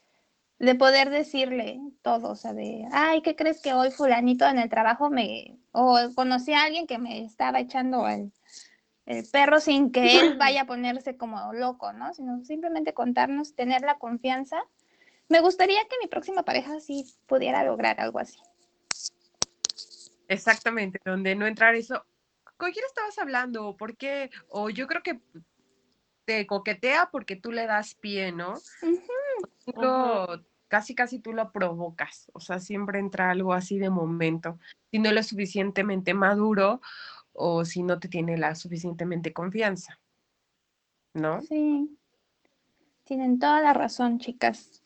de 0.59 0.75
poder 0.75 1.09
decirle 1.09 1.81
todo, 2.03 2.33
o 2.33 2.37
sea, 2.37 2.53
de, 2.53 2.87
ay, 2.93 3.23
¿qué 3.23 3.35
crees 3.35 3.63
que 3.63 3.73
hoy 3.73 3.91
fulanito 3.91 4.47
en 4.47 4.59
el 4.59 4.69
trabajo 4.69 5.09
me, 5.09 5.59
o 5.73 5.97
conocí 6.15 6.53
a 6.53 6.65
alguien 6.65 6.87
que 6.87 6.99
me 6.99 7.25
estaba 7.25 7.61
echando 7.61 8.07
el, 8.07 8.35
el 9.07 9.25
perro 9.33 9.61
sin 9.61 9.93
que 9.93 10.21
él 10.21 10.37
vaya 10.39 10.63
a 10.63 10.67
ponerse 10.67 11.17
como 11.17 11.55
loco, 11.55 11.95
¿no? 11.95 12.13
Sino 12.13 12.45
simplemente 12.45 12.93
contarnos, 12.93 13.55
tener 13.55 13.81
la 13.81 13.99
confianza. 13.99 14.63
Me 15.29 15.41
gustaría 15.41 15.81
que 15.89 15.97
mi 16.03 16.09
próxima 16.09 16.43
pareja 16.43 16.81
sí 16.81 17.05
pudiera 17.27 17.63
lograr 17.65 18.01
algo 18.01 18.19
así. 18.19 18.39
Exactamente, 20.29 21.01
donde 21.05 21.35
no 21.35 21.47
entrar 21.47 21.75
eso. 21.75 22.05
¿Con 22.57 22.73
quién 22.73 22.85
estabas 22.87 23.19
hablando? 23.19 23.77
¿Por 23.77 23.97
qué? 23.97 24.31
O 24.49 24.71
yo 24.71 24.87
creo 24.87 25.03
que 25.03 25.21
te 26.25 26.47
coquetea 26.47 27.09
porque 27.11 27.37
tú 27.37 27.53
le 27.53 27.67
das 27.67 27.95
pie, 27.95 28.33
¿no? 28.33 28.55
casi, 30.69 30.95
casi 30.95 31.19
tú 31.19 31.33
lo 31.33 31.51
provocas. 31.53 32.31
O 32.35 32.41
sea, 32.41 32.59
siempre 32.59 32.99
entra 32.99 33.31
algo 33.31 33.55
así 33.55 33.79
de 33.79 33.91
momento. 33.91 34.59
Si 34.91 34.99
no 34.99 35.11
lo 35.13 35.21
es 35.21 35.29
suficientemente 35.29 36.15
maduro 36.15 36.81
o 37.33 37.65
si 37.65 37.83
no 37.83 37.99
te 37.99 38.09
tiene 38.09 38.37
la 38.37 38.55
suficientemente 38.55 39.33
confianza. 39.33 39.99
¿No? 41.15 41.41
Sí. 41.43 41.97
Tienen 43.05 43.39
toda 43.39 43.63
la 43.63 43.73
razón, 43.73 44.19
chicas. 44.19 44.83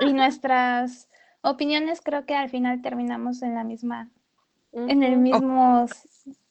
Y 0.00 0.12
nuestras 0.12 1.08
opiniones 1.42 2.00
creo 2.00 2.26
que 2.26 2.34
al 2.34 2.48
final 2.48 2.82
terminamos 2.82 3.42
en 3.42 3.54
la 3.54 3.64
misma, 3.64 4.10
en 4.72 5.02
el 5.02 5.18
mismo 5.18 5.86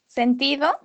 sentido. 0.08 0.80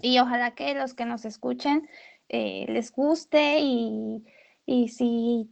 Y 0.00 0.18
ojalá 0.18 0.54
que 0.54 0.74
los 0.74 0.94
que 0.94 1.04
nos 1.04 1.24
escuchen 1.24 1.88
eh, 2.28 2.66
les 2.68 2.92
guste 2.92 3.60
y, 3.60 4.24
y 4.66 4.88
si 4.88 5.50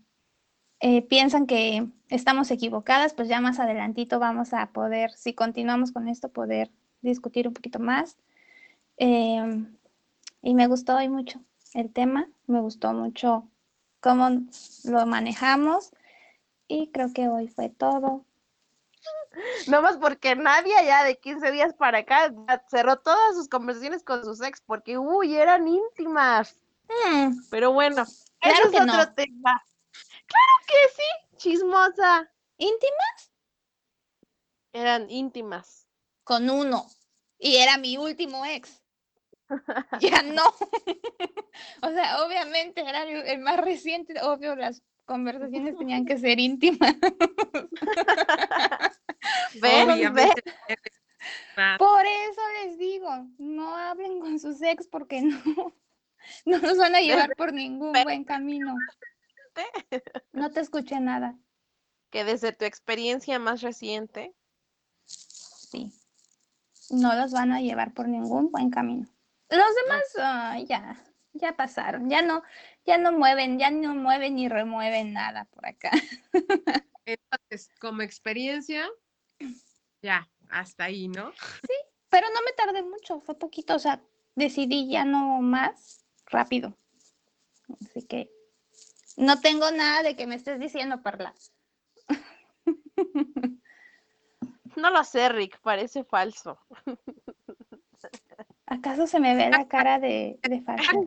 eh, 0.80 1.02
piensan 1.02 1.46
que 1.46 1.86
estamos 2.08 2.50
equivocadas, 2.50 3.14
pues 3.14 3.28
ya 3.28 3.40
más 3.40 3.60
adelantito 3.60 4.18
vamos 4.18 4.52
a 4.52 4.72
poder, 4.72 5.12
si 5.12 5.32
continuamos 5.32 5.92
con 5.92 6.08
esto, 6.08 6.28
poder 6.28 6.72
discutir 7.02 7.46
un 7.46 7.54
poquito 7.54 7.78
más. 7.78 8.18
Em, 8.96 9.76
y 10.42 10.54
me 10.54 10.66
gustó 10.66 10.96
hoy 10.96 11.08
mucho 11.08 11.40
el 11.74 11.92
tema, 11.92 12.28
me 12.48 12.60
gustó 12.60 12.92
mucho 12.92 13.48
cómo 14.02 14.28
lo 14.84 15.06
manejamos 15.06 15.92
y 16.68 16.90
creo 16.90 17.12
que 17.14 17.28
hoy 17.28 17.48
fue 17.48 17.70
todo. 17.70 18.26
No 19.68 19.80
más 19.80 19.96
porque 19.96 20.36
nadie 20.36 20.74
ya 20.84 21.04
de 21.04 21.18
15 21.18 21.50
días 21.52 21.72
para 21.72 21.98
acá 21.98 22.34
cerró 22.68 22.98
todas 22.98 23.34
sus 23.34 23.48
conversaciones 23.48 24.02
con 24.02 24.22
sus 24.24 24.42
ex 24.42 24.60
porque, 24.60 24.98
uy, 24.98 25.36
eran 25.36 25.66
íntimas. 25.66 26.56
Mm. 26.88 27.38
Pero 27.50 27.72
bueno, 27.72 28.04
claro 28.40 28.70
es 28.70 28.80
otro 28.80 29.14
tema. 29.14 29.64
Claro 30.26 30.54
que 30.66 30.94
sí, 30.94 31.36
chismosa. 31.38 32.30
¿Íntimas? 32.58 33.32
Eran 34.72 35.10
íntimas. 35.10 35.86
Con 36.24 36.50
uno. 36.50 36.86
Y 37.38 37.56
era 37.56 37.78
mi 37.78 37.96
último 37.96 38.44
ex. 38.44 38.81
ya 40.00 40.22
no. 40.22 40.44
o 41.82 41.90
sea, 41.90 42.24
obviamente 42.24 42.80
era 42.80 43.02
el, 43.04 43.38
más 43.40 43.58
reciente, 43.58 44.14
obvio, 44.22 44.56
las 44.56 44.82
conversaciones 45.04 45.76
tenían 45.76 46.04
que 46.04 46.18
ser 46.18 46.40
íntimas. 46.40 46.96
¿Ven? 49.60 49.88
Por 51.78 52.06
eso 52.06 52.40
les 52.64 52.78
digo, 52.78 53.10
no 53.38 53.76
hablen 53.76 54.20
con 54.20 54.40
sus 54.40 54.60
ex 54.62 54.88
porque 54.88 55.22
no, 55.22 55.74
no 56.44 56.58
nos 56.58 56.78
van 56.78 56.94
a 56.94 57.00
llevar 57.00 57.34
por 57.36 57.52
ningún 57.52 57.92
buen 57.92 58.24
camino. 58.24 58.74
No 60.32 60.50
te 60.50 60.60
escuché 60.60 61.00
nada. 61.00 61.38
Que 62.10 62.24
desde 62.24 62.52
tu 62.52 62.64
experiencia 62.64 63.38
más 63.38 63.62
reciente. 63.62 64.34
Sí. 65.04 65.92
No 66.90 67.14
los 67.14 67.32
van 67.32 67.52
a 67.52 67.60
llevar 67.60 67.94
por 67.94 68.08
ningún 68.08 68.50
buen 68.50 68.70
camino. 68.70 69.08
Los 69.52 69.74
demás 69.84 70.66
ya, 70.66 70.96
ya 71.34 71.54
pasaron, 71.54 72.08
ya 72.08 72.22
no, 72.22 72.42
ya 72.86 72.96
no 72.96 73.12
mueven, 73.12 73.58
ya 73.58 73.70
no 73.70 73.94
mueven 73.94 74.36
ni 74.36 74.48
remueven 74.48 75.12
nada 75.12 75.44
por 75.44 75.66
acá. 75.66 75.90
Entonces, 77.04 77.68
como 77.78 78.00
experiencia, 78.00 78.88
ya, 80.00 80.26
hasta 80.48 80.84
ahí, 80.84 81.08
¿no? 81.08 81.32
Sí, 81.32 81.74
pero 82.08 82.28
no 82.30 82.40
me 82.40 82.52
tardé 82.52 82.82
mucho, 82.82 83.20
fue 83.20 83.38
poquito, 83.38 83.74
o 83.74 83.78
sea, 83.78 84.02
decidí 84.34 84.88
ya 84.88 85.04
no 85.04 85.42
más 85.42 86.06
rápido. 86.26 86.74
Así 87.84 88.06
que 88.06 88.30
no 89.18 89.38
tengo 89.40 89.70
nada 89.70 90.02
de 90.02 90.16
que 90.16 90.26
me 90.26 90.36
estés 90.36 90.58
diciendo, 90.58 91.02
Perla. 91.02 91.34
No 94.76 94.90
lo 94.90 95.04
sé, 95.04 95.28
Rick, 95.28 95.60
parece 95.60 96.04
falso. 96.04 96.58
¿Acaso 98.72 99.06
se 99.06 99.20
me 99.20 99.34
ve 99.34 99.50
la 99.50 99.68
cara 99.68 99.98
de, 99.98 100.38
de 100.42 100.62
falsedad? 100.62 101.02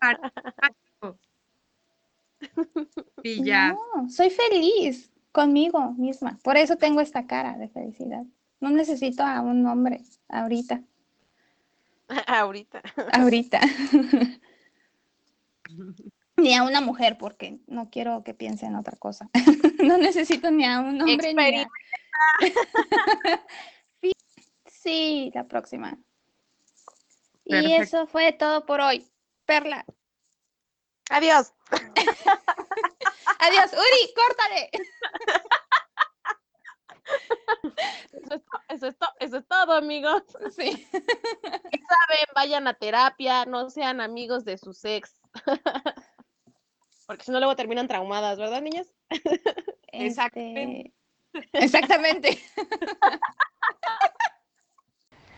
Sí. 3.22 3.44
ya. 3.44 3.72
No, 3.72 4.10
soy 4.10 4.28
feliz 4.28 5.12
conmigo 5.30 5.92
misma. 5.92 6.40
Por 6.42 6.56
eso 6.56 6.76
tengo 6.76 7.00
esta 7.00 7.26
cara 7.28 7.56
de 7.56 7.68
felicidad. 7.68 8.24
No 8.60 8.70
necesito 8.70 9.22
a 9.22 9.40
un 9.40 9.64
hombre 9.64 10.02
ahorita. 10.28 10.82
ahorita. 12.26 12.82
Ahorita. 13.12 13.60
ni 16.36 16.54
a 16.54 16.64
una 16.64 16.80
mujer, 16.80 17.16
porque 17.16 17.60
no 17.68 17.90
quiero 17.90 18.24
que 18.24 18.34
piense 18.34 18.66
en 18.66 18.74
otra 18.74 18.96
cosa. 18.98 19.30
no 19.84 19.96
necesito 19.98 20.50
ni 20.50 20.66
a 20.66 20.80
un 20.80 21.00
hombre 21.00 21.32
ni 21.32 21.60
a... 21.60 21.70
sí, 24.66 25.30
la 25.32 25.46
próxima. 25.46 25.96
Y 27.44 27.74
eso 27.74 28.06
fue 28.06 28.32
todo 28.32 28.64
por 28.66 28.80
hoy. 28.80 29.06
Perla. 29.44 29.84
Adiós. 31.10 31.52
Adiós. 33.38 33.72
Uri, 33.72 34.14
córtale. 34.14 34.70
Eso 38.68 38.86
es, 38.86 38.96
eso 39.20 39.36
es, 39.36 39.46
todo, 39.46 39.72
amigos. 39.74 40.22
Sí. 40.56 40.70
saben, 40.90 42.26
vayan 42.34 42.66
a 42.66 42.74
terapia, 42.74 43.44
no 43.44 43.68
sean 43.68 44.00
amigos 44.00 44.44
de 44.44 44.56
sus 44.56 44.84
ex. 44.84 45.20
Porque 47.06 47.24
si 47.24 47.30
no, 47.30 47.38
luego 47.38 47.56
terminan 47.56 47.88
traumadas, 47.88 48.38
¿verdad, 48.38 48.62
niñas? 48.62 48.94
Exactamente. 49.92 50.94
Exactamente. 51.52 52.38